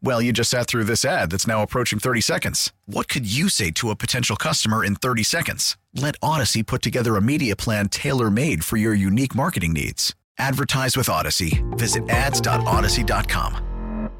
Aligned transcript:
Well, 0.00 0.22
you 0.22 0.32
just 0.32 0.50
sat 0.50 0.68
through 0.68 0.84
this 0.84 1.04
ad 1.04 1.30
that's 1.30 1.46
now 1.46 1.62
approaching 1.62 1.98
30 1.98 2.20
seconds. 2.20 2.72
What 2.86 3.08
could 3.08 3.30
you 3.30 3.48
say 3.48 3.70
to 3.72 3.90
a 3.90 3.96
potential 3.96 4.36
customer 4.36 4.84
in 4.84 4.94
30 4.96 5.24
seconds? 5.24 5.76
Let 5.94 6.18
Audacy 6.20 6.64
put 6.64 6.82
together 6.82 7.16
a 7.16 7.20
media 7.20 7.56
plan 7.56 7.88
tailor 7.88 8.30
made 8.30 8.64
for 8.64 8.76
your 8.76 8.94
unique 8.94 9.34
marketing 9.34 9.72
needs. 9.72 10.14
Advertise 10.38 10.96
with 10.96 11.08
Audacy. 11.08 11.64
Visit 11.76 12.08
ads.audacy.com. 12.08 14.10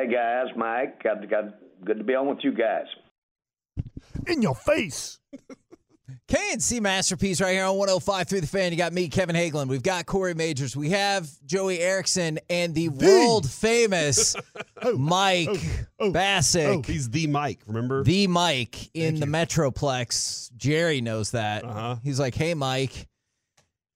Hey 0.00 0.10
guys, 0.10 0.46
Mike. 0.56 1.02
Got, 1.02 1.28
got 1.28 1.44
good 1.84 1.98
to 1.98 2.04
be 2.04 2.14
on 2.14 2.28
with 2.28 2.38
you 2.42 2.52
guys. 2.52 2.86
In 4.26 4.42
your 4.42 4.54
face. 4.54 5.18
KNC 6.28 6.80
Masterpiece 6.80 7.40
right 7.40 7.52
here 7.52 7.64
on 7.64 7.76
105 7.76 8.28
through 8.28 8.40
the 8.40 8.46
fan. 8.46 8.72
You 8.72 8.78
got 8.78 8.92
me, 8.92 9.08
Kevin 9.08 9.36
Hageland. 9.36 9.68
We've 9.68 9.82
got 9.82 10.06
Corey 10.06 10.34
Majors. 10.34 10.76
We 10.76 10.90
have 10.90 11.28
Joey 11.44 11.80
Erickson 11.80 12.38
and 12.48 12.74
the, 12.74 12.88
world 12.88 13.48
famous 13.48 14.34
Mike 14.96 15.48
oh, 15.98 16.10
Bacsik. 16.10 16.86
He's 16.86 17.10
the 17.10 17.26
Mike, 17.26 17.60
remember? 17.66 18.02
the 18.04 18.26
Mike 18.26 18.90
in 18.94 19.20
the 19.20 19.26
Metroplex. 19.26 20.50
Jerry 20.56 21.00
knows 21.00 21.32
that. 21.32 21.64
Uh-huh. 21.64 21.96
He's 22.02 22.18
like, 22.18 22.34
hey, 22.34 22.54
Mike. 22.54 23.08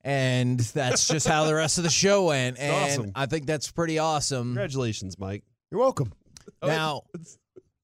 And 0.05 0.59
that's 0.59 1.07
just 1.07 1.29
how 1.29 1.45
the 1.45 1.55
rest 1.55 1.79
of 1.79 1.85
the 1.85 1.91
show 1.91 2.27
went. 2.27 2.59
And 2.63 2.75
awesome. 2.75 3.13
I 3.15 3.27
think 3.27 3.47
that's 3.47 3.71
pretty 3.71 3.99
awesome. 3.99 4.49
Congratulations, 4.49 5.19
Mike. 5.19 5.45
You're 5.71 5.81
welcome. 5.81 6.13
Now, 6.65 7.03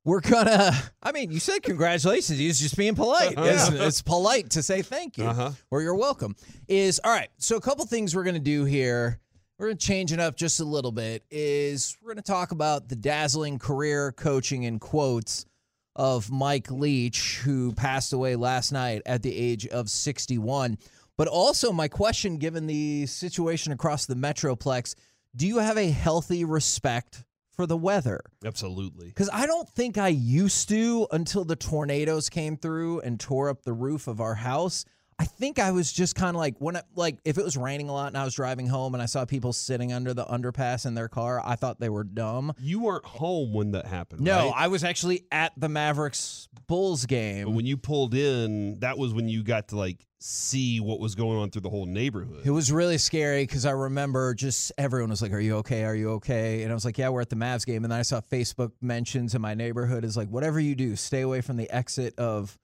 we're 0.09 0.21
gonna. 0.21 0.73
I 1.03 1.13
mean, 1.13 1.31
you 1.31 1.39
said 1.39 1.63
congratulations. 1.63 2.39
He's 2.39 2.59
just 2.59 2.77
being 2.77 2.95
polite. 2.95 3.35
It's, 3.37 3.69
it's 3.69 4.03
polite 4.03 4.51
to 4.51 4.63
say 4.63 4.81
thank 4.81 5.19
you 5.19 5.25
Uh-huh. 5.27 5.51
or 5.71 5.83
you're 5.83 5.95
welcome. 5.95 6.35
Is 6.67 6.99
all 7.05 7.13
right. 7.13 7.29
So 7.37 7.57
a 7.57 7.61
couple 7.61 7.85
things 7.85 8.17
we're 8.17 8.25
gonna 8.25 8.39
do 8.39 8.65
here. 8.65 9.21
We're 9.59 9.67
gonna 9.67 9.77
change 9.77 10.13
it 10.13 10.21
up 10.21 10.37
just 10.37 10.61
a 10.61 10.65
little 10.65 10.93
bit. 10.93 11.25
Is 11.31 11.97
we're 12.03 12.13
gonna 12.13 12.23
talk 12.23 12.53
about 12.53 12.89
the 12.89 12.97
dazzling 12.97 13.59
career 13.59 14.13
coaching 14.13 14.63
in 14.63 14.79
quotes 14.79 15.45
of 15.95 16.31
Mike 16.31 16.71
Leach, 16.71 17.41
who 17.45 17.73
passed 17.73 18.13
away 18.13 18.35
last 18.37 18.73
night 18.73 19.03
at 19.05 19.23
the 19.23 19.37
age 19.37 19.67
of 19.67 19.91
61. 19.91 20.79
But 21.19 21.27
also, 21.29 21.73
my 21.73 21.89
question, 21.89 22.39
given 22.39 22.67
the 22.69 23.05
situation 23.07 23.73
across 23.73 24.07
the 24.07 24.15
Metroplex, 24.15 24.95
do 25.35 25.47
you 25.47 25.59
have 25.59 25.77
a 25.77 25.91
healthy 25.91 26.45
respect 26.45 27.25
for 27.59 27.67
the 27.67 27.77
weather? 27.77 28.21
Absolutely. 28.45 29.09
Because 29.09 29.29
I 29.33 29.45
don't 29.45 29.69
think 29.71 29.99
I 29.99 30.07
used 30.09 30.69
to 30.69 31.09
until 31.11 31.45
the 31.45 31.57
tornadoes 31.57 32.29
came 32.29 32.57
through 32.57 33.01
and 33.01 33.19
tore 33.19 33.49
up 33.49 33.65
the 33.65 33.73
roof 33.73 34.07
of 34.07 34.21
our 34.21 34.37
house. 34.37 34.85
I 35.19 35.25
think 35.25 35.59
I 35.59 35.73
was 35.73 35.93
just 35.93 36.15
kind 36.15 36.37
of 36.37 36.39
like 36.39 36.55
when 36.61 36.77
I, 36.77 36.83
like 36.95 37.19
if 37.25 37.37
it 37.37 37.43
was 37.45 37.57
raining 37.57 37.89
a 37.89 37.93
lot 37.93 38.07
and 38.07 38.17
I 38.17 38.23
was 38.25 38.35
driving 38.35 38.69
home 38.69 38.95
and 38.95 39.03
I 39.03 39.07
saw 39.07 39.25
people 39.25 39.53
sitting 39.53 39.93
under 39.93 40.15
the 40.15 40.25
underpass 40.25 40.87
in 40.87 40.95
their 40.95 41.09
car, 41.09 41.43
I 41.45 41.57
thought 41.57 41.81
they 41.81 41.89
were 41.89 42.05
dumb. 42.05 42.55
You 42.61 42.79
weren't 42.79 43.05
home 43.05 43.53
when 43.53 43.73
that 43.73 43.87
happened. 43.87 44.21
No, 44.21 44.37
right? 44.51 44.53
I 44.55 44.69
was 44.69 44.85
actually 44.85 45.25
at 45.33 45.51
the 45.57 45.69
Mavericks 45.69 46.47
Bulls 46.69 47.03
But 47.03 47.09
game. 47.09 47.55
when 47.57 47.67
you 47.67 47.77
pulled 47.77 48.15
in, 48.15 48.79
that 48.79 48.97
was 48.99 49.13
when 49.13 49.29
you 49.29 49.43
got 49.43 49.67
to 49.69 49.77
like 49.77 50.07
see 50.21 50.81
what 50.81 50.99
was 51.01 51.15
going 51.15 51.39
on 51.39 51.51
through 51.51 51.61
the 51.63 51.71
whole 51.71 51.87
neighborhood. 51.87 52.43
It 52.45 52.51
was 52.51 52.73
really 52.73 52.99
scary 52.99 53.45
because 53.45 53.65
I 53.65 53.71
remember 53.71 54.35
just 54.35 54.73
everyone 54.77 55.11
was 55.11 55.23
like, 55.23 55.33
"Are 55.33 55.39
you 55.41 55.57
okay? 55.59 55.85
Are 55.85 55.95
you 55.95 56.11
okay?" 56.13 56.63
And 56.63 56.73
I 56.73 56.75
was 56.75 56.85
like, 56.85 56.99
"Yeah, 56.99 57.09
we're 57.11 57.21
at 57.21 57.31
the 57.31 57.37
Mavs 57.37 57.65
game." 57.65 57.85
And 57.85 57.93
then 57.93 57.99
I 57.99 58.03
saw 58.03 58.21
Facebook 58.21 58.73
mentions 58.81 59.35
in 59.35 59.41
my 59.41 59.55
neighborhood 59.55 60.05
is 60.05 60.17
like, 60.17 60.29
"Whatever 60.29 60.59
you 60.59 60.75
do, 60.75 60.97
stay 60.97 61.21
away 61.21 61.41
from 61.41 61.57
the 61.57 61.71
exit 61.71 62.19
of 62.19 62.59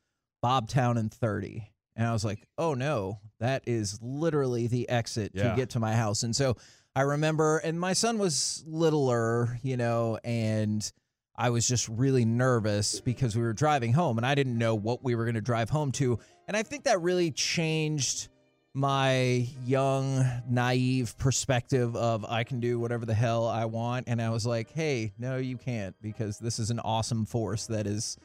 Bobtown 0.45 0.99
and 0.99 1.13
30." 1.13 1.71
And 1.97 2.07
I 2.09 2.13
was 2.13 2.25
like, 2.25 2.45
"Oh 2.59 2.75
no, 2.75 3.21
that 3.39 3.63
is 3.67 4.01
literally 4.03 4.67
the 4.67 4.89
exit 4.89 5.31
Yeah. 5.35 5.51
to 5.51 5.57
get 5.57 5.71
to 5.71 5.81
my 5.81 5.95
house." 5.95 6.25
And 6.25 6.35
so 6.35 6.57
I 6.97 7.03
remember, 7.03 7.59
and 7.59 7.79
my 7.79 7.93
son 7.93 8.19
was 8.19 8.65
littler, 8.67 9.59
you 9.63 9.77
know, 9.77 10.19
and 10.25 10.91
I 11.37 11.51
was 11.51 11.67
just 11.67 11.89
really 11.89 12.25
nervous 12.25 13.01
because 13.01 13.35
we 13.37 13.43
were 13.43 13.53
driving 13.53 13.93
home 13.93 14.19
and 14.19 14.27
I 14.27 14.37
didn't 14.37 14.57
know 14.57 14.77
what 14.77 15.03
we 15.03 15.17
were 15.17 15.25
going 15.25 15.35
to 15.35 15.41
drive 15.41 15.71
home 15.71 15.91
to. 15.93 16.21
And 16.47 16.57
I 16.57 16.63
think 16.63 16.85
that 16.85 17.01
really 17.01 17.31
changed 17.31 18.29
my 18.75 19.47
young, 19.65 20.27
naive 20.49 21.17
perspective 21.17 21.95
of 21.95 22.25
I 22.25 22.43
can 22.43 22.59
do 22.59 22.81
whatever 22.81 23.07
the 23.07 23.15
hell 23.15 23.47
I 23.47 23.65
want. 23.67 24.09
And 24.09 24.21
I 24.21 24.31
was 24.31 24.45
like, 24.45 24.71
hey, 24.73 25.13
no, 25.17 25.37
you 25.37 25.57
can't 25.57 25.95
because 26.03 26.39
this 26.39 26.59
is 26.59 26.71
an 26.71 26.81
awesome 26.81 27.25
force 27.25 27.67
that 27.69 27.87
is, 27.87 28.19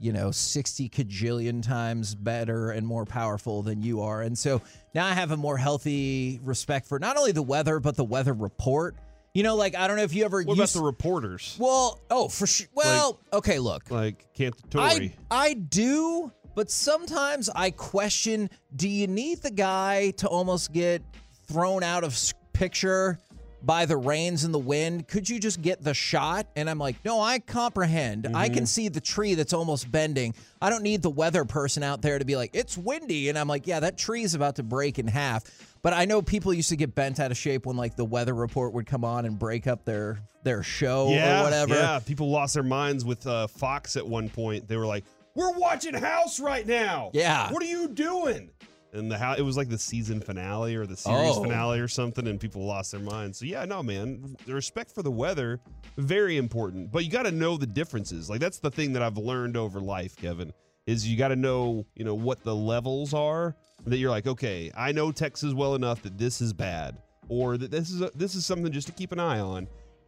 you 0.00 0.12
know, 0.12 0.32
60 0.32 0.88
cajillion 0.88 1.62
times 1.62 2.16
better 2.16 2.72
and 2.72 2.84
more 2.84 3.04
powerful 3.04 3.62
than 3.62 3.80
you 3.80 4.02
are. 4.02 4.22
And 4.22 4.36
so 4.36 4.60
now 4.92 5.06
I 5.06 5.12
have 5.12 5.30
a 5.30 5.36
more 5.36 5.56
healthy 5.56 6.40
respect 6.42 6.88
for 6.88 6.98
not 6.98 7.16
only 7.16 7.30
the 7.30 7.42
weather, 7.42 7.78
but 7.78 7.94
the 7.94 8.04
weather 8.04 8.32
report. 8.32 8.96
You 9.34 9.44
know, 9.44 9.54
like, 9.54 9.76
I 9.76 9.86
don't 9.86 9.96
know 9.96 10.02
if 10.02 10.14
you 10.14 10.24
ever 10.24 10.42
what 10.42 10.54
about 10.54 10.62
used 10.62 10.76
the 10.76 10.82
reporters? 10.82 11.56
well, 11.58 12.00
oh, 12.10 12.28
for 12.28 12.46
sure. 12.46 12.66
Well, 12.74 13.18
okay, 13.32 13.60
look. 13.60 13.90
Like 13.90 14.26
can't 14.34 14.54
territory. 14.70 15.16
I, 15.30 15.44
I 15.50 15.54
do, 15.54 16.32
but 16.54 16.70
sometimes 16.70 17.48
I 17.54 17.70
question 17.70 18.50
do 18.74 18.88
you 18.88 19.06
need 19.06 19.42
the 19.42 19.50
guy 19.50 20.10
to 20.12 20.28
almost 20.28 20.72
get 20.72 21.02
thrown 21.46 21.82
out 21.82 22.04
of 22.04 22.18
picture 22.52 23.18
by 23.64 23.86
the 23.86 23.96
rains 23.96 24.42
and 24.44 24.52
the 24.52 24.58
wind? 24.58 25.06
Could 25.06 25.28
you 25.28 25.38
just 25.38 25.62
get 25.62 25.82
the 25.84 25.94
shot? 25.94 26.48
And 26.56 26.68
I'm 26.68 26.78
like, 26.78 26.96
no, 27.04 27.20
I 27.20 27.38
comprehend. 27.38 28.26
I 28.34 28.46
Mm-hmm. 28.46 28.54
can 28.54 28.66
see 28.66 28.88
the 28.88 29.00
tree 29.00 29.34
that's 29.34 29.52
almost 29.52 29.90
bending. 29.90 30.34
I 30.60 30.68
don't 30.68 30.82
need 30.82 31.00
the 31.02 31.10
weather 31.10 31.44
person 31.44 31.82
out 31.84 32.02
there 32.02 32.18
to 32.18 32.24
be 32.24 32.34
like, 32.34 32.50
it's 32.54 32.76
windy. 32.76 33.28
And 33.28 33.38
I'm 33.38 33.46
like, 33.46 33.66
yeah, 33.68 33.78
that 33.80 33.96
tree 33.96 34.22
is 34.24 34.34
about 34.34 34.56
to 34.56 34.62
break 34.64 34.98
in 34.98 35.06
half. 35.06 35.44
But 35.82 35.92
I 35.92 36.06
know 36.06 36.22
people 36.22 36.52
used 36.52 36.70
to 36.70 36.76
get 36.76 36.94
bent 36.94 37.20
out 37.20 37.30
of 37.30 37.36
shape 37.36 37.66
when 37.66 37.76
like 37.76 37.94
the 37.96 38.04
weather 38.04 38.34
report 38.34 38.72
would 38.72 38.86
come 38.86 39.04
on 39.04 39.24
and 39.26 39.38
break 39.38 39.66
up 39.66 39.84
their 39.84 40.18
their 40.44 40.64
show 40.64 41.08
yeah, 41.10 41.40
or 41.40 41.44
whatever. 41.44 41.74
Yeah, 41.74 42.00
people 42.04 42.28
lost 42.30 42.54
their 42.54 42.62
minds 42.64 43.04
with 43.04 43.24
uh, 43.28 43.46
Fox 43.46 43.96
at 43.96 44.04
one 44.04 44.28
point. 44.28 44.66
They 44.66 44.76
were 44.76 44.86
like, 44.86 45.04
"We're 45.34 45.52
watching 45.58 45.94
House 45.94 46.40
right 46.40 46.66
now." 46.66 47.10
Yeah. 47.12 47.50
What 47.52 47.62
are 47.62 47.66
you 47.66 47.88
doing? 47.88 48.50
And 48.94 49.10
the 49.10 49.16
how 49.16 49.32
it 49.34 49.40
was 49.40 49.56
like 49.56 49.70
the 49.70 49.78
season 49.78 50.20
finale 50.20 50.74
or 50.76 50.84
the 50.86 50.96
series 50.98 51.36
Oh. 51.36 51.42
finale 51.44 51.80
or 51.80 51.88
something, 51.88 52.26
and 52.26 52.38
people 52.38 52.64
lost 52.66 52.92
their 52.92 53.00
minds. 53.00 53.38
So 53.38 53.46
yeah, 53.46 53.64
no, 53.64 53.82
man, 53.82 54.36
the 54.44 54.52
respect 54.54 54.92
for 54.94 55.02
the 55.02 55.10
weather 55.10 55.60
very 55.96 56.36
important. 56.36 56.92
But 56.92 57.04
you 57.04 57.10
got 57.10 57.22
to 57.22 57.30
know 57.30 57.56
the 57.56 57.66
differences. 57.66 58.28
Like 58.28 58.40
that's 58.40 58.58
the 58.58 58.70
thing 58.70 58.92
that 58.92 59.02
I've 59.02 59.16
learned 59.16 59.56
over 59.56 59.80
life, 59.80 60.14
Kevin, 60.16 60.52
is 60.86 61.08
you 61.08 61.16
got 61.16 61.28
to 61.28 61.36
know 61.36 61.86
you 61.96 62.04
know 62.04 62.14
what 62.14 62.42
the 62.42 62.54
levels 62.54 63.14
are. 63.14 63.56
That 63.86 63.96
you're 63.96 64.10
like, 64.10 64.26
okay, 64.26 64.70
I 64.76 64.92
know 64.92 65.10
Texas 65.10 65.54
well 65.54 65.74
enough 65.74 66.02
that 66.02 66.18
this 66.18 66.40
is 66.42 66.52
bad, 66.52 66.98
or 67.28 67.56
that 67.56 67.70
this 67.70 67.90
is 67.90 68.02
a, 68.02 68.10
this 68.14 68.34
is 68.34 68.44
something 68.44 68.70
just 68.70 68.86
to 68.88 68.92
keep 68.92 69.10
an 69.12 69.18
eye 69.20 69.40
on 69.40 69.66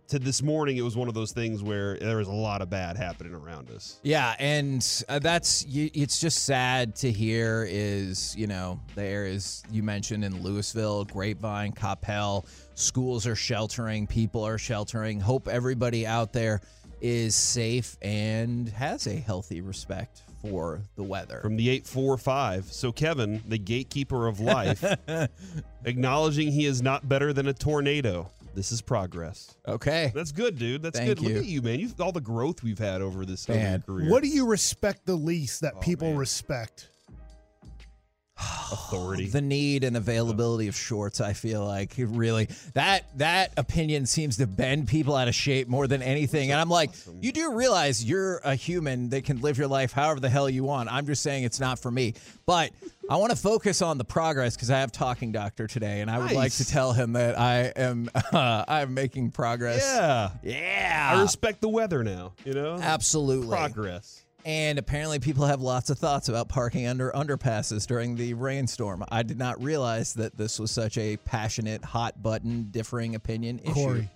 to 0.08 0.18
this 0.18 0.42
morning, 0.42 0.76
it 0.76 0.82
was 0.82 0.96
one 0.96 1.08
of 1.08 1.14
those 1.14 1.32
things 1.32 1.62
where 1.62 1.96
there 1.98 2.18
was 2.18 2.28
a 2.28 2.32
lot 2.32 2.62
of 2.62 2.70
bad 2.70 2.96
happening 2.96 3.34
around 3.34 3.70
us. 3.70 3.98
Yeah, 4.02 4.34
and 4.38 4.86
uh, 5.08 5.18
that's 5.18 5.64
y- 5.66 5.90
it's 5.94 6.20
just 6.20 6.44
sad 6.44 6.94
to 6.96 7.10
hear 7.10 7.66
is 7.68 8.34
you 8.36 8.46
know 8.46 8.80
the 8.94 9.02
areas 9.02 9.62
you 9.70 9.82
mentioned 9.82 10.24
in 10.24 10.42
Louisville, 10.42 11.04
Grapevine, 11.04 11.72
Coppell, 11.72 12.46
schools 12.74 13.26
are 13.26 13.36
sheltering, 13.36 14.06
people 14.06 14.44
are 14.44 14.58
sheltering. 14.58 15.20
Hope 15.20 15.48
everybody 15.48 16.06
out 16.06 16.32
there 16.32 16.60
is 17.00 17.34
safe 17.34 17.96
and 18.02 18.68
has 18.70 19.06
a 19.06 19.14
healthy 19.14 19.60
respect 19.60 20.22
for 20.40 20.80
the 20.96 21.02
weather. 21.02 21.40
From 21.40 21.56
the 21.56 21.68
845. 21.70 22.72
So, 22.72 22.92
Kevin, 22.92 23.42
the 23.48 23.58
gatekeeper 23.58 24.26
of 24.26 24.40
life, 24.40 24.84
acknowledging 25.84 26.50
he 26.52 26.66
is 26.66 26.82
not 26.82 27.08
better 27.08 27.32
than 27.32 27.46
a 27.48 27.52
tornado. 27.52 28.30
This 28.54 28.70
is 28.72 28.80
progress. 28.80 29.56
okay, 29.66 30.12
That's 30.14 30.32
good, 30.32 30.58
dude. 30.58 30.82
That's 30.82 30.98
Thank 30.98 31.18
good. 31.18 31.20
Look 31.26 31.36
at 31.42 31.46
you, 31.46 31.60
man. 31.62 31.80
You 31.80 31.90
all 32.00 32.12
the 32.12 32.20
growth 32.20 32.62
we've 32.62 32.78
had 32.78 33.02
over 33.02 33.24
this 33.26 33.48
Man. 33.48 33.82
career. 33.82 34.10
What 34.10 34.22
do 34.22 34.28
you 34.28 34.46
respect 34.46 35.06
the 35.06 35.16
least 35.16 35.60
that 35.62 35.74
Oh, 35.76 35.80
people 35.80 36.08
man. 36.10 36.18
respect? 36.18 36.88
Authority. 38.72 39.26
the 39.28 39.40
need 39.40 39.84
and 39.84 39.96
availability 39.96 40.68
of 40.68 40.76
shorts 40.76 41.20
i 41.20 41.32
feel 41.32 41.64
like 41.64 41.94
really 41.98 42.48
that 42.74 43.06
that 43.18 43.52
opinion 43.56 44.06
seems 44.06 44.36
to 44.36 44.46
bend 44.46 44.88
people 44.88 45.14
out 45.14 45.28
of 45.28 45.34
shape 45.34 45.68
more 45.68 45.86
than 45.86 46.02
anything 46.02 46.50
and 46.50 46.60
i'm 46.60 46.68
like 46.68 46.90
you 47.20 47.32
do 47.32 47.52
realize 47.52 48.04
you're 48.04 48.38
a 48.44 48.54
human 48.54 49.08
that 49.10 49.24
can 49.24 49.40
live 49.40 49.58
your 49.58 49.68
life 49.68 49.92
however 49.92 50.20
the 50.20 50.30
hell 50.30 50.48
you 50.48 50.64
want 50.64 50.90
i'm 50.92 51.06
just 51.06 51.22
saying 51.22 51.44
it's 51.44 51.60
not 51.60 51.78
for 51.78 51.90
me 51.90 52.14
but 52.46 52.70
i 53.10 53.16
want 53.16 53.30
to 53.30 53.36
focus 53.36 53.82
on 53.82 53.98
the 53.98 54.04
progress 54.04 54.56
because 54.56 54.70
i 54.70 54.78
have 54.78 54.90
talking 54.92 55.32
doctor 55.32 55.66
today 55.66 56.00
and 56.00 56.10
i 56.10 56.18
would 56.18 56.32
like 56.32 56.52
to 56.52 56.66
tell 56.66 56.92
him 56.92 57.12
that 57.12 57.38
i 57.38 57.72
am 57.76 58.10
uh, 58.32 58.64
i'm 58.68 58.94
making 58.94 59.30
progress 59.30 59.82
yeah. 59.94 60.30
yeah 60.42 60.94
I 61.14 61.22
respect 61.22 61.60
the 61.60 61.68
weather 61.68 62.02
now, 62.02 62.32
you 62.44 62.54
know? 62.54 62.78
absolutely 62.80 63.48
Progress. 63.48 64.23
And 64.44 64.78
apparently, 64.78 65.18
people 65.20 65.46
have 65.46 65.62
lots 65.62 65.88
of 65.88 65.98
thoughts 65.98 66.28
about 66.28 66.48
parking 66.50 66.86
under 66.86 67.10
underpasses 67.12 67.86
during 67.86 68.14
the 68.14 68.34
rainstorm. 68.34 69.02
I 69.08 69.22
did 69.22 69.38
not 69.38 69.62
realize 69.62 70.12
that 70.14 70.36
this 70.36 70.58
was 70.58 70.70
such 70.70 70.98
a 70.98 71.16
passionate, 71.18 71.82
hot 71.82 72.22
button, 72.22 72.68
differing 72.70 73.14
opinion 73.14 73.58
issue. 73.60 73.72
Corey, 73.72 74.10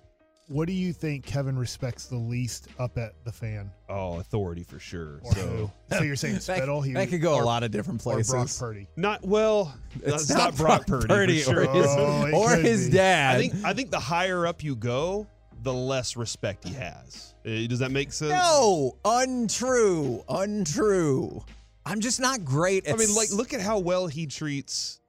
what 0.48 0.66
do 0.66 0.74
you 0.74 0.92
think 0.92 1.24
Kevin 1.24 1.58
respects 1.58 2.06
the 2.06 2.16
least 2.16 2.68
up 2.78 2.98
at 2.98 3.12
the 3.24 3.32
fan? 3.32 3.70
Oh, 3.88 4.18
authority 4.18 4.64
for 4.64 4.78
sure. 4.78 5.20
Or 5.22 5.32
so? 5.32 5.72
So 5.90 6.02
you're 6.02 6.16
saying 6.16 6.34
That, 6.36 6.42
Spittle? 6.42 6.82
He, 6.82 6.92
that 6.92 7.08
could 7.08 7.22
go 7.22 7.36
or, 7.36 7.42
a 7.42 7.46
lot 7.46 7.62
of 7.62 7.70
different 7.70 8.00
or 8.02 8.12
Brock 8.16 8.26
places. 8.26 8.58
Purdy. 8.58 8.86
not 8.96 9.26
well. 9.26 9.74
It's 10.02 10.24
It's 10.24 10.30
not, 10.30 10.56
Brock 10.56 10.86
Purdy, 10.86 11.40
for 11.40 11.60
or 11.62 11.74
his, 11.74 11.86
Oh, 11.88 12.30
or 12.34 12.54
his 12.56 12.90
dad. 12.90 13.36
I 13.36 13.38
think 13.40 13.64
I 13.64 13.72
think 13.72 13.90
the 13.90 14.00
higher 14.00 14.46
up 14.46 14.62
you 14.62 14.76
go, 14.76 15.26
the 15.62 15.72
less 15.72 16.16
respect 16.16 16.66
he 16.66 16.74
has. 16.74 17.34
Uh, 17.46 17.66
Does 17.68 17.78
that 17.80 17.90
make 17.90 18.12
sense? 18.12 18.30
no, 18.30 18.96
untrue, 19.04 20.22
untrue. 20.28 21.42
I'm 21.86 22.00
just 22.00 22.20
not 22.20 22.44
great 22.44 22.86
at. 22.86 22.94
I 22.94 22.96
mean, 22.98 23.14
like, 23.14 23.30
look 23.32 23.54
at 23.54 23.60
how 23.60 23.78
well 23.78 24.06
he 24.06 24.26
treats 24.26 25.00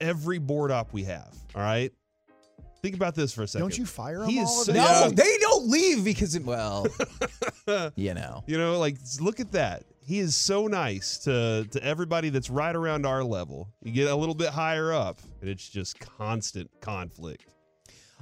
every 0.00 0.38
board 0.38 0.70
op 0.70 0.92
we 0.92 1.04
have. 1.04 1.34
All 1.54 1.62
right, 1.62 1.92
think 2.82 2.94
about 2.94 3.14
this 3.14 3.32
for 3.32 3.42
a 3.42 3.46
second. 3.48 3.62
Don't 3.62 3.78
you 3.78 3.86
fire 3.86 4.22
him 4.22 4.28
He 4.30 4.38
is 4.38 4.48
all 4.48 4.60
of 4.60 4.66
so- 4.66 4.72
the 4.72 4.78
No, 4.78 4.84
Yeah. 4.84 5.08
they 5.08 5.38
don't 5.40 5.68
leave 5.68 6.04
because 6.04 6.34
it, 6.34 6.44
well, 6.44 6.86
you 7.96 8.14
know. 8.14 8.44
You 8.46 8.58
know, 8.58 8.78
like 8.78 8.98
look 9.20 9.40
at 9.40 9.52
that. 9.52 9.84
He 10.04 10.18
is 10.18 10.34
so 10.34 10.66
nice 10.66 11.18
to 11.18 11.66
to 11.70 11.82
everybody 11.82 12.28
that's 12.28 12.50
right 12.50 12.74
around 12.74 13.06
our 13.06 13.22
level. 13.24 13.68
You 13.82 13.92
get 13.92 14.08
a 14.10 14.16
little 14.16 14.34
bit 14.34 14.48
higher 14.50 14.92
up, 14.92 15.20
and 15.40 15.48
it's 15.48 15.68
just 15.68 15.98
constant 16.00 16.68
conflict. 16.80 17.46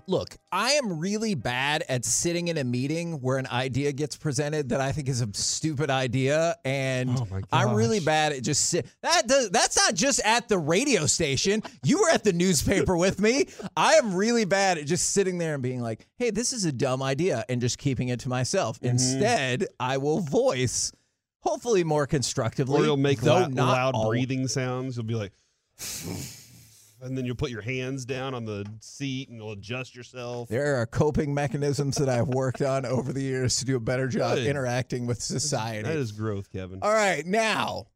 Look, 0.06 0.36
I 0.52 0.72
am 0.72 0.98
really 0.98 1.34
bad 1.34 1.84
at 1.88 2.04
sitting 2.04 2.48
in 2.48 2.58
a 2.58 2.64
meeting 2.64 3.20
where 3.20 3.38
an 3.38 3.46
idea 3.46 3.92
gets 3.92 4.16
presented 4.16 4.70
that 4.70 4.80
I 4.80 4.92
think 4.92 5.08
is 5.08 5.20
a 5.20 5.28
stupid 5.32 5.90
idea, 5.90 6.56
and 6.64 7.10
Oh 7.10 7.26
I'm 7.52 7.74
really 7.74 8.00
bad 8.00 8.32
at 8.32 8.42
just 8.42 8.66
sit. 8.70 8.86
That 9.02 9.26
does, 9.26 9.50
that's 9.50 9.76
not 9.76 9.94
just 9.94 10.20
at 10.24 10.48
the 10.48 10.58
radio 10.58 11.06
station. 11.06 11.62
You 11.82 12.00
were 12.00 12.10
at 12.10 12.24
the 12.24 12.32
newspaper 12.32 12.96
with 12.96 13.20
me. 13.20 13.46
I 13.76 13.94
am 13.94 14.14
really 14.14 14.44
bad 14.44 14.78
at 14.78 14.86
just 14.86 15.10
sitting 15.10 15.38
there 15.38 15.54
and 15.54 15.62
being 15.62 15.80
like, 15.80 16.06
"Hey, 16.16 16.30
this 16.30 16.52
is 16.52 16.64
a 16.64 16.72
dumb 16.72 17.02
idea," 17.02 17.44
and 17.48 17.60
just 17.60 17.78
keeping 17.78 18.08
it 18.08 18.20
to 18.20 18.28
myself. 18.28 18.78
Mm-hmm. 18.78 18.88
Instead, 18.88 19.66
I 19.78 19.98
will 19.98 20.20
voice, 20.20 20.92
hopefully 21.40 21.84
more 21.84 22.06
constructively, 22.06 22.82
Or 22.82 22.84
you'll 22.84 22.96
make 22.96 23.20
though 23.20 23.48
loud 23.50 23.94
breathing 24.08 24.48
sounds. 24.48 24.96
You'll 24.96 25.06
be 25.06 25.14
like, 25.14 25.32
and 27.02 27.16
then 27.16 27.24
you'll 27.24 27.36
put 27.36 27.50
your 27.50 27.62
hands 27.62 28.04
down 28.04 28.34
on 28.34 28.44
the 28.44 28.66
seat 28.80 29.28
and 29.28 29.38
you'll 29.38 29.52
adjust 29.52 29.94
yourself. 29.94 30.48
There 30.48 30.76
are 30.76 30.86
coping 30.86 31.32
mechanisms 31.34 31.96
that 31.96 32.08
I've 32.08 32.28
worked 32.28 32.62
on 32.62 32.84
over 32.84 33.12
the 33.12 33.22
years 33.22 33.58
to 33.58 33.64
do 33.64 33.76
a 33.76 33.80
better 33.80 34.08
job 34.08 34.36
Good. 34.36 34.46
interacting 34.46 35.06
with 35.06 35.22
society. 35.22 35.82
That 35.82 35.96
is 35.96 36.12
growth, 36.12 36.50
Kevin. 36.52 36.80
All 36.82 36.92
right, 36.92 37.24
now, 37.24 37.86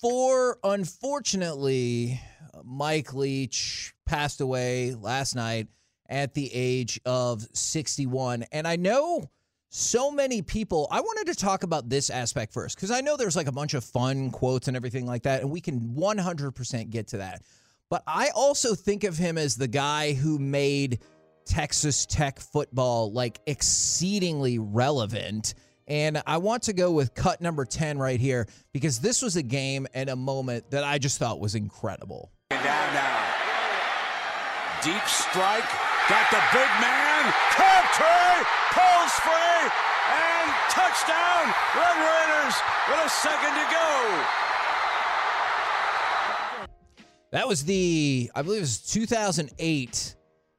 for 0.00 0.58
unfortunately, 0.62 2.20
Mike 2.62 3.14
Leach 3.14 3.94
passed 4.06 4.40
away 4.40 4.94
last 4.94 5.34
night 5.34 5.68
at 6.08 6.34
the 6.34 6.50
age 6.52 7.00
of 7.06 7.46
61. 7.54 8.44
And 8.52 8.68
I 8.68 8.76
know 8.76 9.30
so 9.70 10.10
many 10.10 10.42
people, 10.42 10.86
I 10.90 11.00
wanted 11.00 11.32
to 11.32 11.38
talk 11.38 11.62
about 11.62 11.88
this 11.88 12.10
aspect 12.10 12.52
first 12.52 12.76
because 12.76 12.90
I 12.90 13.00
know 13.00 13.16
there's 13.16 13.34
like 13.34 13.48
a 13.48 13.52
bunch 13.52 13.74
of 13.74 13.82
fun 13.82 14.30
quotes 14.30 14.68
and 14.68 14.76
everything 14.76 15.06
like 15.06 15.24
that, 15.24 15.40
and 15.40 15.50
we 15.50 15.60
can 15.60 15.80
100% 15.96 16.90
get 16.90 17.08
to 17.08 17.16
that. 17.18 17.42
But 17.94 18.02
I 18.08 18.30
also 18.34 18.74
think 18.74 19.04
of 19.04 19.16
him 19.16 19.38
as 19.38 19.54
the 19.54 19.68
guy 19.68 20.14
who 20.14 20.40
made 20.40 20.98
Texas 21.46 22.06
Tech 22.06 22.40
football 22.40 23.12
like 23.12 23.38
exceedingly 23.46 24.58
relevant. 24.58 25.54
And 25.86 26.20
I 26.26 26.38
want 26.38 26.64
to 26.64 26.72
go 26.72 26.90
with 26.90 27.14
cut 27.14 27.40
number 27.40 27.64
10 27.64 27.98
right 27.98 28.18
here 28.18 28.48
because 28.72 28.98
this 28.98 29.22
was 29.22 29.36
a 29.36 29.44
game 29.44 29.86
and 29.94 30.10
a 30.10 30.16
moment 30.16 30.72
that 30.72 30.82
I 30.82 30.98
just 30.98 31.20
thought 31.20 31.38
was 31.38 31.54
incredible. 31.54 32.32
Down 32.50 32.64
now. 32.64 33.24
Deep 34.82 35.06
strike. 35.06 35.70
Got 36.10 36.26
the 36.32 36.42
big 36.50 36.70
man. 36.82 37.32
Crabtree 37.54 38.44
pulls 38.74 39.12
free. 39.22 39.70
And 40.10 40.50
touchdown. 40.68 41.54
Red 41.78 41.96
Raiders 42.02 42.56
with 42.90 43.06
a 43.06 43.08
second 43.08 43.54
to 43.54 43.66
go. 43.70 44.53
That 47.34 47.48
was 47.48 47.64
the, 47.64 48.30
I 48.32 48.42
believe 48.42 48.58
it 48.58 48.60
was 48.60 48.78
2008 48.78 50.14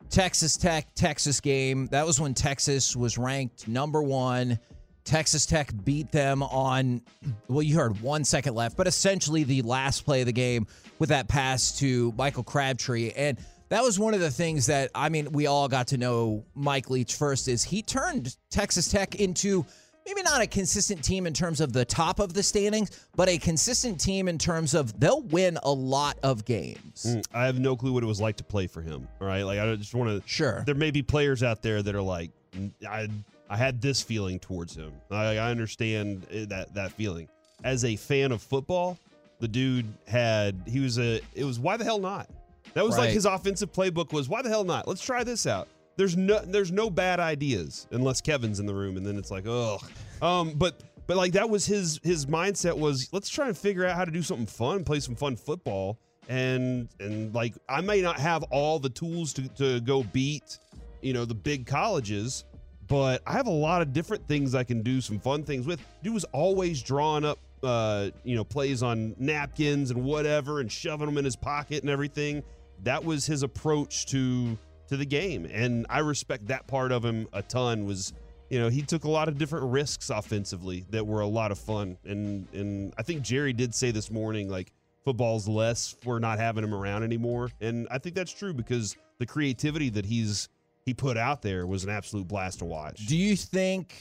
Texas 0.10 0.58
Tech 0.58 0.94
Texas 0.94 1.40
game. 1.40 1.88
That 1.88 2.06
was 2.06 2.20
when 2.20 2.34
Texas 2.34 2.98
was 2.98 3.18
ranked 3.18 3.66
number 3.70 4.04
one. 4.04 4.60
Texas 5.06 5.46
Tech 5.46 5.72
beat 5.86 6.12
them 6.12 6.44
on, 6.44 7.02
well, 7.48 7.62
you 7.62 7.76
heard 7.76 8.02
one 8.02 8.26
second 8.26 8.56
left, 8.56 8.76
but 8.76 8.88
essentially 8.88 9.46
the 9.46 9.62
last 9.62 10.02
play 10.02 10.20
of 10.20 10.26
the 10.26 10.34
game 10.34 10.68
with 11.00 11.08
that 11.08 11.30
pass 11.30 11.80
to 11.80 12.14
Michael 12.18 12.44
Crabtree. 12.44 13.12
And 13.16 13.38
that 13.70 13.82
was 13.82 13.98
one 13.98 14.14
of 14.14 14.20
the 14.20 14.30
things 14.30 14.66
that, 14.66 14.92
I 14.94 15.08
mean, 15.08 15.32
we 15.32 15.48
all 15.48 15.70
got 15.70 15.88
to 15.88 15.98
know 15.98 16.44
Mike 16.56 16.90
Leach 16.90 17.16
first 17.16 17.48
is 17.48 17.64
he 17.64 17.84
turned 17.84 18.36
Texas 18.50 18.92
Tech 18.92 19.16
into 19.16 19.66
maybe 20.06 20.22
not 20.22 20.42
a 20.42 20.48
consistent 20.48 21.04
team 21.04 21.26
in 21.28 21.34
terms 21.34 21.62
of 21.62 21.74
the 21.74 21.86
top 21.86 22.20
of 22.20 22.34
the 22.34 22.44
standings, 22.44 23.08
but 23.16 23.28
a 23.28 23.38
consistent 23.38 24.00
team 24.00 24.28
in 24.28 24.38
terms 24.38 24.74
of 24.74 25.00
they'll 25.00 25.22
win 25.24 25.58
a 25.64 25.72
lot 25.72 26.18
of 26.24 26.46
games. 26.46 27.06
Mm, 27.08 27.26
I 27.34 27.46
have 27.46 27.60
no 27.60 27.76
clue 27.76 27.94
what 27.94 28.04
it 28.04 28.08
was 28.08 28.22
like 28.22 28.38
to 28.38 28.44
play 28.44 28.68
for 28.68 28.82
him. 28.82 29.08
All 29.20 29.28
right, 29.28 29.44
like 29.44 29.60
I 29.60 29.76
just 29.76 29.96
want 29.96 30.10
to. 30.10 30.28
Sure. 30.28 30.64
There 30.66 30.76
may 30.76 30.92
be 30.92 31.02
players 31.02 31.44
out 31.44 31.62
there 31.62 31.82
that 31.82 31.96
are 31.96 32.02
like, 32.02 32.32
"Mm, 32.56 32.72
I 32.88 33.08
I 33.50 33.58
had 33.58 33.82
this 33.82 34.02
feeling 34.02 34.40
towards 34.40 34.76
him. 34.76 34.94
I, 35.12 35.38
I 35.38 35.52
understand 35.52 36.26
eh, 36.32 36.46
that 36.50 36.74
that 36.74 36.92
feeling. 36.92 37.28
As 37.64 37.86
a 37.86 37.96
fan 37.96 38.32
of 38.32 38.42
football, 38.42 38.98
the 39.40 39.48
dude 39.48 39.86
had 40.08 40.62
he 40.68 40.80
was 40.80 41.00
a 41.00 41.22
it 41.34 41.44
was 41.44 41.60
why 41.60 41.78
the 41.78 41.84
hell 41.84 42.00
not? 42.00 42.30
That 42.74 42.84
was 42.84 42.98
like 42.98 43.12
his 43.12 43.26
offensive 43.26 43.72
playbook 43.72 44.12
was 44.12 44.28
why 44.28 44.42
the 44.42 44.50
hell 44.50 44.66
not? 44.66 44.88
Let's 44.88 45.04
try 45.04 45.24
this 45.24 45.48
out. 45.48 45.70
There's 45.98 46.18
no 46.18 46.40
there's 46.40 46.72
no 46.72 46.90
bad 46.90 47.20
ideas 47.20 47.88
unless 47.92 48.22
Kevin's 48.22 48.60
in 48.60 48.66
the 48.66 48.74
room 48.74 48.98
and 48.98 49.06
then 49.06 49.18
it's 49.18 49.32
like, 49.32 49.46
ugh. 49.48 49.82
Um, 50.22 50.54
but 50.56 50.82
but 51.08 51.18
like 51.18 51.34
that 51.34 51.50
was 51.50 51.66
his 51.66 52.00
his 52.04 52.26
mindset 52.26 52.78
was 52.78 53.10
let's 53.12 53.30
try 53.30 53.48
and 53.48 53.58
figure 53.58 53.86
out 53.86 53.96
how 53.96 54.06
to 54.06 54.12
do 54.12 54.22
something 54.22 54.46
fun, 54.46 54.84
play 54.84 55.00
some 55.00 55.16
fun 55.16 55.36
football. 55.36 56.00
And 56.28 56.90
and 57.00 57.34
like 57.34 57.54
I 57.70 57.82
may 57.82 58.02
not 58.02 58.20
have 58.20 58.44
all 58.44 58.80
the 58.80 58.90
tools 58.90 59.34
to, 59.34 59.48
to 59.50 59.80
go 59.82 60.04
beat, 60.04 60.58
you 61.02 61.14
know, 61.14 61.24
the 61.24 61.36
big 61.36 61.68
colleges, 61.68 62.46
but 62.88 63.22
I 63.26 63.34
have 63.34 63.48
a 63.48 63.52
lot 63.52 63.82
of 63.82 63.94
different 63.94 64.28
things 64.28 64.56
I 64.56 64.64
can 64.64 64.82
do 64.82 65.02
some 65.02 65.20
fun 65.20 65.44
things 65.44 65.68
with. 65.68 65.80
Dude 66.04 66.14
was 66.14 66.26
always 66.26 66.82
drawing 66.82 67.26
up 67.26 67.40
uh, 67.66 68.12
you 68.24 68.36
know, 68.36 68.44
plays 68.44 68.84
on 68.84 69.16
napkins 69.18 69.92
and 69.92 70.04
whatever 70.04 70.60
and 70.60 70.72
shoving 70.72 71.08
them 71.08 71.18
in 71.18 71.26
his 71.26 71.36
pocket 71.36 71.82
and 71.82 71.90
everything. 71.90 72.44
That 72.84 73.04
was 73.04 73.26
his 73.26 73.44
approach 73.44 74.06
to 74.08 74.58
to 74.88 74.98
the 74.98 75.06
game. 75.06 75.46
And 75.46 75.86
I 75.90 76.00
respect 76.00 76.48
that 76.48 76.68
part 76.68 76.92
of 76.92 77.04
him 77.04 77.28
a 77.34 77.42
ton 77.42 77.86
was 77.86 78.14
you 78.50 78.60
know, 78.60 78.70
he 78.70 78.84
took 78.84 79.06
a 79.06 79.10
lot 79.10 79.28
of 79.28 79.38
different 79.38 79.72
risks 79.72 80.10
offensively 80.10 80.86
that 80.92 81.06
were 81.06 81.22
a 81.22 81.28
lot 81.28 81.52
of 81.52 81.60
fun. 81.60 81.98
And 82.06 82.48
and 82.54 82.94
I 82.98 83.04
think 83.04 83.22
Jerry 83.22 83.54
did 83.54 83.74
say 83.74 83.92
this 83.92 84.12
morning 84.12 84.50
like 84.50 84.72
football's 85.04 85.48
less 85.48 85.96
for 86.04 86.20
not 86.20 86.40
having 86.40 86.64
him 86.64 86.74
around 86.74 87.04
anymore. 87.04 87.50
And 87.62 87.88
I 87.92 87.98
think 87.98 88.16
that's 88.16 88.32
true 88.32 88.54
because 88.54 88.96
the 89.20 89.26
creativity 89.26 89.90
that 89.92 90.06
he's 90.06 90.50
he 90.86 90.94
put 90.94 91.18
out 91.18 91.42
there 91.42 91.66
was 91.66 91.84
an 91.84 91.90
absolute 91.90 92.28
blast 92.28 92.60
to 92.60 92.66
watch. 92.66 93.08
Do 93.08 93.18
you 93.18 93.36
think 93.36 93.96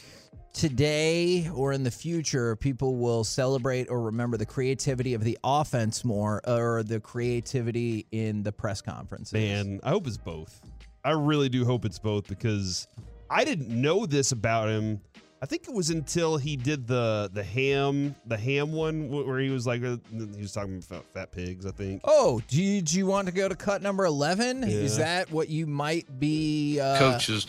today 0.53 1.49
or 1.49 1.73
in 1.73 1.83
the 1.83 1.91
future 1.91 2.57
people 2.57 2.97
will 2.97 3.25
celebrate 3.25 3.89
or 3.89 4.03
remember 4.03 4.37
the 4.37 4.47
creativity 4.47 5.15
of 5.15 5.25
the 5.25 5.39
offense 5.43 6.05
more 6.05 6.43
or 6.47 6.83
the 6.83 7.01
creativity 7.01 8.07
in 8.13 8.43
the 8.43 8.53
press 8.53 8.83
conferences? 8.83 9.33
Man, 9.33 9.81
I 9.83 9.91
hope 9.91 10.07
it's 10.07 10.19
both. 10.19 10.61
I 11.05 11.13
really 11.13 11.49
do 11.49 11.65
hope 11.65 11.85
it's 11.85 11.99
both 11.99 12.29
because 12.29 12.87
I 13.31 13.45
didn't 13.45 13.69
know 13.69 14.07
this 14.07 14.33
about 14.33 14.69
him. 14.69 15.01
I 15.43 15.47
think 15.47 15.69
it 15.69 15.75
was 15.75 15.91
until 15.91 16.39
he 16.39 16.57
did 16.57 16.87
the 16.87 17.31
the 17.31 17.45
ham 17.45 18.15
the 18.27 18.37
ham 18.37 18.73
one 18.73 19.11
where 19.11 19.39
he 19.41 19.51
was 19.51 19.67
like 19.67 19.85
uh, 19.85 19.99
he 20.11 20.41
was 20.41 20.53
talking 20.53 20.83
about 20.89 21.05
fat 21.13 21.33
pigs. 21.33 21.67
I 21.67 21.71
think. 21.71 22.01
Oh, 22.05 22.41
do 22.49 22.63
you, 22.63 22.81
do 22.81 22.97
you 22.97 23.05
want 23.05 23.29
to 23.29 23.35
go 23.35 23.47
to 23.47 23.55
cut 23.55 23.83
number 23.83 24.07
11? 24.07 24.65
Is 24.65 24.97
that 24.97 25.31
what 25.31 25.51
you 25.51 25.67
might 25.67 26.19
be? 26.19 26.81
Uh, 26.81 26.99
coaches 26.99 27.47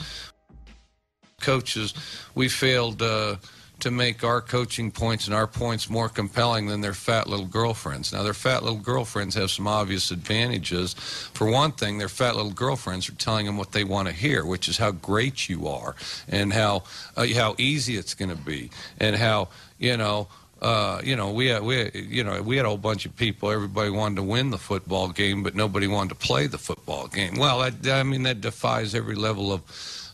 coaches 1.42 1.94
we 2.34 2.50
failed 2.50 3.02
uh, 3.02 3.36
to 3.80 3.92
make 3.92 4.24
our 4.24 4.42
coaching 4.42 4.92
points 4.92 5.28
and 5.28 5.36
our 5.36 5.48
points 5.48 5.90
more 5.90 6.10
compelling 6.10 6.68
than 6.68 6.82
their 6.82 6.94
fat 6.94 7.28
little 7.28 7.46
girlfriends. 7.46 8.14
Now, 8.14 8.24
their 8.24 8.34
fat 8.34 8.64
little 8.64 8.80
girlfriends 8.80 9.36
have 9.36 9.52
some 9.52 9.68
obvious 9.68 10.12
advantages. 10.12 10.94
For 11.34 11.48
one 11.50 11.72
thing, 11.72 11.98
their 11.98 12.10
fat 12.10 12.36
little 12.36 12.52
girlfriends 12.52 13.10
are 13.10 13.16
telling 13.16 13.46
them 13.46 13.58
what 13.58 13.72
they 13.74 13.84
want 13.84 14.08
to 14.08 14.14
hear, 14.14 14.46
which 14.46 14.68
is 14.70 14.78
how 14.78 14.92
great 14.92 15.50
you 15.50 15.68
are 15.68 15.96
and 16.28 16.54
how 16.54 16.84
uh, 17.18 17.28
how 17.36 17.56
easy 17.58 17.98
it's 17.98 18.14
going 18.14 18.30
to 18.30 18.38
be 18.38 18.70
and 19.00 19.16
how 19.16 19.50
you 19.78 19.98
know. 19.98 20.28
Uh, 20.62 21.02
you 21.04 21.18
know, 21.18 21.32
we 21.32 21.48
had, 21.48 21.62
we 21.62 21.92
you 21.94 22.24
know 22.24 22.42
we 22.42 22.56
had 22.56 22.66
a 22.66 22.70
whole 22.70 22.78
bunch 22.78 23.06
of 23.06 23.16
people. 23.18 23.52
Everybody 23.52 23.90
wanted 23.90 24.16
to 24.16 24.24
win 24.24 24.52
the 24.52 24.58
football 24.58 25.10
game, 25.10 25.44
but 25.44 25.54
nobody 25.54 25.86
wanted 25.86 26.10
to 26.10 26.16
play 26.16 26.48
the 26.48 26.58
football 26.58 27.08
game. 27.08 27.36
Well, 27.36 27.60
that, 27.60 27.88
I 27.94 28.04
mean 28.04 28.24
that 28.24 28.40
defies 28.40 28.96
every 28.96 29.16
level 29.16 29.52
of 29.52 29.62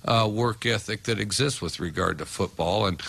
uh, 0.03 0.27
work 0.29 0.65
ethic 0.65 1.03
that 1.03 1.19
exists 1.19 1.61
with 1.61 1.79
regard 1.79 2.17
to 2.17 2.25
football. 2.25 2.87
And 2.87 3.01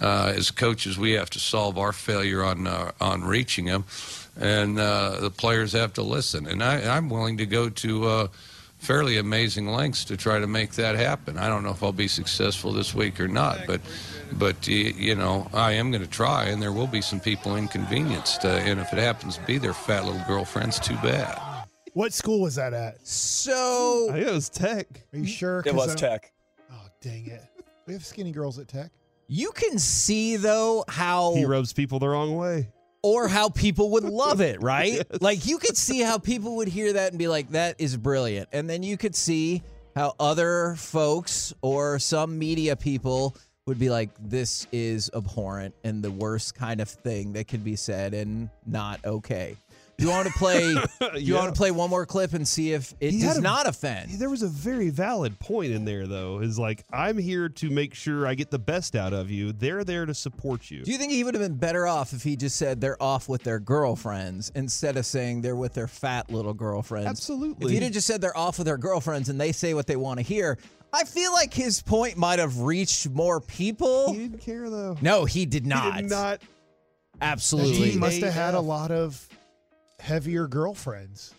uh, 0.00 0.32
as 0.36 0.50
coaches, 0.50 0.98
we 0.98 1.12
have 1.12 1.30
to 1.30 1.38
solve 1.38 1.78
our 1.78 1.92
failure 1.92 2.42
on 2.42 2.66
uh, 2.66 2.92
on 3.00 3.22
reaching 3.24 3.66
them, 3.66 3.84
and 4.38 4.78
uh, 4.78 5.20
the 5.20 5.30
players 5.30 5.72
have 5.72 5.92
to 5.94 6.02
listen. 6.02 6.46
And 6.46 6.62
I, 6.62 6.96
I'm 6.96 7.08
willing 7.10 7.36
to 7.38 7.46
go 7.46 7.68
to 7.68 8.06
uh, 8.06 8.28
fairly 8.78 9.18
amazing 9.18 9.68
lengths 9.68 10.04
to 10.06 10.16
try 10.16 10.38
to 10.38 10.46
make 10.46 10.72
that 10.72 10.96
happen. 10.96 11.36
I 11.36 11.48
don't 11.48 11.62
know 11.62 11.70
if 11.70 11.82
I'll 11.82 11.92
be 11.92 12.08
successful 12.08 12.72
this 12.72 12.94
week 12.94 13.20
or 13.20 13.28
not, 13.28 13.60
but 13.66 13.80
but 14.32 14.66
you 14.66 15.14
know 15.14 15.48
I 15.52 15.72
am 15.72 15.90
going 15.90 16.02
to 16.02 16.08
try, 16.10 16.44
and 16.44 16.62
there 16.62 16.72
will 16.72 16.86
be 16.86 17.02
some 17.02 17.20
people 17.20 17.56
inconvenienced. 17.56 18.44
Uh, 18.44 18.48
and 18.48 18.80
if 18.80 18.92
it 18.92 18.98
happens 18.98 19.36
to 19.36 19.42
be 19.44 19.58
their 19.58 19.74
fat 19.74 20.04
little 20.06 20.22
girlfriends, 20.26 20.78
too 20.80 20.96
bad. 20.96 21.38
What 21.92 22.12
school 22.12 22.40
was 22.40 22.54
that 22.54 22.72
at? 22.72 23.04
So 23.06 24.06
I 24.10 24.12
think 24.14 24.28
it 24.28 24.32
was 24.32 24.48
Tech. 24.48 24.86
Are 25.12 25.18
you 25.18 25.26
sure? 25.26 25.62
It 25.66 25.74
was 25.74 25.84
I 25.84 25.86
don't- 25.88 25.96
Tech. 25.98 26.32
Oh, 26.72 26.86
dang 27.00 27.26
it. 27.26 27.42
We 27.86 27.92
have 27.94 28.06
skinny 28.06 28.30
girls 28.30 28.58
at 28.60 28.68
Tech. 28.68 28.92
You 29.32 29.52
can 29.52 29.78
see 29.78 30.34
though 30.36 30.84
how 30.88 31.34
He 31.36 31.44
rubs 31.44 31.72
people 31.72 32.00
the 32.00 32.08
wrong 32.08 32.36
way. 32.36 32.68
or 33.02 33.28
how 33.28 33.48
people 33.48 33.90
would 33.92 34.02
love 34.04 34.40
it, 34.40 34.60
right? 34.62 34.94
Yes. 34.94 35.04
Like 35.20 35.46
you 35.46 35.58
could 35.58 35.76
see 35.76 36.00
how 36.00 36.18
people 36.18 36.56
would 36.56 36.68
hear 36.68 36.92
that 36.94 37.12
and 37.12 37.18
be 37.18 37.28
like, 37.28 37.50
that 37.50 37.76
is 37.78 37.96
brilliant. 37.96 38.48
And 38.52 38.68
then 38.68 38.82
you 38.82 38.96
could 38.96 39.14
see 39.14 39.62
how 39.94 40.14
other 40.18 40.74
folks 40.76 41.54
or 41.62 41.98
some 42.00 42.38
media 42.38 42.74
people 42.74 43.36
would 43.66 43.78
be 43.78 43.88
like, 43.90 44.10
this 44.20 44.66
is 44.72 45.10
abhorrent 45.14 45.74
and 45.84 46.02
the 46.02 46.10
worst 46.10 46.56
kind 46.56 46.80
of 46.80 46.88
thing 46.88 47.34
that 47.34 47.46
could 47.46 47.62
be 47.62 47.76
said 47.76 48.14
and 48.14 48.48
not 48.66 48.98
okay. 49.04 49.56
Do 50.00 50.06
you 50.06 50.10
want 50.12 50.28
to 50.28 50.34
play? 50.34 50.62
You 51.14 51.34
Yeah. 51.34 51.40
want 51.40 51.54
to 51.54 51.58
play 51.58 51.70
one 51.70 51.90
more 51.90 52.06
clip 52.06 52.32
and 52.34 52.46
see 52.46 52.72
if 52.72 52.94
it 53.00 53.10
He 53.12 53.20
does 53.20 53.36
a- 53.38 53.40
not 53.40 53.66
offend? 53.66 54.12
There 54.12 54.30
was 54.30 54.42
a 54.42 54.48
very 54.48 54.88
valid 54.90 55.38
point 55.38 55.72
in 55.72 55.84
there, 55.84 56.06
though. 56.06 56.38
Is 56.40 56.58
like, 56.58 56.84
I'm 56.92 57.18
here 57.18 57.48
to 57.48 57.70
make 57.70 57.94
sure 57.94 58.26
I 58.26 58.34
get 58.34 58.50
the 58.50 58.58
best 58.58 58.94
out 58.96 59.12
of 59.12 59.30
you. 59.30 59.52
They're 59.52 59.84
there 59.84 60.06
to 60.06 60.14
support 60.14 60.70
you. 60.70 60.82
Do 60.84 60.90
you 60.92 60.98
think 60.98 61.12
he 61.12 61.22
would 61.24 61.34
have 61.34 61.42
been 61.42 61.56
better 61.56 61.86
off 61.86 62.12
if 62.12 62.22
he 62.22 62.36
just 62.36 62.56
said 62.56 62.80
they're 62.80 63.02
off 63.02 63.28
with 63.28 63.42
their 63.42 63.58
girlfriends 63.58 64.50
instead 64.54 64.96
of 64.96 65.04
saying 65.04 65.42
they're 65.42 65.56
with 65.56 65.74
their 65.74 65.88
fat 65.88 66.30
little 66.30 66.54
girlfriends? 66.54 67.08
Absolutely. 67.08 67.66
If 67.66 67.72
he'd 67.72 67.82
have 67.84 67.92
just 67.92 68.06
said 68.06 68.20
they're 68.20 68.36
off 68.36 68.58
with 68.58 68.66
their 68.66 68.78
girlfriends 68.78 69.28
and 69.28 69.40
they 69.40 69.52
say 69.52 69.74
what 69.74 69.86
they 69.86 69.96
want 69.96 70.18
to 70.18 70.22
hear, 70.24 70.58
I 70.92 71.04
feel 71.04 71.32
like 71.32 71.52
his 71.52 71.82
point 71.82 72.16
might 72.16 72.38
have 72.38 72.60
reached 72.60 73.08
more 73.10 73.40
people. 73.40 74.12
He 74.12 74.20
didn't 74.20 74.40
care, 74.40 74.68
though. 74.70 74.96
No, 75.02 75.24
he 75.24 75.44
did 75.46 75.66
not. 75.66 75.94
He 75.96 76.02
did 76.02 76.10
not. 76.10 76.42
Absolutely. 77.22 77.90
He 77.90 77.98
must 77.98 78.20
have 78.22 78.32
had 78.32 78.54
a 78.54 78.60
lot 78.60 78.90
of 78.90 79.26
heavier 80.00 80.46
girlfriends. 80.48 81.34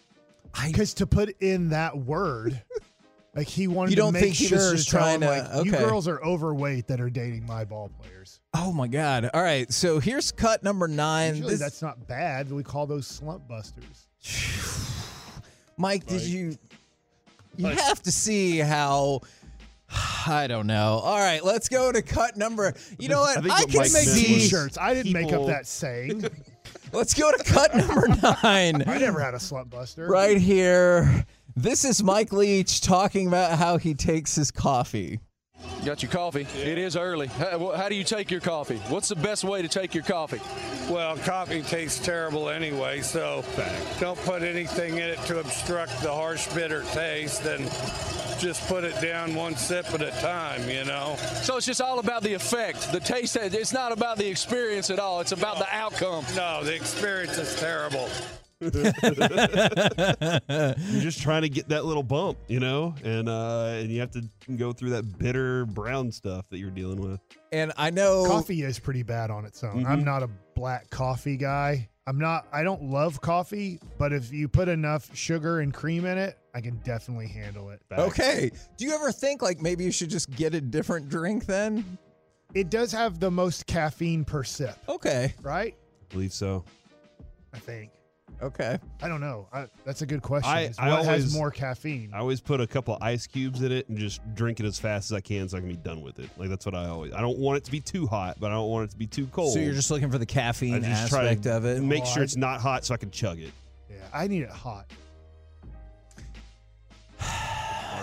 Because 0.66 0.94
to 0.96 1.08
put 1.08 1.36
in 1.42 1.70
that 1.70 1.98
word, 1.98 2.62
like 3.36 3.48
he 3.48 3.68
wanted 3.68 3.92
You 3.92 3.96
don't 3.96 4.08
to 4.14 4.20
make 4.20 4.24
think 4.24 4.36
he 4.36 4.48
sure 4.48 4.58
was 4.58 4.72
just 4.72 4.90
to 4.90 4.92
tell 4.92 5.02
trying 5.02 5.20
to- 5.22 5.28
like, 5.28 5.66
you 5.66 5.72
girls 5.72 6.08
are 6.08 6.22
overweight 6.24 6.88
that 6.88 7.00
are 7.00 7.10
dating 7.10 7.46
my 7.46 7.64
ball 7.66 7.90
players. 8.02 8.40
oh 8.54 8.72
my 8.74 8.88
God. 8.88 9.30
All 9.34 9.42
right. 9.42 9.72
So 9.72 10.00
here's 10.00 10.32
cut 10.32 10.62
number 10.64 10.88
nine. 10.90 11.36
Usually 11.36 11.52
This- 11.52 11.60
that's 11.62 11.82
not 11.82 12.06
bad. 12.08 12.52
We 12.52 12.64
call 12.64 12.86
those 12.88 13.08
slump 13.08 13.48
busters. 13.48 14.08
Mike, 15.78 16.06
did 16.06 16.22
you? 16.22 16.58
You 17.58 17.68
have 17.68 18.02
to 18.04 18.12
see 18.12 18.58
how. 18.58 19.22
I 20.28 20.48
don't 20.48 20.68
know. 20.68 21.00
All 21.04 21.18
right, 21.18 21.44
let's 21.44 21.68
go 21.68 21.92
to 21.92 22.02
cut 22.02 22.38
number. 22.38 22.74
You 23.00 23.10
know 23.10 23.22
what? 23.22 23.38
I 23.38 23.42
think 23.42 23.54
I, 23.54 23.60
what 23.62 23.70
can 23.70 23.80
Mike 23.80 23.92
Make 23.92 23.94
meant 23.94 24.08
see. 24.08 24.34
was- 24.36 24.44
t-shirts. 24.44 24.78
I 24.78 24.94
didn't 24.94 25.14
make 25.14 25.26
up 25.26 25.32
people- 25.32 25.48
that 25.48 25.66
saying. 25.68 26.26
Let's 26.94 27.14
go 27.14 27.32
to 27.32 27.44
cut 27.44 27.76
number 27.76 28.08
nine. 28.44 28.84
I 28.88 28.98
never 28.98 29.20
had 29.20 29.34
a 29.34 29.40
slump 29.40 29.70
buster. 29.70 30.08
right 30.08 30.38
here. 30.38 31.26
This 31.56 31.84
is 31.86 32.02
Mike 32.04 32.32
Leach 32.32 32.82
talking 32.82 33.28
about 33.28 33.58
how 33.58 33.78
he 33.78 33.94
takes 33.94 34.36
his 34.36 34.52
coffee. 34.52 35.20
Got 35.86 36.02
your 36.02 36.12
coffee. 36.12 36.48
It 36.56 36.78
is 36.78 36.96
early. 36.96 37.28
How, 37.28 37.72
how 37.76 37.88
do 37.90 37.96
you 37.96 38.04
take 38.04 38.32
your 38.32 38.40
coffee? 38.42 38.78
What's 38.88 39.10
the 39.10 39.16
best 39.16 39.44
way 39.44 39.62
to 39.62 39.68
take 39.68 39.94
your 39.94 40.04
coffee? 40.04 40.40
Well, 40.92 41.18
coffee 41.18 41.62
tastes 41.62 42.04
terrible 42.04 42.50
anyway, 42.50 43.02
so 43.02 43.44
don't 44.00 44.18
put 44.20 44.42
anything 44.44 44.94
in 44.94 45.04
it 45.10 45.20
to 45.26 45.40
obstruct 45.40 46.02
the 46.02 46.12
harsh, 46.12 46.48
bitter 46.54 46.84
taste. 46.94 47.46
And 47.46 47.66
just 48.42 48.68
put 48.68 48.84
it 48.84 49.00
down 49.02 49.36
one 49.36 49.56
sip 49.56 49.94
at 49.94 50.02
a 50.02 50.12
time, 50.22 50.68
you 50.70 50.84
know. 50.84 51.16
So 51.44 51.58
it's 51.58 51.66
just 51.66 51.82
all 51.82 52.00
about 52.00 52.24
the 52.24 52.34
effect, 52.34 52.92
the 52.92 53.00
taste. 53.00 53.36
It's 53.36 53.72
not 53.74 53.92
about 53.92 54.18
the 54.18 54.28
experience 54.28 54.90
at 54.90 55.00
all. 55.00 55.22
It's 55.22 55.32
about 55.32 55.60
the 55.60 55.68
outcome. 55.72 56.26
No, 56.36 56.64
the 56.64 56.76
experience 56.76 57.38
is 57.38 57.56
terrible. 57.60 58.10
You're 58.62 58.72
just 61.02 61.22
trying 61.22 61.42
to 61.42 61.50
get 61.50 61.70
that 61.70 61.86
little 61.86 62.04
bump, 62.04 62.38
you 62.48 62.60
know, 62.60 62.94
and 63.04 63.28
uh, 63.28 63.74
and 63.74 63.90
you 63.90 64.00
have 64.02 64.12
to 64.12 64.24
go 64.56 64.72
through 64.72 64.92
that 64.92 65.18
bitter 65.18 65.66
brown 65.66 66.12
stuff 66.12 66.46
that 66.50 66.60
you're 66.60 66.70
dealing 66.70 67.02
with. 67.02 67.20
And 67.52 67.74
I 67.76 67.90
know 67.90 68.26
Coffee 68.28 68.62
is 68.62 68.78
pretty 68.78 69.02
bad 69.04 69.32
on 69.32 69.46
its 69.46 69.64
own. 69.64 69.86
I'm 69.88 70.04
not 70.04 70.22
a 70.22 70.30
black 70.56 70.90
coffee 70.92 71.38
guy. 71.38 71.90
I'm 72.08 72.18
not 72.18 72.48
I 72.52 72.64
don't 72.64 72.84
love 72.84 73.22
coffee, 73.22 73.80
but 73.98 74.12
if 74.12 74.32
you 74.34 74.48
put 74.48 74.68
enough 74.68 75.16
sugar 75.16 75.60
and 75.60 75.74
cream 75.74 76.06
in 76.06 76.18
it, 76.18 76.38
I 76.54 76.62
can 76.62 76.78
definitely 76.84 77.28
handle 77.28 77.70
it. 77.70 77.82
Okay. 77.92 78.52
Do 78.78 78.86
you 78.86 78.94
ever 78.94 79.12
think 79.12 79.42
like 79.42 79.62
maybe 79.62 79.84
you 79.84 79.92
should 79.92 80.10
just 80.10 80.30
get 80.32 80.54
a 80.56 80.62
different 80.62 81.10
drink 81.10 81.46
then? 81.46 81.98
It 82.54 82.70
does 82.70 82.92
have 82.92 83.20
the 83.20 83.32
most 83.32 83.66
caffeine 83.68 84.26
per 84.26 84.44
sip, 84.44 84.78
Okay. 84.90 85.34
right? 85.42 85.74
I 86.10 86.14
believe 86.14 86.34
so. 86.34 86.66
I 87.54 87.60
think. 87.60 87.92
Okay. 88.42 88.80
I 89.04 89.08
don't 89.08 89.22
know. 89.22 89.48
I, 89.54 89.68
that's 89.86 90.02
a 90.02 90.06
good 90.06 90.22
question. 90.24 90.50
I- 90.52 90.62
is 90.62 90.80
I 90.80 90.90
what 90.90 91.06
has 91.06 91.08
always- 91.08 91.36
more 91.36 91.52
caffeine? 91.52 92.10
I 92.14 92.20
always 92.20 92.42
put 92.42 92.60
a 92.60 92.66
couple 92.66 92.96
of 92.96 93.04
ice 93.04 93.28
cubes 93.28 93.62
in 93.62 93.72
it 93.72 93.88
and 93.90 93.98
just 93.98 94.20
drink 94.34 94.60
it 94.60 94.66
as 94.66 94.80
fast 94.80 95.12
as 95.12 95.16
I 95.16 95.22
can 95.22 95.48
so 95.48 95.58
I 95.58 95.60
can 95.60 95.70
be 95.70 95.76
done 95.76 96.02
with 96.02 96.18
it. 96.20 96.30
Like 96.38 96.50
that's 96.50 96.66
what 96.66 96.74
I 96.74 96.88
always. 96.88 97.14
I 97.14 97.22
don't 97.22 97.38
want 97.38 97.58
it 97.58 97.64
to 97.66 97.72
be 97.72 97.80
too 97.80 98.08
hot, 98.08 98.38
but 98.40 98.48
I 98.52 98.56
don't 98.56 98.70
want 98.70 98.86
it 98.86 98.92
to 98.92 98.98
be 98.98 99.06
too 99.08 99.28
cold. 99.28 99.54
So 99.54 99.60
you're 99.60 99.74
just 99.74 99.92
looking 99.92 100.10
for 100.10 100.18
the 100.18 100.24
I 100.24 100.26
caffeine 100.26 100.82
just 100.84 101.10
try 101.12 101.24
aspect 101.26 101.44
to 101.44 101.58
of 101.58 101.66
it. 101.66 101.84
make 101.84 102.04
Oh, 102.04 102.08
sure 102.08 102.22
I- 102.22 102.24
it's 102.24 102.36
not 102.36 102.62
hot 102.62 102.84
so 102.86 102.94
I 102.94 102.98
can 102.98 103.12
chug 103.12 103.40
it. 103.40 103.52
yeah, 103.90 103.98
I 104.14 104.28
need 104.28 104.42
it 104.44 104.50
hot. 104.50 104.86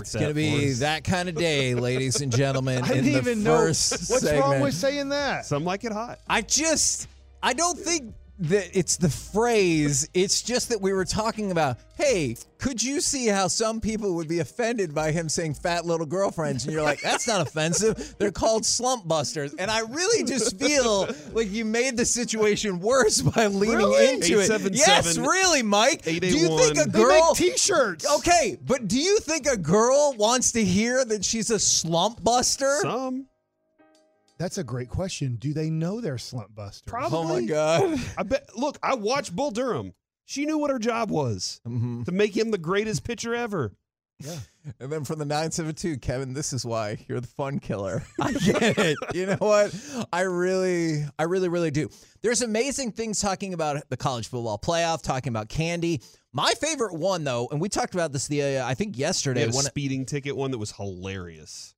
It's 0.01 0.15
gonna 0.15 0.33
be 0.33 0.71
that 0.75 1.03
kind 1.03 1.29
of 1.29 1.35
day, 1.35 1.75
ladies 1.75 2.21
and 2.21 2.31
gentlemen. 2.31 2.85
I 2.85 2.89
in 2.93 3.05
didn't 3.05 3.13
the 3.15 3.19
even 3.19 3.43
know 3.43 3.57
first 3.57 3.91
what's 4.09 4.21
segment. 4.23 4.41
wrong 4.45 4.61
with 4.61 4.75
saying 4.75 5.09
that. 5.09 5.45
Some 5.45 5.65
like 5.65 5.83
it 5.83 5.91
hot. 5.91 6.21
I 6.29 6.41
just, 6.43 7.09
I 7.43 7.53
don't 7.53 7.77
think 7.77 8.15
that 8.41 8.77
it's 8.77 8.97
the 8.97 9.09
phrase. 9.09 10.09
It's 10.15 10.43
just 10.43 10.69
that 10.71 10.81
we 10.81 10.93
were 10.93 11.05
talking 11.05 11.51
about, 11.51 11.79
hey, 11.97 12.37
could 12.59 12.83
you 12.83 13.01
see 13.01 13.27
how 13.27 13.49
some 13.49 13.81
people 13.81 14.15
would 14.17 14.29
be 14.29 14.41
offended 14.41 14.95
by 14.95 15.13
him 15.13 15.29
saying 15.29 15.55
fat 15.55 15.85
little 15.85 16.07
girlfriends? 16.07 16.65
And 16.65 16.73
you're 16.73 16.83
like, 16.83 17.01
that's 17.01 17.27
not 17.29 17.41
offensive. 17.41 18.15
They're 18.19 18.33
called 18.33 18.65
slump 18.67 19.07
busters. 19.07 19.55
And 19.55 19.71
I 19.71 19.81
really 19.81 20.25
just 20.25 20.59
feel 20.59 21.09
like 21.33 21.51
you 21.51 21.65
made 21.65 21.97
the 21.97 22.05
situation 22.05 22.81
worse 22.81 23.21
by 23.21 23.47
leaning 23.47 23.77
Really? 23.79 24.15
into 24.15 24.41
it. 24.41 24.75
Yes, 24.75 25.17
really, 25.19 25.63
Mike. 25.63 26.03
Do 26.03 26.13
you 26.13 26.21
think 26.21 26.79
a 26.79 26.83
881. 26.83 26.91
They 26.93 26.99
girl. 26.99 27.27
make 27.29 27.37
t-shirts. 27.37 28.07
Okay, 28.19 28.59
but 28.67 28.89
do 28.89 28.99
you 28.99 29.19
think 29.21 29.47
a 29.47 29.57
girl 29.57 30.15
wants 30.19 30.53
to 30.53 30.65
hear 30.65 31.05
that 31.05 31.25
she's 31.25 31.51
a 31.51 31.59
slump 31.59 32.23
buster? 32.23 32.79
Some. 32.83 33.28
That's 34.39 34.59
a 34.59 34.65
great 34.65 34.89
question. 34.89 35.37
Do 35.37 35.53
they 35.53 35.69
know 35.71 36.01
they're 36.01 36.19
slump 36.19 36.55
busters? 36.55 36.83
Probably. 36.87 37.19
Oh 37.19 37.41
my 37.41 37.45
god. 37.45 38.01
I 38.19 38.23
bet. 38.23 38.49
Look, 38.57 38.79
I 38.83 38.95
watched 38.95 39.35
Bull 39.35 39.51
Durham. 39.51 39.93
She 40.27 40.45
knew 40.47 40.59
what 40.59 40.71
her 40.71 40.79
job 40.79 41.11
was 41.11 41.61
Mhm. 41.67 42.05
to 42.05 42.13
make 42.13 42.37
him 42.37 42.51
the 42.51 42.59
greatest 42.59 43.03
pitcher 43.05 43.35
ever. 43.35 43.75
Yeah. 44.21 44.39
And 44.81 44.93
then 44.93 45.03
from 45.05 45.19
the 45.19 45.25
972, 45.25 45.97
Kevin, 45.97 46.35
this 46.35 46.53
is 46.53 46.63
why 46.67 46.99
you're 47.09 47.21
the 47.23 47.27
fun 47.27 47.59
killer. 47.59 48.03
I 48.21 48.33
get 48.33 48.77
it. 48.79 48.99
You 49.15 49.25
know 49.25 49.37
what? 49.39 49.75
I 50.13 50.23
really, 50.23 51.07
I 51.19 51.23
really, 51.23 51.49
really 51.49 51.71
do. 51.71 51.89
There's 52.21 52.43
amazing 52.43 52.93
things 52.93 53.19
talking 53.19 53.55
about 53.55 53.83
the 53.89 53.97
college 53.97 54.29
football 54.29 54.59
playoff, 54.59 55.01
talking 55.03 55.31
about 55.33 55.49
candy. 55.49 56.03
My 56.35 56.53
favorite 56.61 56.93
one, 56.93 57.25
though, 57.25 57.49
and 57.51 57.63
we 57.63 57.71
talked 57.71 57.95
about 57.95 58.13
this 58.13 58.29
the 58.29 58.59
uh, 58.59 58.67
I 58.67 58.75
think 58.75 58.99
yesterday. 58.99 59.41
had 59.41 59.55
a 59.55 59.57
When 59.57 59.65
speeding 59.65 60.05
ticket 60.05 60.37
one 60.37 60.51
that 60.51 60.59
was 60.59 60.73
hilarious. 60.73 61.75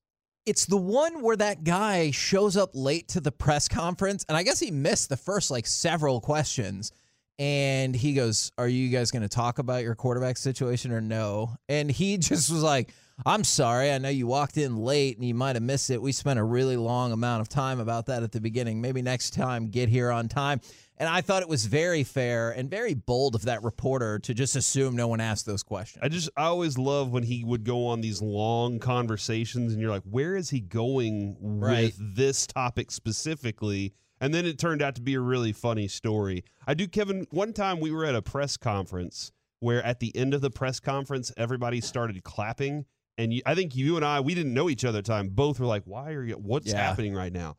It's 0.46 0.66
the 0.66 0.76
one 0.76 1.22
where 1.22 1.36
that 1.36 1.64
guy 1.64 2.10
shows 2.10 2.56
up 2.56 2.70
late 2.74 3.08
to 3.08 3.20
the 3.20 3.32
press 3.32 3.68
conference, 3.68 4.24
and 4.28 4.36
I 4.36 4.42
guess 4.42 4.58
he 4.58 4.70
missed 4.70 5.08
the 5.08 5.16
first 5.16 5.50
like 5.50 5.66
several 5.66 6.20
questions. 6.20 6.92
And 7.38 7.96
he 7.96 8.12
goes, 8.12 8.52
Are 8.58 8.68
you 8.68 8.90
guys 8.90 9.10
going 9.10 9.22
to 9.22 9.28
talk 9.28 9.58
about 9.58 9.82
your 9.82 9.94
quarterback 9.94 10.36
situation 10.36 10.92
or 10.92 11.00
no? 11.00 11.54
And 11.70 11.90
he 11.90 12.18
just 12.18 12.50
was 12.50 12.62
like, 12.62 12.92
I'm 13.24 13.44
sorry. 13.44 13.92
I 13.92 13.98
know 13.98 14.08
you 14.08 14.26
walked 14.26 14.56
in 14.56 14.78
late 14.78 15.16
and 15.16 15.26
you 15.26 15.34
might 15.34 15.56
have 15.56 15.62
missed 15.62 15.90
it. 15.90 16.00
We 16.00 16.12
spent 16.12 16.38
a 16.38 16.44
really 16.44 16.76
long 16.76 17.12
amount 17.12 17.42
of 17.42 17.48
time 17.48 17.80
about 17.80 18.06
that 18.06 18.22
at 18.22 18.32
the 18.32 18.40
beginning. 18.40 18.80
Maybe 18.80 19.02
next 19.02 19.34
time, 19.34 19.68
get 19.68 19.88
here 19.88 20.10
on 20.10 20.28
time. 20.28 20.60
And 21.00 21.08
I 21.08 21.22
thought 21.22 21.40
it 21.40 21.48
was 21.48 21.64
very 21.64 22.04
fair 22.04 22.50
and 22.50 22.68
very 22.70 22.92
bold 22.92 23.34
of 23.34 23.46
that 23.46 23.62
reporter 23.64 24.18
to 24.18 24.34
just 24.34 24.54
assume 24.54 24.94
no 24.94 25.08
one 25.08 25.18
asked 25.18 25.46
those 25.46 25.62
questions. 25.62 26.02
I 26.04 26.08
just 26.10 26.28
I 26.36 26.44
always 26.44 26.76
love 26.76 27.10
when 27.10 27.22
he 27.22 27.42
would 27.42 27.64
go 27.64 27.86
on 27.86 28.02
these 28.02 28.20
long 28.20 28.78
conversations 28.78 29.72
and 29.72 29.80
you're 29.80 29.90
like, 29.90 30.02
where 30.04 30.36
is 30.36 30.50
he 30.50 30.60
going 30.60 31.38
Right. 31.40 31.84
with 31.98 32.16
this 32.16 32.46
topic 32.46 32.90
specifically? 32.90 33.94
And 34.20 34.34
then 34.34 34.44
it 34.44 34.58
turned 34.58 34.82
out 34.82 34.94
to 34.96 35.00
be 35.00 35.14
a 35.14 35.20
really 35.20 35.52
funny 35.52 35.88
story. 35.88 36.44
I 36.66 36.74
do, 36.74 36.86
Kevin. 36.86 37.26
One 37.30 37.54
time 37.54 37.80
we 37.80 37.90
were 37.90 38.04
at 38.04 38.14
a 38.14 38.20
press 38.20 38.58
conference 38.58 39.32
where 39.60 39.82
at 39.82 40.00
the 40.00 40.14
end 40.14 40.34
of 40.34 40.42
the 40.42 40.50
press 40.50 40.80
conference, 40.80 41.32
everybody 41.38 41.80
started 41.80 42.22
clapping. 42.24 42.84
And 43.16 43.32
you, 43.32 43.40
I 43.46 43.54
think 43.54 43.74
you 43.74 43.96
and 43.96 44.04
I, 44.04 44.20
we 44.20 44.34
didn't 44.34 44.52
know 44.52 44.68
each 44.68 44.84
other 44.84 44.98
at 44.98 45.04
the 45.06 45.10
time. 45.12 45.28
Both 45.30 45.60
were 45.60 45.66
like, 45.66 45.84
why 45.86 46.12
are 46.12 46.24
you, 46.24 46.34
what's 46.34 46.66
Yeah. 46.66 46.76
happening 46.76 47.14
right 47.14 47.32
now? 47.32 47.56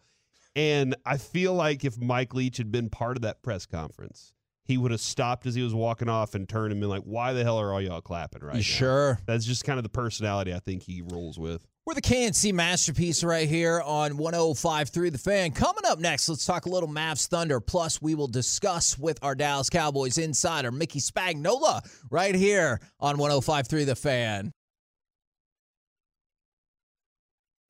And 0.56 0.96
I 1.06 1.18
feel 1.18 1.54
like 1.54 1.86
if 1.86 1.98
Mike 2.00 2.34
Leach 2.34 2.58
had 2.58 2.72
been 2.72 2.90
part 2.90 3.18
of 3.18 3.24
that 3.24 3.42
press 3.42 3.66
conference, 3.66 4.34
he 4.66 4.78
would 4.78 4.92
have 4.92 5.02
stopped 5.02 5.46
as 5.46 5.56
he 5.56 5.62
was 5.64 5.74
walking 5.74 6.08
off 6.10 6.36
and 6.36 6.48
turned 6.48 6.72
and 6.72 6.80
been 6.80 6.90
like, 6.90 7.04
why 7.04 7.34
the 7.34 7.44
hell 7.44 7.58
are 7.58 7.74
all 7.74 7.82
y'all 7.82 8.02
clapping 8.02 8.42
right 8.44 8.54
You 8.56 8.60
now? 8.60 8.64
sure? 8.64 9.20
That's 9.26 9.46
just 9.46 9.64
kind 9.64 9.80
of 9.80 9.84
the 9.84 9.90
personality 9.90 10.54
I 10.54 10.60
think 10.60 10.84
he 10.84 11.02
rolls 11.02 11.40
with. 11.40 11.66
We're 11.86 11.96
the 11.96 12.02
KNC 12.02 12.54
masterpiece 12.54 13.24
right 13.24 13.50
here 13.50 13.82
on 13.82 14.12
105.3 14.14 15.12
The 15.12 15.18
Fan. 15.18 15.52
Coming 15.52 15.84
up 15.88 15.98
next, 16.00 16.30
let's 16.30 16.46
talk 16.46 16.68
a 16.68 16.70
little 16.70 16.88
Mavs 16.88 17.28
Thunder. 17.28 17.60
Plus, 17.60 18.00
we 18.02 18.14
will 18.14 18.28
discuss 18.28 19.00
with 19.00 19.18
our 19.24 19.34
Dallas 19.34 19.70
Cowboys 19.70 20.20
insider, 20.20 20.72
Mickey 20.72 21.00
Spagnola, 21.00 21.82
right 22.12 22.36
here 22.36 22.80
on 23.00 23.18
105.3 23.18 23.86
The 23.86 23.96
Fan. 23.96 24.52